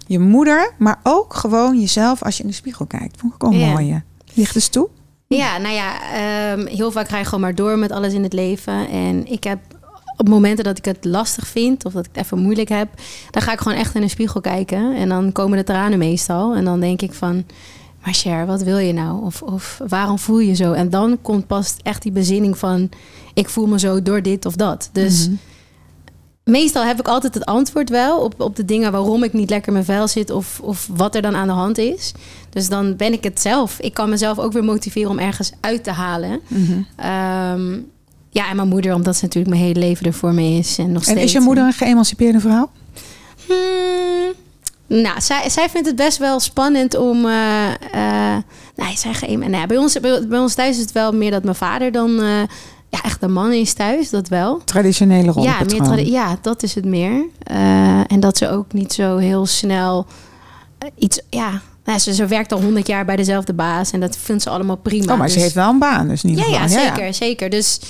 Je 0.07 0.19
moeder, 0.19 0.71
maar 0.79 1.01
ook 1.03 1.35
gewoon 1.35 1.81
jezelf 1.81 2.23
als 2.23 2.37
je 2.37 2.43
in 2.43 2.49
de 2.49 2.55
spiegel 2.55 2.87
kijkt. 2.87 3.17
Vond 3.21 3.35
ik 3.35 3.45
ook 3.45 3.53
Ja. 3.53 3.73
mooi. 3.73 4.03
Ligt 4.35 4.55
dus 4.55 4.69
toe? 4.69 4.89
Ja, 5.27 5.59
nou 5.59 5.75
ja, 5.75 5.93
ehm, 6.13 6.67
heel 6.67 6.91
vaak 6.93 7.09
ga 7.09 7.19
je 7.19 7.25
gewoon 7.25 7.41
maar 7.41 7.55
door 7.55 7.79
met 7.79 7.91
alles 7.93 8.13
in 8.13 8.23
het 8.23 8.33
leven. 8.33 8.89
En 8.89 9.27
ik 9.33 9.45
heb 9.45 9.59
op 10.21 10.29
momenten 10.29 10.65
dat 10.65 10.79
ik 10.79 10.85
het 10.85 11.05
lastig 11.05 11.47
vind 11.47 11.85
of 11.85 11.93
dat 11.93 12.05
ik 12.07 12.11
het 12.15 12.25
even 12.25 12.39
moeilijk 12.39 12.69
heb, 12.69 12.89
dan 13.31 13.43
ga 13.43 13.53
ik 13.53 13.61
gewoon 13.61 13.79
echt 13.79 13.95
in 13.95 14.01
de 14.01 14.09
spiegel 14.09 14.41
kijken. 14.41 14.95
En 14.97 15.09
dan 15.09 15.33
komen 15.33 15.59
de 15.59 15.65
tranen 15.65 15.99
meestal. 15.99 16.55
En 16.55 16.65
dan 16.65 16.81
denk 16.81 17.03
ik 17.03 17.13
van, 17.13 17.45
maar 18.05 18.15
Cher, 18.15 18.47
wat 18.47 18.63
wil 18.63 18.79
je 18.79 18.93
nou? 18.93 19.25
Of, 19.25 19.43
of 19.43 19.81
waarom 19.89 20.19
voel 20.19 20.39
je 20.39 20.55
zo? 20.55 20.73
En 20.73 20.91
dan 20.91 21.19
komt 21.23 21.47
pas 21.47 21.77
echt 21.83 22.03
die 22.03 22.13
bezinning 22.13 22.59
van, 22.59 22.89
ik 23.35 23.49
voel 23.49 23.67
me 23.67 23.79
zo 23.79 24.03
door 24.03 24.23
dit 24.23 24.47
of 24.47 24.55
dat. 24.57 24.91
Dus 24.93 25.27
Mhm. 25.29 25.37
meestal 26.45 26.85
heb 26.85 26.99
ik 27.01 27.09
altijd 27.09 27.35
het 27.35 27.45
antwoord 27.45 27.91
wel 27.91 28.19
op, 28.21 28.41
op 28.41 28.57
de 28.57 28.65
dingen 28.65 28.93
waarom 28.93 29.23
ik 29.25 29.33
niet 29.33 29.51
lekker 29.51 29.69
in 29.69 29.73
mijn 29.73 29.85
vel 29.85 30.09
zit 30.09 30.31
of, 30.31 30.61
of 30.63 30.89
wat 30.97 31.15
er 31.15 31.23
dan 31.23 31.37
aan 31.37 31.47
de 31.47 31.53
hand 31.53 31.79
is. 31.79 32.13
Dus 32.51 32.69
dan 32.69 32.97
ben 32.97 33.13
ik 33.13 33.25
het 33.25 33.41
zelf. 33.41 33.79
Ik 33.81 33.95
kan 33.95 34.09
mezelf 34.11 34.39
ook 34.39 34.53
weer 34.53 34.65
motiveren 34.65 35.11
om 35.11 35.19
ergens 35.19 35.53
uit 35.61 35.85
te 35.85 35.91
halen. 35.93 36.41
Mhm. 36.49 36.81
Ehm, 36.97 37.79
ja, 38.31 38.49
en 38.51 38.57
mijn 38.57 38.69
moeder, 38.69 38.95
omdat 38.95 39.17
ze 39.17 39.25
natuurlijk 39.25 39.55
mijn 39.55 39.67
hele 39.67 39.79
leven 39.79 40.07
er 40.07 40.13
voor 40.13 40.35
me 40.35 40.43
is. 40.59 40.79
En 40.79 40.87
nog 40.93 41.03
En 41.03 41.09
steeds. 41.11 41.23
is 41.25 41.33
je 41.33 41.41
moeder 41.41 41.65
een 41.65 41.73
geëmancipeerde 41.73 42.41
vrouw? 42.41 42.71
Hmm, 43.47 44.33
nou, 45.03 45.21
zij, 45.21 45.49
zij 45.51 45.69
vindt 45.69 45.87
het 45.87 45.97
best 45.97 46.19
wel 46.19 46.41
spannend 46.41 46.97
om. 46.97 47.27
eh 47.27 47.67
eh 47.93 48.43
nou, 48.77 48.97
zij 48.97 49.15
geen, 49.15 49.39
nou 49.39 49.51
ja, 49.53 49.67
bij, 49.67 49.77
ons, 49.77 50.01
bij, 50.01 50.27
bij 50.29 50.39
ons 50.39 50.55
thuis 50.55 50.77
is 50.77 50.83
het 50.83 50.93
wel 50.93 51.13
meer 51.13 51.31
dat 51.31 51.43
mijn 51.45 51.57
vader 51.57 51.93
dan. 51.93 52.21
eh, 52.21 52.43
ja, 52.89 53.03
echt 53.03 53.21
de 53.21 53.29
man 53.29 53.53
is 53.53 53.73
thuis, 53.73 54.11
dat 54.11 54.29
wel. 54.29 54.61
Traditionele 54.65 55.25
Ja, 55.27 55.33
rollenpatroon. 55.33 55.79
meer 55.81 55.83
tradi- 55.89 56.11
ja, 56.11 56.39
dat 56.43 56.63
is 56.63 56.75
het 56.75 56.85
meer. 56.85 57.25
En 58.07 58.21
dat 58.21 58.37
ze 58.37 58.49
ook 58.49 58.73
niet 58.73 58.93
zo 58.93 59.17
heel 59.17 59.47
snel 59.47 60.07
iets. 60.99 61.21
Ja, 61.31 61.61
nou, 61.85 61.99
ze, 61.99 62.15
ze 62.15 62.27
werkt 62.27 62.53
al 62.53 62.61
honderd 62.61 62.87
jaar 62.87 63.05
bij 63.05 63.17
dezelfde 63.17 63.53
baas 63.53 63.91
en 63.91 64.01
dat 64.01 64.17
vindt 64.17 64.43
ze 64.43 64.51
allemaal 64.51 64.77
prima. 64.77 65.13
Oh, 65.13 65.19
maar 65.19 65.29
ze 65.29 65.35
Dus- 65.35 65.43
heeft 65.43 65.55
wel 65.55 65.69
een 65.71 65.79
baan, 65.79 66.09
dus 66.09 66.23
niet 66.23 66.39
ja, 66.39 66.47
ja, 66.47 66.69
zeker, 66.69 67.15
zeker. 67.15 67.51
Dus 67.51 67.81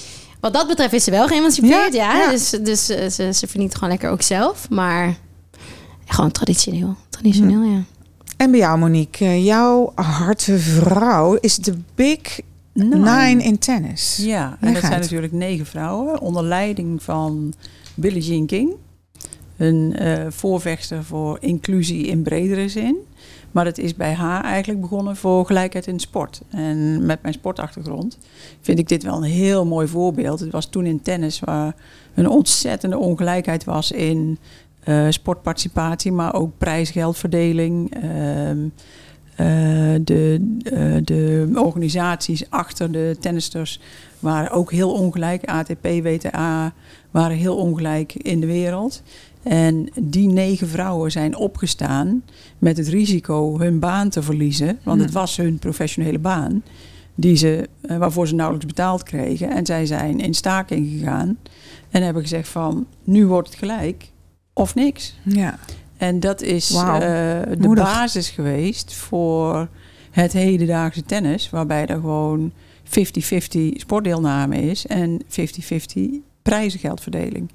wat 0.40 0.52
dat 0.52 0.66
betreft 0.66 0.92
is 0.92 1.04
ze 1.04 1.10
wel 1.10 1.26
geëmancipeerd, 1.26 1.92
Ja, 1.92 2.12
ja. 2.12 2.18
ja. 2.18 2.30
Dus, 2.30 2.50
dus 2.50 2.88
eh, 2.88 3.08
ze, 3.08 3.32
ze 3.32 3.46
verdient 3.46 3.74
gewoon 3.74 3.90
lekker 3.90 4.10
ook 4.10 4.22
zelf. 4.22 4.68
Maar 4.70 5.16
gewoon 6.06 6.30
traditioneel. 6.30 6.96
Traditioneel, 7.08 7.62
ja. 7.62 7.82
En 8.36 8.50
bij 8.50 8.60
jou, 8.60 8.78
Monique, 8.78 9.24
eh, 9.24 9.44
jouw 9.44 9.92
harte 9.94 10.58
vrouw 10.58 11.34
is 11.34 11.56
de 11.56 11.74
Big 11.94 12.40
Nine 12.72 13.42
in 13.42 13.58
tennis. 13.58 14.18
Ja, 14.22 14.56
Leg 14.60 14.68
en 14.68 14.72
dat 14.74 14.90
zijn 14.90 15.00
natuurlijk 15.00 15.32
negen 15.32 15.66
vrouwen 15.66 16.20
onder 16.20 16.44
leiding 16.44 17.02
van 17.02 17.54
Billie 17.94 18.22
Jean 18.22 18.46
King. 18.46 18.72
Een 19.60 19.96
eh, 19.96 20.26
voorvechter 20.28 21.04
voor 21.04 21.38
inclusie 21.40 22.06
in 22.06 22.22
bredere 22.22 22.68
zin. 22.68 22.96
Maar 23.50 23.64
het 23.64 23.78
is 23.78 23.94
bij 23.94 24.12
haar 24.12 24.44
eigenlijk 24.44 24.80
begonnen 24.80 25.16
voor 25.16 25.46
gelijkheid 25.46 25.86
in 25.86 26.00
sport. 26.00 26.40
En 26.50 27.06
met 27.06 27.22
mijn 27.22 27.34
sportachtergrond 27.34 28.18
vind 28.60 28.78
ik 28.78 28.88
dit 28.88 29.02
wel 29.02 29.16
een 29.16 29.22
heel 29.22 29.66
mooi 29.66 29.86
voorbeeld. 29.86 30.40
Het 30.40 30.50
was 30.50 30.66
toen 30.66 30.86
in 30.86 31.02
tennis 31.02 31.40
waar 31.40 31.74
een 32.14 32.28
ontzettende 32.28 32.98
ongelijkheid 32.98 33.64
was 33.64 33.92
in 33.92 34.38
eh, 34.80 35.06
sportparticipatie, 35.08 36.12
maar 36.12 36.34
ook 36.34 36.58
prijsgeldverdeling. 36.58 37.94
ehm, 37.94 38.58
eh, 39.36 39.46
de, 40.04 40.40
de 41.04 41.50
organisaties 41.54 42.50
achter 42.50 42.92
de 42.92 43.16
tennisters 43.20 43.80
waren 44.18 44.50
ook 44.50 44.72
heel 44.72 44.92
ongelijk. 44.92 45.44
ATP, 45.44 45.82
WTA 45.82 46.72
waren 47.10 47.36
heel 47.36 47.56
ongelijk 47.56 48.14
in 48.14 48.40
de 48.40 48.46
wereld. 48.46 49.02
En 49.42 49.88
die 50.00 50.28
negen 50.28 50.68
vrouwen 50.68 51.10
zijn 51.10 51.36
opgestaan 51.36 52.22
met 52.58 52.76
het 52.76 52.88
risico 52.88 53.58
hun 53.58 53.78
baan 53.78 54.08
te 54.08 54.22
verliezen. 54.22 54.78
Want 54.82 55.00
het 55.00 55.12
was 55.12 55.36
hun 55.36 55.58
professionele 55.58 56.18
baan. 56.18 56.62
Die 57.14 57.36
ze, 57.36 57.68
eh, 57.80 57.96
waarvoor 57.96 58.28
ze 58.28 58.34
nauwelijks 58.34 58.66
betaald 58.66 59.02
kregen. 59.02 59.50
En 59.50 59.66
zij 59.66 59.86
zijn 59.86 60.20
in 60.20 60.34
staking 60.34 60.88
gegaan. 60.90 61.38
En 61.90 62.02
hebben 62.02 62.22
gezegd 62.22 62.48
van, 62.48 62.86
nu 63.04 63.26
wordt 63.26 63.48
het 63.48 63.58
gelijk 63.58 64.10
of 64.52 64.74
niks. 64.74 65.14
Ja. 65.22 65.58
En 65.96 66.20
dat 66.20 66.42
is 66.42 66.74
eh, 66.74 66.98
de 66.98 67.56
Moedig. 67.58 67.84
basis 67.84 68.28
geweest 68.28 68.94
voor 68.94 69.68
het 70.10 70.32
hedendaagse 70.32 71.02
tennis. 71.02 71.50
Waarbij 71.50 71.86
er 71.86 72.00
gewoon 72.00 72.52
50-50 72.84 72.90
sportdeelname 73.72 74.56
is 74.56 74.86
en 74.86 75.22
50-50 75.28 76.00
prijzengeldverdeling. 76.42 77.50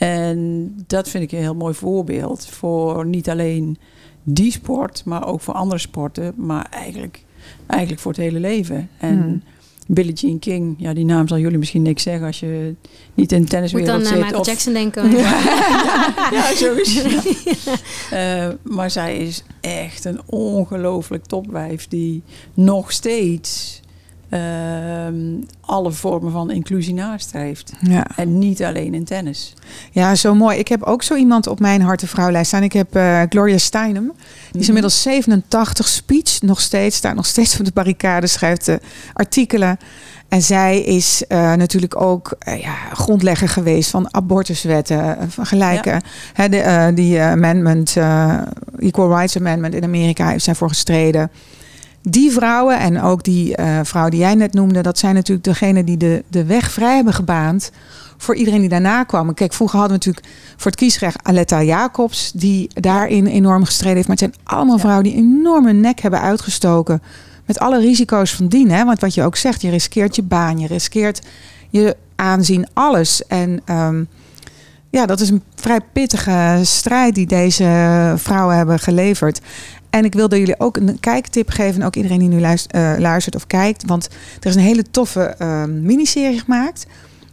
En 0.00 0.72
dat 0.86 1.08
vind 1.08 1.24
ik 1.24 1.32
een 1.32 1.38
heel 1.38 1.54
mooi 1.54 1.74
voorbeeld 1.74 2.46
voor 2.46 3.06
niet 3.06 3.28
alleen 3.30 3.78
die 4.22 4.52
sport, 4.52 5.02
maar 5.04 5.26
ook 5.26 5.40
voor 5.40 5.54
andere 5.54 5.80
sporten. 5.80 6.32
Maar 6.36 6.66
eigenlijk, 6.70 7.24
eigenlijk 7.66 8.00
voor 8.02 8.12
het 8.12 8.20
hele 8.20 8.40
leven. 8.40 8.88
En 8.98 9.18
Hmm. 9.22 9.42
Billie 9.86 10.12
Jean 10.12 10.38
King, 10.38 10.74
ja, 10.78 10.92
die 10.94 11.04
naam 11.04 11.28
zal 11.28 11.38
jullie 11.38 11.58
misschien 11.58 11.82
niks 11.82 12.02
zeggen 12.02 12.26
als 12.26 12.40
je 12.40 12.74
niet 13.14 13.32
in 13.32 13.36
de 13.36 13.40
Moet 13.40 13.50
tenniswereld 13.50 13.90
dan 13.90 14.00
zit. 14.04 14.12
aan 14.14 14.18
Michael 14.20 14.40
of- 14.40 14.46
Jackson 14.46 14.72
denken. 14.82 15.10
ja, 16.30 16.50
sowieso. 16.54 17.08
Eh, 18.10 18.48
maar 18.62 18.90
zij 18.90 19.16
is 19.16 19.42
echt 19.60 20.04
een 20.04 20.20
ongelooflijk 20.26 21.24
topwijf 21.24 21.88
die 21.88 22.22
nog 22.54 22.92
steeds 22.92 23.80
ehm, 24.30 25.14
alle 25.60 25.92
vormen 25.92 26.32
van 26.32 26.50
inclusie 26.50 26.94
nastreeft. 26.94 27.72
Ja. 27.80 28.06
En 28.16 28.38
niet 28.38 28.62
alleen 28.62 28.94
in 28.94 29.04
tennis. 29.04 29.54
ja, 29.92 30.14
zo 30.14 30.34
mooi. 30.34 30.58
Ik 30.58 30.68
heb 30.68 30.82
ook 30.82 31.02
zo 31.02 31.14
iemand 31.14 31.46
op 31.46 31.60
mijn 31.60 31.82
harte 31.82 32.06
vrouwlijst 32.06 32.46
staan. 32.48 32.62
Ik 32.62 32.72
heb 32.72 32.94
eh, 32.96 33.22
Gloria 33.28 33.58
Steinem. 33.58 34.04
Die 34.04 34.12
is 34.52 34.58
Mhm. 34.58 34.66
inmiddels 34.66 35.02
87, 35.02 35.88
speech 35.88 36.42
nog 36.42 36.60
steeds, 36.60 36.96
staat 36.96 37.14
nog 37.14 37.26
steeds 37.26 37.58
op 37.58 37.64
de 37.64 37.70
barricade, 37.74 38.26
schrijft 38.26 38.68
eh, 38.68 38.74
artikelen. 39.12 39.78
En 40.28 40.42
zij 40.42 40.80
is 40.80 41.24
eh, 41.28 41.52
natuurlijk 41.54 42.00
ook 42.00 42.36
ja, 42.60 42.74
grondlegger 42.92 43.48
geweest 43.48 43.90
van 43.90 44.14
abortuswetten, 44.14 45.16
van 45.30 45.46
gelijke. 45.46 46.00
De, 46.34 46.92
die 46.94 47.20
amendment, 47.20 47.96
Equal 48.78 49.16
Rights 49.16 49.36
Amendment 49.36 49.74
in 49.74 49.84
Amerika 49.84 50.28
heeft 50.28 50.44
zij 50.44 50.54
voor 50.54 50.68
gestreden. 50.68 51.30
Die 52.02 52.30
vrouwen 52.30 52.78
en 52.78 53.02
ook 53.02 53.24
die 53.24 53.56
eh, 53.56 53.80
vrouw 53.82 54.08
die 54.08 54.20
jij 54.20 54.34
net 54.34 54.52
noemde, 54.54 54.80
dat 54.80 54.98
zijn 54.98 55.14
natuurlijk 55.14 55.44
degenen 55.44 55.84
die 55.84 55.96
de, 55.96 56.24
de 56.28 56.44
weg 56.44 56.70
vrij 56.70 56.94
hebben 56.94 57.14
gebaand 57.14 57.70
voor 58.16 58.34
iedereen 58.34 58.60
die 58.60 58.68
daarna 58.68 59.04
kwam. 59.04 59.34
Kijk, 59.34 59.52
vroeger 59.52 59.78
hadden 59.78 59.98
we 59.98 60.04
natuurlijk 60.06 60.34
voor 60.56 60.70
het 60.70 60.80
kiesrecht 60.80 61.22
Aletta 61.22 61.62
Jacobs, 61.62 62.32
die 62.32 62.70
daarin 62.74 63.26
enorm 63.26 63.64
gestreden 63.64 63.96
heeft. 63.96 64.08
Maar 64.08 64.16
het 64.16 64.32
zijn 64.34 64.44
allemaal 64.56 64.74
Ja. 64.74 64.80
vrouwen 64.80 65.04
die 65.04 65.14
enorme 65.14 65.72
nek 65.72 66.00
hebben 66.00 66.20
uitgestoken. 66.20 67.02
Met 67.46 67.58
alle 67.58 67.80
risico's 67.80 68.34
van 68.34 68.48
dien. 68.48 68.70
Hè? 68.70 68.84
Want 68.84 69.00
wat 69.00 69.14
je 69.14 69.22
ook 69.22 69.36
zegt, 69.36 69.62
je 69.62 69.70
riskeert 69.70 70.16
je 70.16 70.22
baan, 70.22 70.58
je 70.58 70.66
riskeert 70.66 71.20
je 71.70 71.96
aanzien, 72.16 72.66
alles. 72.72 73.26
En 73.26 73.60
ehm, 73.64 74.04
ja, 74.90 75.06
dat 75.06 75.20
is 75.20 75.30
een 75.30 75.42
vrij 75.54 75.80
pittige 75.92 76.60
strijd 76.62 77.14
die 77.14 77.26
deze 77.26 78.12
vrouwen 78.16 78.56
hebben 78.56 78.78
geleverd. 78.78 79.40
En 79.90 80.04
ik 80.04 80.14
wilde 80.14 80.38
jullie 80.38 80.60
ook 80.60 80.76
een 80.76 81.00
kijktip 81.00 81.50
geven. 81.50 81.82
Ook 81.82 81.96
iedereen 81.96 82.18
die 82.18 82.28
nu 82.28 82.40
luistert, 82.40 82.72
eh, 82.74 82.92
luistert 82.98 83.34
of 83.36 83.46
kijkt. 83.46 83.86
Want 83.86 84.08
er 84.40 84.48
is 84.48 84.54
een 84.54 84.60
hele 84.62 84.84
toffe 84.90 85.22
eh, 85.22 85.64
miniserie 85.64 86.40
gemaakt. 86.40 86.86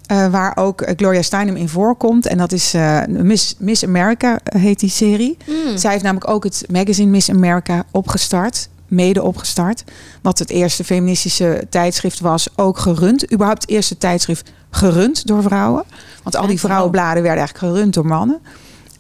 eh, 0.07 0.27
waar 0.27 0.57
ook 0.57 0.81
eh, 0.81 0.93
Gloria 0.95 1.21
Steinem 1.21 1.55
in 1.55 1.69
voorkomt. 1.69 2.25
En 2.27 2.37
dat 2.37 2.51
is 2.51 2.73
Miss, 3.07 3.55
Miss 3.59 3.83
America 3.83 4.39
heet 4.43 4.79
die 4.79 4.89
serie. 4.89 5.37
Mm. 5.45 5.77
Zij 5.77 5.91
heeft 5.91 6.03
namelijk 6.03 6.29
ook 6.29 6.43
het 6.43 6.65
magazine 6.71 7.11
Miss 7.11 7.29
America 7.29 7.85
opgestart. 7.91 8.69
Mede 8.87 9.23
opgestart. 9.23 9.83
Wat 10.21 10.39
het 10.39 10.49
eerste 10.49 10.83
feministische 10.83 11.67
tijdschrift 11.69 12.19
was. 12.19 12.47
Ook 12.55 12.77
gerund. 12.77 13.33
Überhaupt 13.33 13.61
het 13.61 13.71
eerste 13.71 13.97
tijdschrift 13.97 14.51
gerund 14.69 15.27
door 15.27 15.41
vrouwen. 15.41 15.83
Want 16.23 16.35
al 16.35 16.47
die 16.47 16.59
vrouwenbladen 16.59 17.23
werden 17.23 17.39
eigenlijk 17.39 17.73
gerund 17.73 17.93
door 17.93 18.05
mannen. 18.05 18.39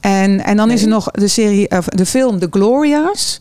En, 0.07 0.43
en 0.43 0.57
dan 0.57 0.71
is 0.71 0.81
er 0.81 0.87
nog 0.87 1.11
de 1.11 1.27
serie, 1.27 1.69
of 1.71 1.85
de 1.85 2.05
film 2.05 2.39
The 2.39 2.47
Gloria's. 2.49 3.37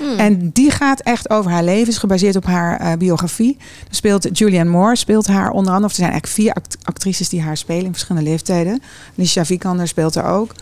Mm. 0.00 0.18
En 0.18 0.50
die 0.52 0.70
gaat 0.70 1.00
echt 1.00 1.30
over 1.30 1.50
haar 1.50 1.64
leven, 1.64 1.88
is 1.88 1.98
gebaseerd 1.98 2.36
op 2.36 2.44
haar 2.44 2.80
eh, 2.80 2.92
biografie. 2.98 3.56
Er 3.88 3.94
speelt 3.94 4.38
Julianne 4.38 4.70
Moore, 4.70 4.96
speelt 4.96 5.26
haar 5.26 5.50
onder 5.50 5.72
andere. 5.72 5.84
Of 5.84 5.90
er 5.90 6.04
zijn 6.04 6.10
eigenlijk 6.10 6.40
vier 6.40 6.52
act- 6.52 6.76
actrices 6.82 7.28
die 7.28 7.42
haar 7.42 7.56
spelen 7.56 7.84
in 7.84 7.92
verschillende 7.92 8.30
leeftijden. 8.30 8.82
Alicia 9.16 9.44
Vikander 9.44 9.88
speelt 9.88 10.14
er 10.14 10.24
ook. 10.24 10.52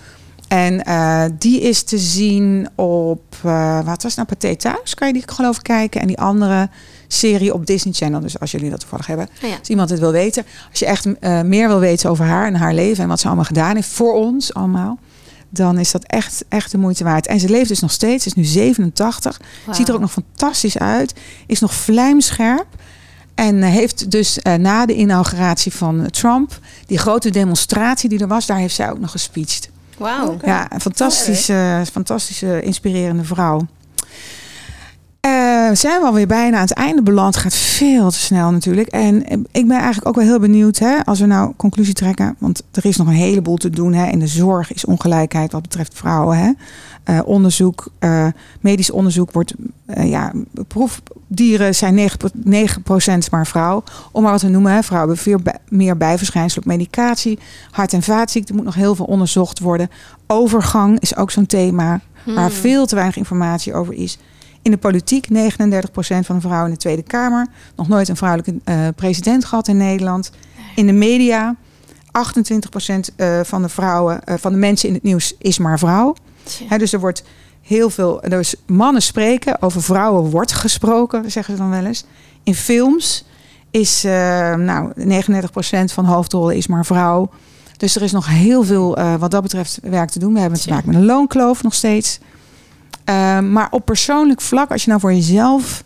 En 0.49 0.85
eh, 0.85 1.25
die 1.39 1.61
is 1.61 1.83
te 1.83 1.99
zien 1.99 2.69
op, 2.75 3.23
eh, 3.45 3.77
wat 3.77 4.03
was 4.03 4.17
het 4.17 4.17
nou, 4.17 4.29
Pathé 4.29 4.57
Thuis? 4.57 4.95
Kan 4.95 5.07
je 5.07 5.13
die 5.15 5.23
geloof 5.27 5.57
ik 5.57 5.63
kijken? 5.63 6.01
En 6.01 6.07
die 6.07 6.19
andere 6.19 6.69
serie 7.09 7.55
op 7.55 7.67
Disney 7.67 7.93
Channel. 7.93 8.21
Dus 8.21 8.41
als 8.41 8.51
jullie 8.51 8.71
dat 8.71 8.81
toevallig 8.81 9.07
hebben. 9.07 9.29
Ja. 9.43 9.57
Als 9.59 9.69
iemand 9.69 9.91
het 9.91 9.99
wil 9.99 10.13
weten. 10.13 10.45
Als 10.71 10.79
je 10.79 10.87
echt 10.87 11.07
meer 11.45 11.69
wil 11.69 11.79
weten 11.79 12.11
over 12.11 12.25
haar 12.25 12.47
en 12.47 12.55
haar 12.55 12.75
leven. 12.75 13.03
En 13.03 13.09
wat 13.09 13.21
ze 13.21 13.27
allemaal 13.27 13.45
gedaan 13.45 13.75
heeft 13.75 13.89
voor 13.89 14.15
ons 14.15 14.55
allemaal. 14.55 14.99
Dan 15.49 15.78
is 15.78 15.90
dat 15.90 16.05
echt, 16.05 16.44
echt 16.49 16.70
de 16.70 16.78
moeite 16.78 17.05
waard. 17.05 17.26
En 17.26 17.40
ze 17.40 17.49
leeft 17.49 17.68
dus 17.68 17.80
nog 17.80 17.90
steeds. 17.90 18.22
Ze 18.22 18.28
is 18.28 18.34
nu 18.34 18.44
87. 18.44 19.40
Ziet 19.70 19.88
er 19.88 19.94
ook 19.94 20.01
nog 20.01 20.12
fantastisch 20.12 20.78
uit. 20.78 21.14
Is 21.47 21.61
nog 21.61 21.74
vlijmscherp. 21.74 22.66
En 23.34 23.62
eh, 23.62 23.70
heeft 23.70 24.11
dus 24.11 24.38
eh, 24.38 24.55
na 24.55 24.86
de 24.86 24.94
inauguratie 24.94 25.72
van 25.72 26.11
Trump, 26.11 26.59
die 26.86 26.99
grote 26.99 27.30
demonstratie 27.30 28.09
die 28.09 28.18
er 28.18 28.28
was, 28.28 28.47
daar 28.47 28.57
heeft 28.57 28.74
zij 28.74 28.90
ook 28.90 28.99
nog 28.99 29.11
gespeecht. 29.11 29.70
Wauw. 29.99 30.36
Ja, 30.44 30.72
een 30.72 30.80
fantastische, 30.80 31.84
fantastische, 31.92 32.62
inspirerende 32.62 33.24
vrouw. 33.24 33.66
Eh, 35.67 35.75
zijn 35.75 36.01
we 36.01 36.07
alweer 36.07 36.27
bijna 36.27 36.57
aan 36.57 36.62
het 36.62 36.73
einde 36.73 37.03
beland. 37.03 37.37
Gaat 37.37 37.55
veel 37.55 38.11
te 38.11 38.19
snel 38.19 38.51
natuurlijk. 38.51 38.89
En 38.89 39.27
ik 39.53 39.67
ben 39.69 39.77
eigenlijk 39.77 40.07
ook 40.09 40.14
wel 40.14 40.25
heel 40.25 40.39
benieuwd, 40.39 40.79
hè, 40.79 41.05
als 41.05 41.21
we 41.21 41.27
nou 41.27 41.53
conclusie 41.57 41.95
trekken. 41.95 42.37
Want 42.39 42.62
er 42.73 42.85
is 42.85 42.97
nog 42.97 43.07
een 43.07 43.12
heleboel 43.12 43.57
te 43.57 43.71
doen. 43.71 43.93
Hè. 43.93 44.07
In 44.11 44.19
de 44.19 44.27
zorg 44.27 44.73
is 44.73 44.85
ongelijkheid 44.85 45.53
wat 45.53 45.62
betreft 45.62 45.95
vrouwen. 45.95 46.39
Hè. 46.39 46.51
Eh, 47.05 47.21
onderzoek, 47.25 47.89
eh, 47.99 48.27
medisch 48.61 48.91
onderzoek 48.91 49.33
wordt, 49.33 49.55
ja, 50.05 50.33
proefdieren 50.69 51.75
zijn 51.75 51.95
9%, 51.95 52.45
9% 52.45 53.31
maar 53.31 53.47
vrouw. 53.47 53.83
Om 54.12 54.23
maar 54.23 54.33
wat 54.33 54.41
te 54.41 54.49
noemen, 54.49 54.73
hè. 54.73 54.83
vrouwen 54.83 55.14
hebben 55.14 55.33
veel 55.33 55.43
bij- 55.43 55.59
meer 55.69 55.97
bijverschijnselen 55.97 56.64
op 56.64 56.71
medicatie. 56.71 57.39
Hart- 57.71 57.93
en 57.93 58.03
vaatziekten 58.03 58.55
moet 58.55 58.64
nog 58.64 58.75
heel 58.75 58.95
veel 58.95 59.05
onderzocht 59.07 59.59
worden. 59.59 59.91
Overgang 60.27 61.01
is 61.01 61.17
ook 61.17 61.31
zo'n 61.31 61.47
thema 61.47 62.01
waar 62.25 62.45
Mm. 62.45 62.51
veel 62.51 62.87
te 62.87 62.95
weinig 62.95 63.17
informatie 63.17 63.75
over 63.75 63.95
is. 63.95 64.19
In 64.67 64.73
de 64.73 64.79
politiek 64.79 65.29
39% 65.29 65.33
van 65.99 66.35
de 66.35 66.41
vrouwen 66.41 66.64
in 66.64 66.73
de 66.73 66.77
Tweede 66.77 67.03
Kamer. 67.03 67.47
Nog 67.77 67.89
nooit 67.89 68.09
een 68.09 68.17
vrouwelijke 68.17 68.55
eh, 68.64 68.89
president 68.97 69.45
gehad 69.45 69.69
in 69.69 69.77
Nederland. 69.77 70.31
In 70.75 70.87
de 70.87 70.93
media 70.93 71.57
28% 72.07 73.14
eh, 73.17 73.41
van 73.43 73.62
de 73.62 73.69
vrouwen, 73.69 74.25
eh, 74.25 74.35
van 74.39 74.53
de 74.53 74.59
mensen 74.59 74.89
in 74.89 74.95
het 74.95 75.03
nieuws 75.03 75.35
is 75.39 75.59
maar 75.59 75.79
vrouw. 75.79 76.14
Hè, 76.69 76.79
dus 76.79 76.93
er 76.93 77.01
wordt 77.01 77.25
heel 77.62 77.91
veel. 77.91 78.21
Dus 78.29 78.55
mannen 78.67 79.03
spreken, 79.03 79.62
over 79.62 79.83
vrouwen 79.83 80.31
wordt 80.31 80.53
gesproken, 80.53 81.31
zeggen 81.31 81.57
ze 81.57 81.61
dan 81.61 81.71
wel 81.71 81.85
eens. 81.85 82.05
In 82.43 82.55
films 82.55 83.25
is 83.71 84.03
nou 84.03 84.93
39% 84.97 85.93
van 85.93 86.05
hoofdrollen 86.05 86.57
is 86.57 86.67
maar 86.67 86.87
vrouw. 86.87 87.31
Dus 87.77 87.97
er 87.97 88.03
is 88.03 88.12
nog 88.12 88.29
heel 88.29 88.64
veel 88.64 88.99
wat 89.19 89.31
dat 89.31 89.43
betreft 89.43 89.79
werk 89.83 90.11
te 90.11 90.19
doen. 90.19 90.33
We 90.33 90.41
hebben 90.41 90.61
te 90.61 90.71
maken 90.71 90.87
met 90.87 90.97
een 90.97 91.05
loonkloof 91.05 91.62
nog 91.62 91.75
steeds. 91.75 92.21
Eh, 93.07 93.41
maar 93.41 93.69
op 93.71 93.85
persoonlijk 93.85 94.41
vlak, 94.41 94.71
als 94.71 94.83
je 94.83 94.89
nou 94.89 95.01
voor 95.01 95.13
jezelf 95.13 95.85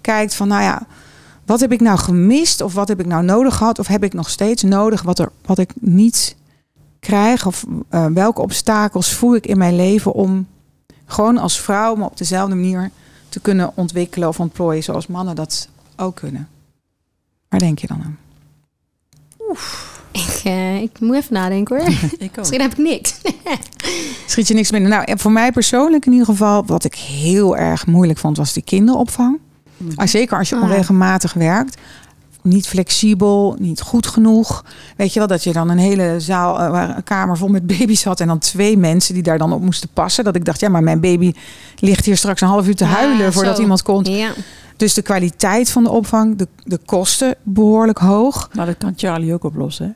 kijkt 0.00 0.34
van, 0.34 0.48
nou 0.48 0.62
ja, 0.62 0.86
wat 1.46 1.60
heb 1.60 1.72
ik 1.72 1.80
nou 1.80 1.98
gemist 1.98 2.60
of 2.60 2.74
wat 2.74 2.88
heb 2.88 3.00
ik 3.00 3.06
nou 3.06 3.24
nodig 3.24 3.56
gehad 3.56 3.78
of 3.78 3.86
heb 3.86 4.04
ik 4.04 4.12
nog 4.12 4.30
steeds 4.30 4.62
nodig 4.62 5.02
wat, 5.02 5.18
er, 5.18 5.30
wat 5.44 5.58
ik 5.58 5.70
niet 5.74 6.36
krijg 7.00 7.46
of 7.46 7.64
eh, 7.88 8.06
welke 8.06 8.40
obstakels 8.40 9.12
voel 9.12 9.34
ik 9.34 9.46
in 9.46 9.58
mijn 9.58 9.76
leven 9.76 10.12
om 10.12 10.46
gewoon 11.06 11.38
als 11.38 11.60
vrouw 11.60 11.94
me 11.94 12.04
op 12.04 12.16
dezelfde 12.16 12.54
manier 12.54 12.90
te 13.28 13.40
kunnen 13.40 13.72
ontwikkelen 13.74 14.28
of 14.28 14.40
ontplooien 14.40 14.82
zoals 14.82 15.06
mannen 15.06 15.34
dat 15.34 15.68
ook 15.96 16.14
kunnen. 16.14 16.48
Waar 17.48 17.60
denk 17.60 17.78
je 17.78 17.86
dan 17.86 18.02
aan? 18.02 18.18
Ik, 20.10 20.40
eh, 20.44 20.82
ik 20.82 21.00
moet 21.00 21.16
even 21.16 21.34
nadenken 21.34 21.76
hoor. 21.76 21.88
Ik 22.18 22.30
ook. 22.30 22.36
Misschien 22.36 22.60
heb 22.60 22.72
ik 22.72 22.78
niks. 22.78 23.20
Schiet 24.26 24.48
je 24.48 24.54
niks 24.54 24.70
binnen? 24.70 24.90
Nou, 24.90 25.04
en 25.04 25.18
voor 25.18 25.32
mij 25.32 25.52
persoonlijk 25.52 26.06
in 26.06 26.12
ieder 26.12 26.26
geval, 26.26 26.64
wat 26.66 26.84
ik 26.84 26.94
heel 26.94 27.56
erg 27.56 27.86
moeilijk 27.86 28.18
vond, 28.18 28.36
was 28.36 28.52
die 28.52 28.62
kinderopvang. 28.62 29.38
Mhm. 29.76 29.92
Ah, 30.00 30.06
Zeker 30.06 30.38
als 30.38 30.48
je 30.48 30.56
Ah. 30.56 30.62
onregelmatig 30.62 31.32
werkt. 31.32 31.76
Niet 32.42 32.66
flexibel, 32.68 33.56
niet 33.58 33.80
goed 33.80 34.06
genoeg. 34.06 34.64
Weet 34.96 35.12
je 35.12 35.18
wel, 35.18 35.28
dat 35.28 35.44
je 35.44 35.52
dan 35.52 35.68
een 35.68 35.78
hele 35.78 36.14
zaal, 36.20 36.58
eh, 36.60 36.88
een 36.96 37.02
kamer 37.04 37.36
vol 37.36 37.48
met 37.48 37.66
baby's 37.66 38.04
had. 38.04 38.20
En 38.20 38.26
dan 38.26 38.38
twee 38.38 38.76
mensen 38.76 39.14
die 39.14 39.22
daar 39.22 39.38
dan 39.38 39.52
op 39.52 39.62
moesten 39.62 39.88
passen. 39.92 40.24
Dat 40.24 40.36
ik 40.36 40.44
dacht, 40.44 40.60
ja, 40.60 40.68
maar 40.68 40.82
mijn 40.82 41.00
baby 41.00 41.32
ligt 41.78 42.04
hier 42.04 42.16
straks 42.16 42.40
een 42.40 42.48
half 42.48 42.66
uur 42.66 42.74
te 42.76 42.84
Ja, 42.84 42.90
huilen 42.90 43.32
voordat 43.32 43.56
zo. 43.56 43.62
iemand 43.62 43.82
komt. 43.82 44.06
Ja. 44.08 44.30
Dus 44.76 44.94
de 44.94 45.02
kwaliteit 45.02 45.70
van 45.70 45.82
de 45.84 45.90
opvang, 45.90 46.36
de, 46.36 46.48
de 46.64 46.78
kosten 46.84 47.34
behoorlijk 47.42 47.98
hoog. 47.98 48.48
Maar 48.54 48.66
dat 48.66 48.76
kan 48.78 48.92
Charlie 48.96 49.34
ook 49.34 49.44
oplossen. 49.44 49.86
hè? 49.86 49.92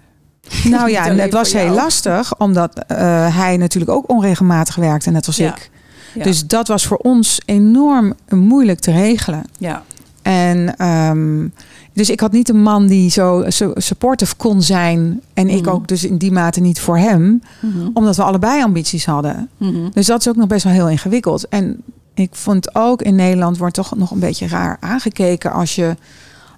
Nou 0.65 0.91
ja, 0.91 1.05
het 1.15 1.33
was 1.33 1.53
heel 1.53 1.63
jou. 1.65 1.75
lastig, 1.75 2.39
omdat 2.39 2.79
eh, 2.87 2.97
hij 3.37 3.57
natuurlijk 3.57 3.91
ook 3.91 4.11
onregelmatig 4.11 4.75
werkte, 4.75 5.11
net 5.11 5.27
als 5.27 5.37
Ja. 5.37 5.55
ik. 5.55 5.71
Ja. 6.15 6.23
Dus 6.23 6.47
dat 6.47 6.69
was 6.69 6.87
voor 6.87 6.97
ons 6.97 7.41
enorm 7.45 8.15
moeilijk 8.29 8.81
te 8.81 8.91
regelen. 8.93 9.43
ja. 9.59 9.83
En 10.23 10.77
ehm, 10.77 11.49
dus 11.93 12.11
ik 12.11 12.21
had 12.21 12.33
niet 12.33 12.49
een 12.49 12.63
man 12.63 12.87
die 12.87 13.11
zo, 13.11 13.51
zo 13.51 13.73
supportive 13.75 14.35
kon 14.37 14.63
zijn. 14.63 15.21
En 15.35 15.49
ik 15.49 15.61
Mhm. 15.65 15.71
ook 15.71 15.89
dus 15.89 16.05
in 16.05 16.17
die 16.17 16.33
mate 16.33 16.61
niet 16.61 16.81
voor 16.81 16.99
hem. 16.99 17.43
Mhm. 17.61 17.89
Omdat 17.95 18.17
we 18.17 18.23
allebei 18.23 18.63
ambities 18.63 19.07
hadden. 19.07 19.49
Mhm. 19.57 19.89
Dus 19.93 20.07
dat 20.07 20.21
is 20.21 20.29
ook 20.29 20.37
nog 20.37 20.47
best 20.47 20.65
wel 20.65 20.73
heel 20.73 20.89
ingewikkeld. 20.89 21.49
En 21.49 21.83
ik 22.15 22.29
vond 22.33 22.75
ook 22.75 23.03
in 23.03 23.15
Nederland 23.15 23.59
wordt 23.59 23.75
toch 23.75 23.97
nog 23.97 24.11
een 24.11 24.19
beetje 24.19 24.49
raar 24.49 24.77
aangekeken 24.81 25.53
als 25.53 25.75
je 25.75 25.97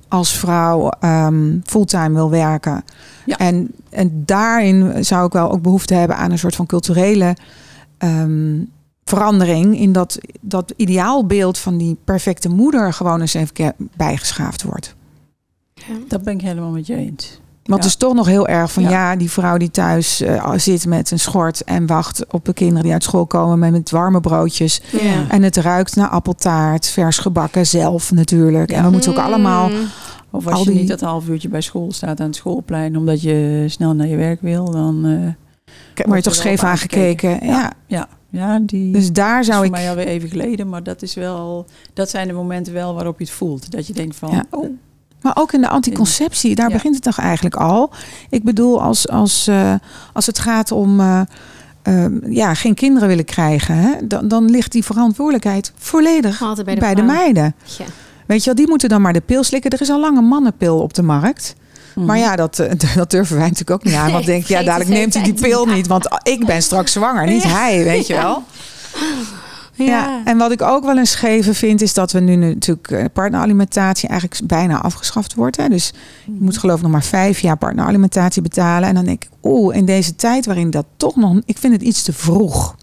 als 0.08 0.32
vrouw 0.38 0.88
ehm, 0.88 1.58
fulltime 1.64 2.14
wil 2.14 2.30
werken. 2.30 2.84
Ja. 3.24 3.36
En, 3.36 3.70
en 3.90 4.22
daarin 4.24 5.04
zou 5.04 5.26
ik 5.26 5.32
wel 5.32 5.50
ook 5.50 5.62
behoefte 5.62 5.94
hebben 5.94 6.16
aan 6.16 6.30
een 6.30 6.38
soort 6.38 6.56
van 6.56 6.66
culturele 6.66 7.36
ehm, 7.98 8.60
verandering. 9.04 9.78
In 9.78 9.92
dat 9.92 10.18
dat 10.40 10.72
ideaalbeeld 10.76 11.58
van 11.58 11.76
die 11.76 11.96
perfecte 12.04 12.48
moeder 12.48 12.92
gewoon 12.92 13.20
eens 13.20 13.34
even 13.34 13.54
keer 13.54 13.72
bijgeschaafd 13.96 14.62
wordt. 14.62 14.94
Dat 16.08 16.22
ben 16.22 16.34
ik 16.34 16.40
helemaal 16.40 16.70
met 16.70 16.86
je 16.86 16.96
eens. 16.96 17.40
Want 17.68 17.80
Ja. 17.82 17.88
het 17.88 17.96
is 18.00 18.06
toch 18.06 18.14
nog 18.14 18.26
heel 18.26 18.46
erg 18.46 18.72
van 18.72 18.82
ja, 18.82 18.90
Ja. 18.90 19.16
die 19.16 19.30
vrouw 19.30 19.56
die 19.56 19.70
thuis 19.70 20.20
eh, 20.20 20.52
zit 20.56 20.86
met 20.86 21.10
een 21.10 21.18
schort 21.18 21.64
en 21.64 21.86
wacht 21.86 22.24
op 22.32 22.44
de 22.44 22.52
kinderen 22.52 22.82
die 22.82 22.92
uit 22.92 23.02
school 23.02 23.26
komen 23.26 23.58
met, 23.58 23.70
met 23.70 23.90
warme 23.90 24.20
broodjes. 24.20 24.80
Ja. 25.02 25.28
En 25.28 25.42
het 25.42 25.56
ruikt 25.56 25.96
naar 25.96 26.08
appeltaart, 26.08 26.86
vers 26.88 27.18
gebakken 27.18 27.66
zelf 27.66 28.12
natuurlijk. 28.12 28.70
Ja. 28.70 28.76
En 28.76 28.84
we 28.84 28.90
moeten 28.90 29.10
ook 29.12 29.18
allemaal. 29.18 29.68
Mm. 29.68 29.74
Of 30.30 30.46
als 30.46 30.54
Al 30.58 30.64
je 30.64 30.70
niet 30.78 30.88
dat 30.88 31.00
half 31.00 31.28
uurtje 31.28 31.48
bij 31.48 31.60
school 31.60 31.92
staat 31.92 32.20
aan 32.20 32.26
het 32.26 32.36
schoolplein 32.36 32.96
omdat 32.96 33.22
je 33.22 33.64
snel 33.68 33.94
naar 33.94 34.06
je 34.06 34.16
werk 34.16 34.40
wil, 34.40 34.70
dan 34.70 35.04
eh, 35.06 36.04
Word 36.06 36.16
je 36.16 36.22
toch 36.22 36.34
scheef 36.34 36.62
aangekeken? 36.62 37.30
aangekeken. 37.30 37.46
Ja. 37.48 37.72
ja, 37.86 38.08
ja, 38.30 38.58
die 38.58 38.92
Dus 38.92 39.12
daar 39.12 39.40
is 39.40 39.46
zou 39.46 39.56
voor 39.56 39.66
ik. 39.66 39.70
mij 39.72 39.88
alweer 39.88 40.06
even 40.06 40.28
geleden, 40.28 40.68
maar 40.68 40.82
dat 40.82 41.02
is 41.02 41.14
wel, 41.14 41.66
dat 41.94 42.10
zijn 42.10 42.26
de 42.28 42.32
momenten 42.34 42.72
wel 42.72 42.94
waarop 42.94 43.18
je 43.18 43.24
het 43.24 43.32
voelt, 43.34 43.70
dat 43.70 43.86
je 43.86 43.92
denkt 43.92 44.16
van, 44.16 44.30
Ja. 44.30 44.44
oh, 44.50 44.66
Maar 45.22 45.32
ook 45.36 45.52
in 45.52 45.60
de 45.60 45.68
anticonceptie, 45.68 46.54
daar 46.54 46.68
Ja. 46.68 46.74
begint 46.74 46.94
het 46.94 47.02
toch 47.04 47.18
eigenlijk 47.18 47.54
al. 47.56 47.90
Ik 48.30 48.42
bedoel, 48.44 48.82
als, 48.82 49.08
als, 49.08 49.46
eh, 49.46 49.74
als 50.12 50.26
het 50.26 50.38
gaat 50.38 50.72
om 50.72 51.00
eh, 51.00 51.20
eh, 51.82 52.04
ja, 52.28 52.54
geen 52.54 52.74
kinderen 52.74 53.08
willen 53.08 53.24
krijgen, 53.24 53.74
hè, 53.76 53.92
dan, 54.06 54.28
dan 54.28 54.50
ligt 54.50 54.72
die 54.72 54.84
verantwoordelijkheid 54.84 55.72
volledig 55.78 56.42
Altijd 56.42 56.66
bij 56.66 56.74
de, 56.74 56.80
bij 56.80 56.94
de 56.94 57.02
vrouw. 57.02 57.14
meiden. 57.14 57.54
Ja. 57.78 57.84
Weet 58.26 58.38
je 58.38 58.44
wel, 58.44 58.54
die 58.54 58.68
moeten 58.68 58.88
dan 58.88 59.00
maar 59.02 59.12
de 59.12 59.20
pil 59.20 59.44
slikken. 59.44 59.70
Er 59.70 59.80
is 59.80 59.90
al 59.90 60.00
lang 60.00 60.16
een 60.18 60.24
mannenpil 60.28 60.78
op 60.80 60.94
de 60.94 61.02
markt. 61.02 61.54
Maar 61.94 62.18
ja, 62.18 62.36
dat, 62.36 62.58
eh, 62.58 62.72
dat 62.96 63.10
durven 63.10 63.34
wij 63.36 63.44
natuurlijk 63.44 63.70
ook 63.70 63.84
niet 63.84 63.94
aan. 63.94 64.12
Want 64.12 64.26
Nee, 64.26 64.34
denk, 64.34 64.40
ja, 64.40 64.46
vergeet 64.46 64.66
dadelijk 64.66 64.90
neemt 64.90 65.14
hij 65.14 65.22
die 65.22 65.34
pil 65.34 65.66
niet. 65.66 65.86
Want 65.86 66.08
ik 66.22 66.46
ben 66.46 66.62
straks 66.62 66.92
zwanger, 66.92 67.26
niet 67.26 67.42
hij, 67.42 67.84
weet 67.84 68.06
je 68.06 68.14
wel. 68.14 68.42
Ja. 69.84 70.20
en 70.24 70.38
wat 70.38 70.52
ik 70.52 70.62
ook 70.62 70.84
wel 70.84 70.98
eens 70.98 71.10
scheve 71.10 71.54
vind, 71.54 71.82
is 71.82 71.94
dat 71.94 72.12
we 72.12 72.20
nu 72.20 72.36
natuurlijk 72.36 72.90
eh, 72.90 73.04
partneralimentatie 73.12 74.08
eigenlijk 74.08 74.40
bijna 74.46 74.80
afgeschaft 74.80 75.34
wordt. 75.34 75.56
Hè? 75.56 75.68
Dus 75.68 75.92
je 76.24 76.36
moet 76.38 76.58
geloof 76.58 76.76
ik 76.76 76.82
nog 76.82 76.90
maar 76.90 77.04
vijf 77.04 77.40
jaar 77.40 77.56
partneralimentatie 77.56 78.42
betalen. 78.42 78.88
En 78.88 78.94
dan 78.94 79.04
denk 79.04 79.24
ik, 79.24 79.30
oeh, 79.42 79.76
in 79.76 79.84
deze 79.84 80.16
tijd 80.16 80.46
waarin 80.46 80.70
dat 80.70 80.86
toch 80.96 81.16
nog, 81.16 81.40
ik 81.44 81.58
vind 81.58 81.72
het 81.72 81.82
iets 81.82 82.02
te 82.02 82.12
vroeg. 82.12 82.76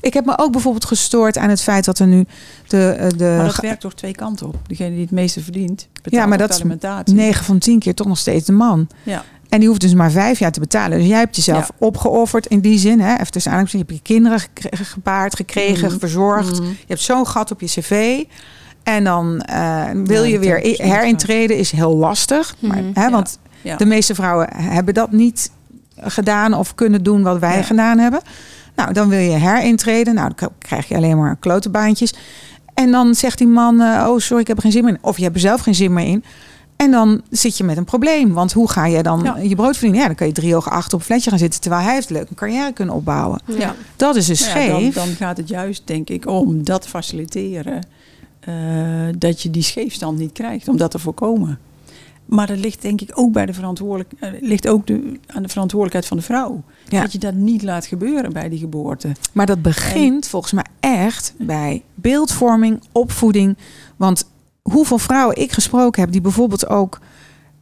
Ik 0.00 0.14
heb 0.14 0.24
me 0.24 0.38
ook 0.38 0.52
bijvoorbeeld 0.52 0.84
gestoord 0.84 1.38
aan 1.38 1.48
het 1.48 1.62
feit 1.62 1.84
dat 1.84 1.98
er 1.98 2.06
nu 2.06 2.24
de, 2.66 2.88
eh, 2.88 3.08
de 3.16 3.34
Maar 3.36 3.44
dat 3.44 3.56
werkt 3.56 3.80
toch 3.80 3.94
twee 3.94 4.14
kanten 4.14 4.46
op. 4.46 4.56
Degene 4.66 4.90
die 4.90 5.00
het 5.00 5.10
meeste 5.10 5.40
verdient, 5.40 5.88
betaalt 5.92 6.14
Ja, 6.22 6.26
maar 6.26 6.38
dat 6.38 6.50
is 6.50 6.56
alimentatie. 6.56 7.14
9 7.14 7.44
van 7.44 7.58
10 7.58 7.78
keer 7.78 7.94
toch 7.94 8.06
nog 8.06 8.18
steeds 8.18 8.46
de 8.46 8.52
man. 8.52 8.88
Ja. 9.02 9.24
En 9.50 9.58
die 9.58 9.68
hoeft 9.68 9.80
dus 9.80 9.94
maar 9.94 10.10
vijf 10.10 10.38
jaar 10.38 10.52
te 10.52 10.60
betalen. 10.60 10.98
Dus 10.98 11.06
jij 11.06 11.18
hebt 11.18 11.36
jezelf 11.36 11.68
Ja. 11.68 11.74
opgeofferd 11.86 12.46
in 12.46 12.60
die 12.60 12.78
zin. 12.78 13.00
Hè? 13.00 13.12
Even 13.14 13.30
tussen 13.30 13.52
aanhalingstekens, 13.52 13.98
je 13.98 14.04
hebt 14.04 14.08
je 14.08 14.14
kinderen 14.14 14.40
gepaard, 14.86 15.36
gekregen, 15.36 15.88
Mhm. 15.90 15.98
verzorgd. 15.98 16.58
Mhm. 16.60 16.68
Je 16.68 16.74
hebt 16.86 17.00
zo'n 17.00 17.26
gat 17.26 17.50
op 17.50 17.60
je 17.60 17.66
cv. 17.66 18.22
En 18.82 19.04
dan 19.04 19.40
eh, 19.40 19.84
wil 20.04 20.22
Ja, 20.24 20.28
je 20.30 20.38
weer 20.38 20.66
i- 20.66 20.82
herintreden, 20.82 21.56
is 21.56 21.70
heel 21.70 21.96
lastig. 21.96 22.54
Maar, 22.58 22.82
Mhm. 22.82 23.00
hè. 23.00 23.10
Want 23.10 23.38
de 23.78 23.86
meeste 23.86 24.14
vrouwen 24.14 24.48
hebben 24.56 24.94
dat 24.94 25.12
niet 25.12 25.50
gedaan 25.96 26.54
of 26.54 26.74
kunnen 26.74 27.02
doen 27.02 27.22
wat 27.22 27.38
wij 27.38 27.62
gedaan 27.64 27.98
hebben. 27.98 28.20
Nou, 28.76 28.92
dan 28.92 29.08
wil 29.08 29.18
je 29.18 29.30
herintreden. 29.30 30.14
Nou, 30.14 30.32
dan 30.36 30.50
krijg 30.58 30.88
je 30.88 30.96
alleen 30.96 31.16
maar 31.18 31.36
klote 31.40 31.70
baantjes. 31.70 32.14
En 32.74 32.90
dan 32.90 33.14
zegt 33.14 33.38
die 33.38 33.46
man, 33.46 33.80
eh, 33.80 34.06
oh 34.08 34.18
sorry, 34.18 34.42
ik 34.42 34.46
heb 34.48 34.56
er 34.56 34.62
geen 34.62 34.72
zin 34.72 34.84
meer 34.84 34.92
in. 34.92 34.98
Of 35.02 35.16
je 35.16 35.22
hebt 35.22 35.34
er 35.34 35.40
zelf 35.40 35.60
geen 35.60 35.74
zin 35.74 35.92
meer 35.92 36.06
in. 36.06 36.24
En 36.80 36.90
dan 36.90 37.22
zit 37.30 37.56
je 37.56 37.64
met 37.64 37.76
een 37.76 37.84
probleem. 37.84 38.32
Want 38.32 38.52
hoe 38.52 38.70
ga 38.70 38.86
je 38.86 39.02
dan 39.02 39.20
Ja. 39.22 39.36
je 39.36 39.54
brood 39.54 39.72
verdienen? 39.72 40.00
Ja, 40.00 40.06
dan 40.06 40.14
kan 40.14 40.26
je 40.26 40.32
drie 40.32 40.56
ogen 40.56 40.72
achter 40.72 40.94
op 40.94 41.00
een 41.00 41.06
fletje 41.06 41.30
gaan 41.30 41.38
zitten... 41.38 41.60
terwijl 41.60 41.82
hij 41.84 41.94
heeft 41.94 42.10
leuk 42.10 42.28
een 42.28 42.34
carrière 42.36 42.72
kunnen 42.72 42.94
opbouwen. 42.94 43.40
Ja. 43.58 43.74
Dat 43.96 44.16
is 44.16 44.26
dus 44.26 44.40
Nou 44.46 44.58
ja, 44.60 44.64
scheef. 44.78 44.94
dan, 44.94 45.04
dan 45.06 45.14
gaat 45.14 45.36
het 45.36 45.48
juist, 45.48 45.82
denk 45.86 46.08
ik, 46.10 46.26
om 46.26 46.64
dat 46.64 46.86
faciliteren. 46.88 47.82
eh, 48.40 48.54
dat 49.18 49.42
je 49.42 49.50
die 49.50 49.62
scheefstand 49.62 50.18
niet 50.18 50.32
krijgt, 50.32 50.68
om 50.68 50.76
dat 50.76 50.90
te 50.90 50.98
voorkomen. 50.98 51.58
Maar 52.24 52.46
dat 52.46 52.58
ligt 52.58 52.82
denk 52.82 53.00
ik 53.00 53.10
ook 53.14 53.32
bij 53.32 53.46
de 53.46 53.52
verantwoordelijk, 53.52 54.12
eh, 54.20 54.30
ligt 54.40 54.68
ook 54.68 54.86
de, 54.86 55.18
aan 55.26 55.42
de 55.42 55.48
verantwoordelijkheid 55.48 56.06
van 56.06 56.16
de 56.16 56.22
vrouw. 56.22 56.62
Ja. 56.88 57.00
Dat 57.00 57.12
je 57.12 57.18
dat 57.18 57.34
niet 57.34 57.62
laat 57.62 57.86
gebeuren 57.86 58.32
bij 58.32 58.48
die 58.48 58.58
geboorte. 58.58 59.12
Maar 59.32 59.46
dat 59.46 59.62
begint 59.62 60.28
volgens 60.28 60.52
mij 60.52 60.64
echt 60.80 61.34
bij 61.38 61.82
beeldvorming, 61.94 62.82
opvoeding. 62.92 63.56
Want 63.96 64.24
hoeveel 64.62 64.98
vrouwen 64.98 65.36
ik 65.36 65.52
gesproken 65.52 66.02
heb 66.02 66.12
die 66.12 66.20
bijvoorbeeld 66.20 66.68
ook 66.68 66.98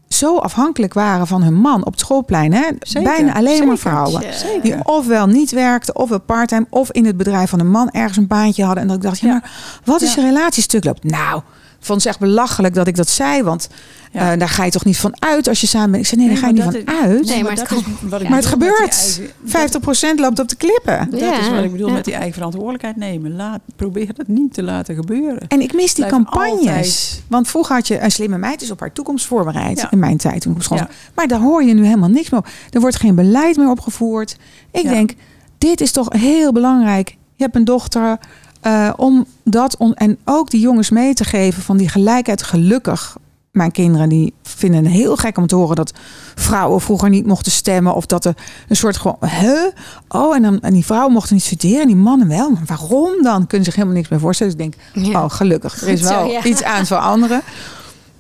zo 0.09 0.37
afhankelijk 0.37 0.95
waren 0.95 1.27
van 1.27 1.43
hun 1.43 1.55
man 1.55 1.85
op 1.85 1.91
het 1.93 2.01
schoolplein. 2.01 2.53
Hè? 2.53 2.63
Zeker, 2.81 3.11
Bijna 3.11 3.35
alleen 3.35 3.67
maar 3.67 3.77
vrouwen. 3.77 4.23
Zeker. 4.35 4.63
Die 4.63 4.85
ofwel 4.85 5.27
niet 5.27 5.51
werkten, 5.51 5.97
ofwel 5.97 6.21
parttime, 6.21 6.67
of 6.71 6.93
in 6.93 7.07
het 7.07 7.17
bedrijf 7.17 7.51
van 7.51 7.61
een 7.61 7.71
man 7.71 7.91
ergens 7.91 8.17
een 8.17 8.27
baantje 8.27 8.65
hadden. 8.65 8.83
En 8.83 8.89
dat 8.89 8.97
ik 8.97 9.03
dacht, 9.03 9.19
ja, 9.19 9.29
maar 9.29 9.51
wat 9.85 10.01
is 10.03 10.15
Ja. 10.15 10.23
je 10.23 10.29
relatiestuk 10.29 10.85
loopt? 10.85 11.05
Nou, 11.05 11.43
vond 11.81 11.99
het 11.99 12.09
echt 12.09 12.19
belachelijk 12.21 12.75
dat 12.75 12.87
ik 12.87 12.97
dat 12.97 13.09
zei. 13.09 13.43
Want 13.43 13.69
Ja. 14.13 14.33
eh, 14.33 14.39
daar 14.39 14.49
ga 14.49 14.65
je 14.65 14.71
toch 14.71 14.85
niet 14.85 14.99
van 14.99 15.15
uit 15.23 15.49
als 15.49 15.61
je 15.61 15.67
samen 15.67 15.91
bent. 15.91 16.03
Ik 16.03 16.09
zei, 16.09 16.21
nee, 16.21 16.29
daar 16.31 16.39
ga 16.39 16.47
je 16.47 16.53
niet 16.53 16.63
van 16.63 16.75
uit. 17.03 17.27
Nee, 17.27 17.43
maar 17.43 17.55
dat 17.57 17.69
het 17.69 17.79
is 17.79 17.85
kan- 17.85 18.09
wat 18.09 18.19
ik 18.21 18.25
Ja. 18.25 18.29
maar 18.33 18.39
het 18.39 18.49
gebeurt. 18.49 19.19
eigen- 19.19 19.31
50% 19.45 20.19
loopt 20.21 20.39
op 20.39 20.49
de 20.49 20.57
klippen. 20.57 21.11
Dat, 21.11 21.21
Ja. 21.21 21.31
dat 21.31 21.41
is 21.41 21.49
wat 21.51 21.65
ik 21.65 21.73
bedoel 21.73 21.89
Ja. 21.89 21.93
met 21.95 22.05
die 22.05 22.15
eigen 22.15 22.33
verantwoordelijkheid 22.33 22.97
nemen. 22.97 23.37
Laat, 23.37 23.61
probeer 23.77 24.15
dat 24.15 24.29
niet 24.29 24.55
te 24.55 24.63
laten 24.63 24.95
gebeuren. 24.95 25.49
En 25.49 25.61
ik 25.61 25.73
mis 25.75 25.95
die 25.95 26.07
Blijf 26.07 26.11
campagnes. 26.25 26.59
altijd- 26.67 27.23
Want 27.29 27.49
vroeger 27.49 27.75
had 27.75 27.89
je 27.89 28.01
een 28.01 28.11
slimme 28.11 28.39
meid 28.39 28.63
is 28.63 28.71
op 28.71 28.81
haar 28.81 28.93
toekomst 28.93 29.27
voorbereid. 29.27 29.81
Ja. 29.81 29.91
In 29.91 29.99
mijn 29.99 30.17
tijd 30.17 30.41
toen 30.41 30.51
ik 30.53 30.59
op 30.59 30.65
school. 30.65 30.81
Maar 31.15 31.27
daar 31.29 31.41
hoor 31.41 31.63
je 31.65 31.75
nu 31.75 31.85
helemaal 31.85 32.09
niks 32.09 32.31
meer 32.31 32.41
op. 32.41 32.49
Er 32.71 32.81
wordt 32.81 32.97
geen 32.97 33.15
beleid 33.15 33.57
meer 33.57 33.71
opgevoerd. 33.71 34.37
Ik 34.71 34.83
Ja. 34.83 34.91
denk, 34.91 35.13
dit 35.59 35.81
is 35.81 35.93
toch 35.93 36.13
heel 36.13 36.53
belangrijk. 36.53 37.09
Je 37.35 37.45
hebt 37.45 37.57
een 37.57 37.65
dochter. 37.65 38.19
Eh, 38.61 38.91
om 38.97 39.27
dat 39.45 39.77
on- 39.77 39.95
en 39.95 40.19
ook 40.25 40.51
die 40.51 40.61
jongens 40.61 40.91
mee 40.91 41.15
te 41.15 41.25
geven 41.25 41.63
van 41.63 41.77
die 41.77 41.89
gelijkheid 41.89 42.43
gelukkig. 42.43 43.17
Mijn 43.53 43.71
kinderen 43.71 44.09
die 44.09 44.35
vinden 44.43 44.85
het 44.85 44.93
heel 44.93 45.17
gek 45.17 45.37
om 45.39 45.47
te 45.47 45.55
horen 45.55 45.77
dat 45.77 45.93
vrouwen 46.35 46.81
vroeger 46.81 47.09
niet 47.09 47.27
mochten 47.27 47.53
stemmen. 47.53 47.95
Of 47.95 48.07
dat 48.07 48.25
er 48.25 48.35
een 48.69 48.77
soort 48.77 48.97
gewoon, 48.97 49.17
huh? 49.21 49.65
Oh, 50.09 50.37
en, 50.37 50.43
dan, 50.43 50.61
en 50.61 50.73
die 50.73 50.85
vrouwen 50.85 51.13
mochten 51.13 51.35
niet 51.35 51.45
studeren 51.45 51.81
en 51.81 51.87
die 51.87 51.97
mannen 51.97 52.29
wel. 52.29 52.51
Maar 52.51 52.63
waarom 52.67 53.23
dan? 53.23 53.47
Kunnen 53.47 53.65
zich 53.67 53.75
helemaal 53.75 53.97
niks 53.97 54.09
meer 54.09 54.21
voorstellen. 54.21 54.57
Dus 54.57 54.67
ik 54.67 54.73
denk, 54.95 55.07
Ja. 55.07 55.25
Oh, 55.25 55.31
gelukkig. 55.31 55.83
Er 55.83 55.89
is 55.89 56.01
zo, 56.01 56.09
wel 56.09 56.27
ja. 56.31 56.45
iets 56.45 56.63
aan 56.63 56.79
het 56.79 56.87
veranderen. 56.87 57.41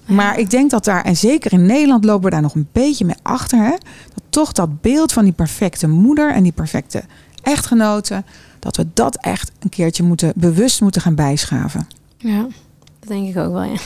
Maar 0.06 0.38
ik 0.38 0.50
denk 0.50 0.70
dat 0.70 0.84
daar, 0.84 1.04
en 1.04 1.16
zeker 1.16 1.52
in 1.52 1.66
Nederland 1.66 2.04
lopen 2.04 2.24
we 2.24 2.30
daar 2.30 2.40
nog 2.42 2.54
een 2.54 2.68
beetje 2.72 3.04
mee 3.04 3.16
achter. 3.22 3.58
Hè? 3.58 3.70
Dat 4.14 4.22
toch 4.30 4.52
dat 4.52 4.80
beeld 4.80 5.12
van 5.12 5.24
die 5.24 5.32
perfecte 5.32 5.88
moeder 5.88 6.32
en 6.32 6.42
die 6.42 6.52
perfecte 6.52 7.02
echtgenote. 7.42 8.24
Dat 8.58 8.76
we 8.76 8.86
dat 8.94 9.16
echt 9.20 9.52
een 9.58 9.68
keertje 9.68 10.02
moeten, 10.02 10.32
bewust 10.36 10.80
moeten 10.80 11.00
gaan 11.00 11.14
bijschaven. 11.14 11.86
Ja, 12.16 12.40
dat 12.98 13.08
denk 13.08 13.28
ik 13.28 13.36
ook 13.36 13.52
wel, 13.52 13.62
ja. 13.62 13.72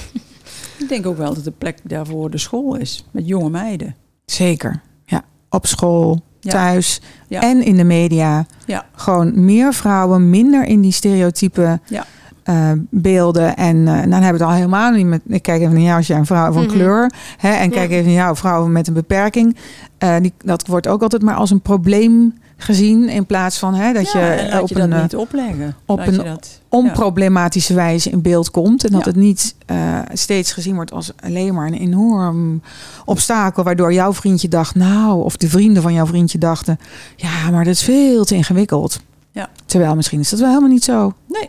Ik 0.79 0.89
denk 0.89 1.07
ook 1.07 1.17
wel 1.17 1.35
dat 1.35 1.45
de 1.45 1.51
plek 1.59 1.79
daarvoor 1.83 2.31
de 2.31 2.39
school 2.39 2.77
is. 2.77 3.05
Met 3.11 3.27
jonge 3.29 3.51
meiden. 3.51 3.95
Zeker. 4.25 4.81
Ja. 5.05 5.23
Op 5.49 5.67
school, 5.67 6.23
thuis 6.41 7.01
Ja. 7.29 7.41
en 7.41 7.63
in 7.65 7.77
de 7.77 7.85
media. 7.85 8.47
Ja. 8.67 8.85
Gewoon 8.95 9.45
meer 9.45 9.75
vrouwen, 9.75 10.31
minder 10.31 10.65
in 10.65 10.81
die 10.81 10.93
stereotype 10.93 11.81
Ja. 11.87 12.05
eh, 12.43 12.71
beelden. 12.91 13.57
En 13.57 13.77
eh, 13.77 13.85
dan 13.95 13.95
hebben 14.13 14.21
we 14.21 14.27
het 14.27 14.43
al 14.43 14.51
helemaal 14.53 14.91
niet 14.91 15.07
met. 15.07 15.21
Ik 15.27 15.43
kijk 15.43 15.61
even 15.61 15.73
naar 15.75 15.83
jou 15.83 15.97
als 15.97 16.07
jij 16.07 16.19
een 16.19 16.27
vrouw 16.27 16.53
van 16.53 16.63
Mhm. 16.65 16.73
kleur. 16.73 17.13
Hè, 17.37 17.51
en 17.53 17.71
kijk 17.71 17.91
Ja. 17.91 17.97
even 17.97 18.07
naar 18.13 18.23
jou, 18.23 18.37
vrouwen 18.37 18.73
met 18.73 18.89
een 18.89 18.95
beperking. 18.95 19.57
Eh, 19.99 20.17
die, 20.21 20.33
dat 20.45 20.67
wordt 20.67 20.89
ook 20.89 21.03
altijd 21.03 21.23
maar 21.23 21.35
als 21.35 21.51
een 21.51 21.61
probleem 21.63 22.35
gezien. 22.63 23.09
In 23.09 23.27
plaats 23.27 23.59
van 23.59 23.75
hè, 23.75 23.93
dat 23.93 24.13
Ja, 24.13 24.33
je 24.33 24.49
laat 24.51 24.63
op 24.63 24.69
je 24.69 24.75
een 24.81 24.91
dat 24.91 24.97
eh, 24.99 25.03
niet 25.03 25.17
opleggen. 25.17 25.77
op 25.87 25.99
Laat 25.99 26.07
een 26.09 26.17
dat, 26.25 26.61
onproblematische 26.69 27.75
wijze 27.75 28.11
in 28.11 28.23
beeld 28.23 28.51
komt. 28.51 28.85
En 28.85 28.91
dat 28.93 29.01
Ja. 29.05 29.07
het 29.07 29.17
niet 29.17 29.55
eh, 29.67 29.99
steeds 30.13 30.53
gezien 30.53 30.75
wordt 30.75 30.93
als 30.93 31.13
alleen 31.21 31.55
maar 31.55 31.67
een 31.67 31.79
enorm 31.79 32.63
obstakel. 33.05 33.63
Waardoor 33.65 33.93
jouw 33.93 34.13
vriendje 34.13 34.49
dacht, 34.49 34.75
nou, 34.75 35.25
of 35.25 35.37
de 35.37 35.49
vrienden 35.49 35.83
van 35.83 35.93
jouw 35.93 36.07
vriendje 36.07 36.39
dachten, 36.39 36.79
ja, 37.17 37.51
maar 37.51 37.65
dat 37.65 37.75
is 37.75 37.83
veel 37.83 38.25
te 38.25 38.35
ingewikkeld. 38.35 39.01
Ja. 39.31 39.49
Terwijl 39.67 39.95
misschien 39.95 40.21
is 40.21 40.31
dat 40.31 40.39
wel 40.39 40.49
helemaal 40.49 40.71
niet 40.71 40.85
zo. 40.85 41.13
ja, 41.27 41.47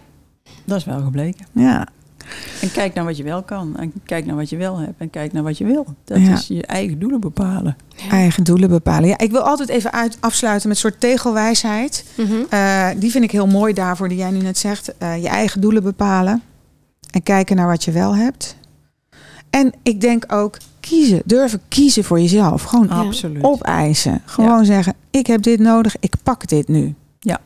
dat 0.66 0.78
is 0.78 0.86
wel 0.86 1.02
gebleken. 1.02 1.46
Ja, 1.52 1.88
En 2.62 2.72
kijk 2.72 2.94
naar 2.94 3.06
wat 3.06 3.18
je 3.18 3.24
wel 3.24 3.44
kan. 3.44 3.78
En 3.78 3.94
kijk 4.06 4.26
naar 4.26 4.36
wat 4.36 4.50
je 4.50 4.58
wel 4.58 4.78
hebt. 4.78 4.94
En 4.98 5.10
kijk 5.10 5.34
naar 5.34 5.44
wat 5.44 5.58
je 5.58 5.66
wil. 5.66 5.86
Dat 6.04 6.20
Ja. 6.22 6.34
is 6.34 6.48
je 6.48 6.66
eigen 6.66 7.00
doelen 7.00 7.20
bepalen. 7.20 7.76
eigen 8.10 8.44
doelen 8.44 8.70
bepalen. 8.70 9.10
Ja, 9.10 9.18
ik 9.18 9.32
wil 9.32 9.42
altijd 9.42 9.70
even 9.70 9.92
uit, 9.94 10.18
afsluiten 10.20 10.68
met 10.68 10.78
een 10.78 10.84
soort 10.90 11.00
tegelwijsheid. 11.00 12.06
Mhm. 12.18 12.34
Eh, 12.50 12.88
die 12.98 13.12
vind 13.12 13.24
ik 13.24 13.32
heel 13.32 13.48
mooi 13.48 13.74
daarvoor, 13.74 14.10
die 14.10 14.18
jij 14.18 14.32
nu 14.32 14.40
net 14.40 14.58
zegt. 14.58 14.98
Eh, 14.98 15.22
je 15.22 15.28
eigen 15.28 15.62
doelen 15.62 15.84
bepalen. 15.84 16.42
En 17.12 17.24
kijken 17.24 17.56
naar 17.56 17.68
wat 17.68 17.84
je 17.84 17.92
wel 17.92 18.16
hebt. 18.16 18.56
En 19.50 19.74
ik 19.84 20.02
denk 20.02 20.34
ook 20.34 20.58
kiezen. 20.80 21.22
Durven 21.26 21.62
kiezen 21.68 22.04
voor 22.04 22.20
jezelf. 22.20 22.64
Gewoon 22.64 22.88
Ja. 22.90 22.96
Absoluut. 22.96 23.44
opeisen. 23.44 24.22
Gewoon 24.26 24.66
zeggen, 24.66 24.94
ik 25.12 25.28
heb 25.28 25.42
dit 25.42 25.60
nodig, 25.60 25.96
ik 26.00 26.14
pak 26.24 26.48
dit 26.48 26.68
nu. 26.68 26.94
Ja, 27.20 27.40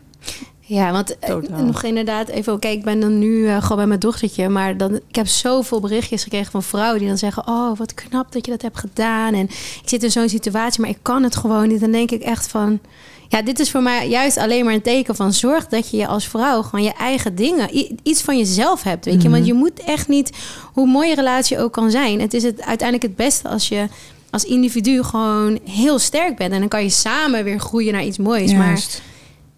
want 0.68 1.20
eh, 1.20 1.30
Totaal. 1.30 1.64
nog 1.64 1.84
inderdaad 1.84 2.28
even, 2.28 2.60
kijk, 2.60 2.78
ik 2.78 2.84
ben 2.84 3.00
dan 3.00 3.20
nu 3.20 3.48
eh, 3.48 3.62
gewoon 3.62 3.78
bij 3.78 3.88
mijn 3.88 4.00
dochtertje, 4.00 4.50
maar 4.50 4.78
dan, 4.78 4.96
ik 5.08 5.16
heb 5.16 5.28
zoveel 5.28 5.80
berichtjes 5.80 6.24
gekregen 6.24 6.52
van 6.52 6.64
vrouwen 6.64 7.00
die 7.00 7.08
dan 7.08 7.18
zeggen, 7.18 7.48
oh, 7.48 7.78
wat 7.78 7.94
knap 7.94 8.32
dat 8.32 8.46
je 8.46 8.52
dat 8.52 8.62
hebt 8.62 8.78
gedaan 8.80 9.34
en 9.34 9.44
ik 9.82 9.82
zit 9.86 10.04
in 10.04 10.12
zo'n 10.12 10.30
situatie, 10.30 10.82
maar 10.82 10.90
ik 10.90 10.98
kan 11.02 11.24
het 11.24 11.36
gewoon 11.36 11.68
niet. 11.68 11.80
Dan 11.80 11.92
denk 11.92 12.12
ik 12.12 12.22
echt 12.22 12.48
van, 12.48 12.80
ja, 13.28 13.42
dit 13.42 13.60
is 13.60 13.72
voor 13.72 13.82
mij 13.82 14.10
juist 14.10 14.38
alleen 14.38 14.66
maar 14.66 14.74
een 14.74 14.82
teken 14.82 15.16
van 15.16 15.34
zorg 15.34 15.68
dat 15.68 15.90
je 15.90 15.98
je 15.98 16.08
als 16.08 16.28
vrouw 16.28 16.62
gewoon 16.62 16.86
je 16.86 16.94
eigen 16.94 17.36
dingen, 17.36 17.70
iets 18.04 18.22
van 18.22 18.38
jezelf 18.38 18.84
hebt, 18.84 19.06
weet 19.06 19.22
je, 19.22 19.28
Mhm. 19.28 19.32
want 19.38 19.46
je 19.48 19.54
moet 19.54 19.80
echt 19.80 20.08
niet, 20.08 20.32
hoe 20.74 20.88
mooi 20.88 21.10
je 21.10 21.16
relatie 21.16 21.60
ook 21.60 21.74
kan 21.74 21.92
zijn, 21.92 22.22
het 22.22 22.34
is 22.34 22.44
het 22.44 22.62
uiteindelijk 22.62 23.08
het 23.08 23.16
beste 23.26 23.48
als 23.50 23.68
je 23.68 23.88
als 24.30 24.44
individu 24.44 25.04
gewoon 25.04 25.60
heel 25.64 26.00
sterk 26.00 26.38
bent 26.38 26.52
en 26.54 26.60
dan 26.60 26.68
kan 26.68 26.84
je 26.84 26.90
samen 26.90 27.44
weer 27.44 27.60
groeien 27.60 27.94
naar 27.94 28.04
iets 28.06 28.18
moois. 28.18 28.54
Maar 28.54 28.82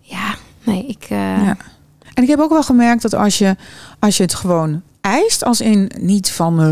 ja, 0.01 0.35
nee, 0.63 0.85
ik. 0.87 1.03
eh, 1.09 1.17
Ja. 1.19 1.57
En 2.13 2.23
ik 2.23 2.29
heb 2.29 2.39
ook 2.39 2.49
wel 2.49 2.63
gemerkt 2.63 3.01
dat 3.01 3.13
als 3.13 3.37
je, 3.37 3.55
als 3.99 4.17
je 4.17 4.23
het 4.23 4.33
gewoon 4.33 4.81
eist, 5.01 5.43
als 5.45 5.61
in 5.61 5.91
niet 5.99 6.31
van 6.31 6.59
eh, 6.61 6.67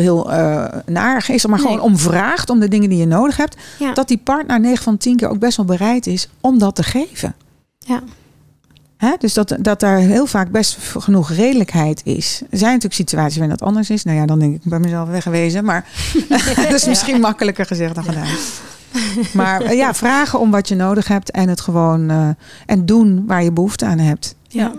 heel 0.00 0.32
eh 0.32 0.64
naar 0.86 1.22
geest, 1.22 1.46
maar 1.48 1.58
Nee. 1.58 1.66
gewoon 1.66 1.80
om 1.82 1.98
vraagt 1.98 2.50
om 2.50 2.60
de 2.60 2.68
dingen 2.68 2.88
die 2.88 2.98
je 2.98 3.06
nodig 3.06 3.36
hebt, 3.36 3.56
Ja. 3.78 3.92
dat 3.92 4.08
die 4.08 4.18
partner 4.24 4.60
9 4.60 4.82
van 4.84 4.96
10 4.96 5.16
keer 5.16 5.28
ook 5.28 5.38
best 5.38 5.56
wel 5.56 5.66
bereid 5.66 6.06
is 6.06 6.28
om 6.40 6.58
dat 6.58 6.74
te 6.74 6.82
geven. 6.82 7.34
Ja. 7.78 8.02
Hè? 8.96 9.10
Dus 9.18 9.34
dat, 9.34 9.56
dat 9.60 9.80
daar 9.80 9.98
heel 9.98 10.26
vaak 10.26 10.50
best 10.50 10.76
genoeg 10.98 11.30
redelijkheid 11.30 12.00
is. 12.04 12.40
Er 12.50 12.58
zijn 12.58 12.70
natuurlijk 12.72 12.94
situaties 13.08 13.36
waarin 13.38 13.56
dat 13.58 13.68
anders 13.68 13.90
is. 13.90 14.04
Nou 14.04 14.16
ja, 14.18 14.26
dan 14.26 14.38
denk 14.38 14.54
ik 14.54 14.60
bij 14.64 14.78
mezelf 14.78 15.08
weggewezen. 15.08 15.64
Maar 15.64 15.86
dat 16.70 16.72
is 16.72 16.86
misschien 16.86 17.20
makkelijker 17.20 17.66
gezegd 17.66 17.94
dan 17.94 18.04
gedaan. 18.04 18.26
Maar 19.34 19.60
eh, 19.62 19.76
ja, 19.76 19.94
vragen 19.94 20.40
om 20.40 20.50
wat 20.50 20.68
je 20.68 20.74
nodig 20.74 21.08
hebt 21.08 21.30
en 21.30 21.48
het 21.48 21.60
gewoon 21.60 22.10
eh, 22.10 22.28
en 22.66 22.86
doen 22.86 23.26
waar 23.26 23.44
je 23.44 23.52
behoefte 23.52 23.84
aan 23.86 23.98
hebt. 23.98 24.34
Ja. 24.48 24.72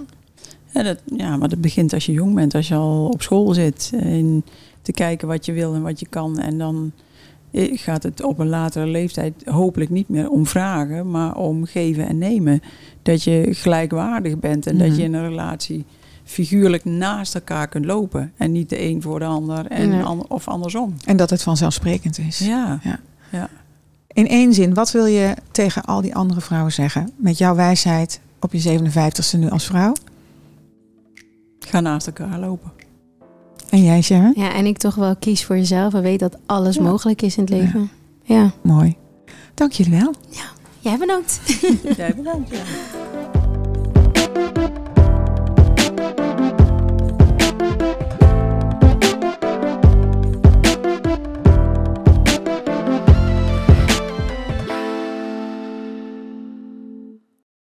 Ja, 0.71 0.83
dat, 0.83 0.97
ja, 1.05 1.37
maar 1.37 1.49
dat 1.49 1.61
begint 1.61 1.93
als 1.93 2.05
je 2.05 2.11
jong 2.11 2.35
bent. 2.35 2.55
Als 2.55 2.67
je 2.67 2.75
al 2.75 3.07
op 3.13 3.21
school 3.21 3.53
zit. 3.53 3.91
En 3.99 4.45
te 4.81 4.91
kijken 4.91 5.27
wat 5.27 5.45
je 5.45 5.51
wil 5.53 5.73
en 5.73 5.81
wat 5.81 5.99
je 5.99 6.07
kan. 6.09 6.39
En 6.39 6.57
dan 6.57 6.91
eh, 7.51 7.77
gaat 7.77 8.03
het 8.03 8.23
op 8.23 8.39
een 8.39 8.47
latere 8.49 8.87
leeftijd 8.87 9.33
hopelijk 9.45 9.89
niet 9.89 10.09
meer 10.09 10.29
om 10.29 10.45
vragen, 10.47 11.11
maar 11.11 11.35
om 11.35 11.65
geven 11.65 12.07
en 12.07 12.17
nemen. 12.17 12.61
Dat 13.01 13.23
je 13.23 13.47
gelijkwaardig 13.51 14.39
bent 14.39 14.67
en 14.67 14.77
dat 14.77 14.87
Mhm. 14.87 14.97
je 14.97 15.03
in 15.03 15.13
een 15.13 15.27
relatie 15.27 15.85
figuurlijk 16.23 16.85
naast 16.85 17.35
elkaar 17.35 17.67
kunt 17.67 17.85
lopen. 17.85 18.31
En 18.37 18.51
niet 18.51 18.69
de 18.69 18.81
een 18.81 19.01
voor 19.01 19.19
de 19.19 19.25
ander 19.25 19.65
en 19.65 19.89
Nee. 19.89 20.01
an- 20.03 20.25
of 20.27 20.47
andersom. 20.47 20.93
En 21.05 21.17
dat 21.17 21.29
het 21.29 21.43
vanzelfsprekend 21.43 22.17
is. 22.19 22.37
Ja. 22.39 22.79
Ja. 22.83 22.99
ja. 23.31 23.49
In 24.15 24.27
één 24.27 24.53
zin, 24.53 24.73
wat 24.73 24.91
wil 24.91 25.05
je 25.05 25.33
tegen 25.51 25.83
al 25.83 26.01
die 26.01 26.15
andere 26.15 26.41
vrouwen 26.41 26.71
zeggen? 26.71 27.11
Met 27.15 27.37
jouw 27.37 27.55
wijsheid 27.55 28.19
op 28.39 28.53
je 28.53 28.79
57ste 28.79 29.39
nu 29.39 29.49
als 29.49 29.65
vrouw. 29.65 29.93
Ga 31.59 31.79
naast 31.79 32.07
elkaar 32.07 32.39
lopen. 32.39 32.71
En 33.69 33.83
jij, 33.83 34.01
Sharon? 34.01 34.33
Ja, 34.35 34.53
en 34.53 34.65
ik 34.65 34.77
toch 34.77 34.95
wel 34.95 35.15
kies 35.15 35.45
voor 35.45 35.55
jezelf 35.57 35.93
en 35.93 36.01
weet 36.01 36.19
dat 36.19 36.37
alles 36.45 36.75
Ja. 36.75 36.81
mogelijk 36.81 37.21
is 37.21 37.37
in 37.37 37.43
het 37.43 37.51
leven. 37.53 37.89
Ja. 38.23 38.51
Mooi. 38.61 38.95
Dank 39.53 39.71
jullie 39.71 39.99
wel. 39.99 40.13
Jij 40.79 40.97
bedankt. 40.97 41.39
Jij 41.97 42.15
bedankt. 42.15 42.49
Ja. 42.49 42.61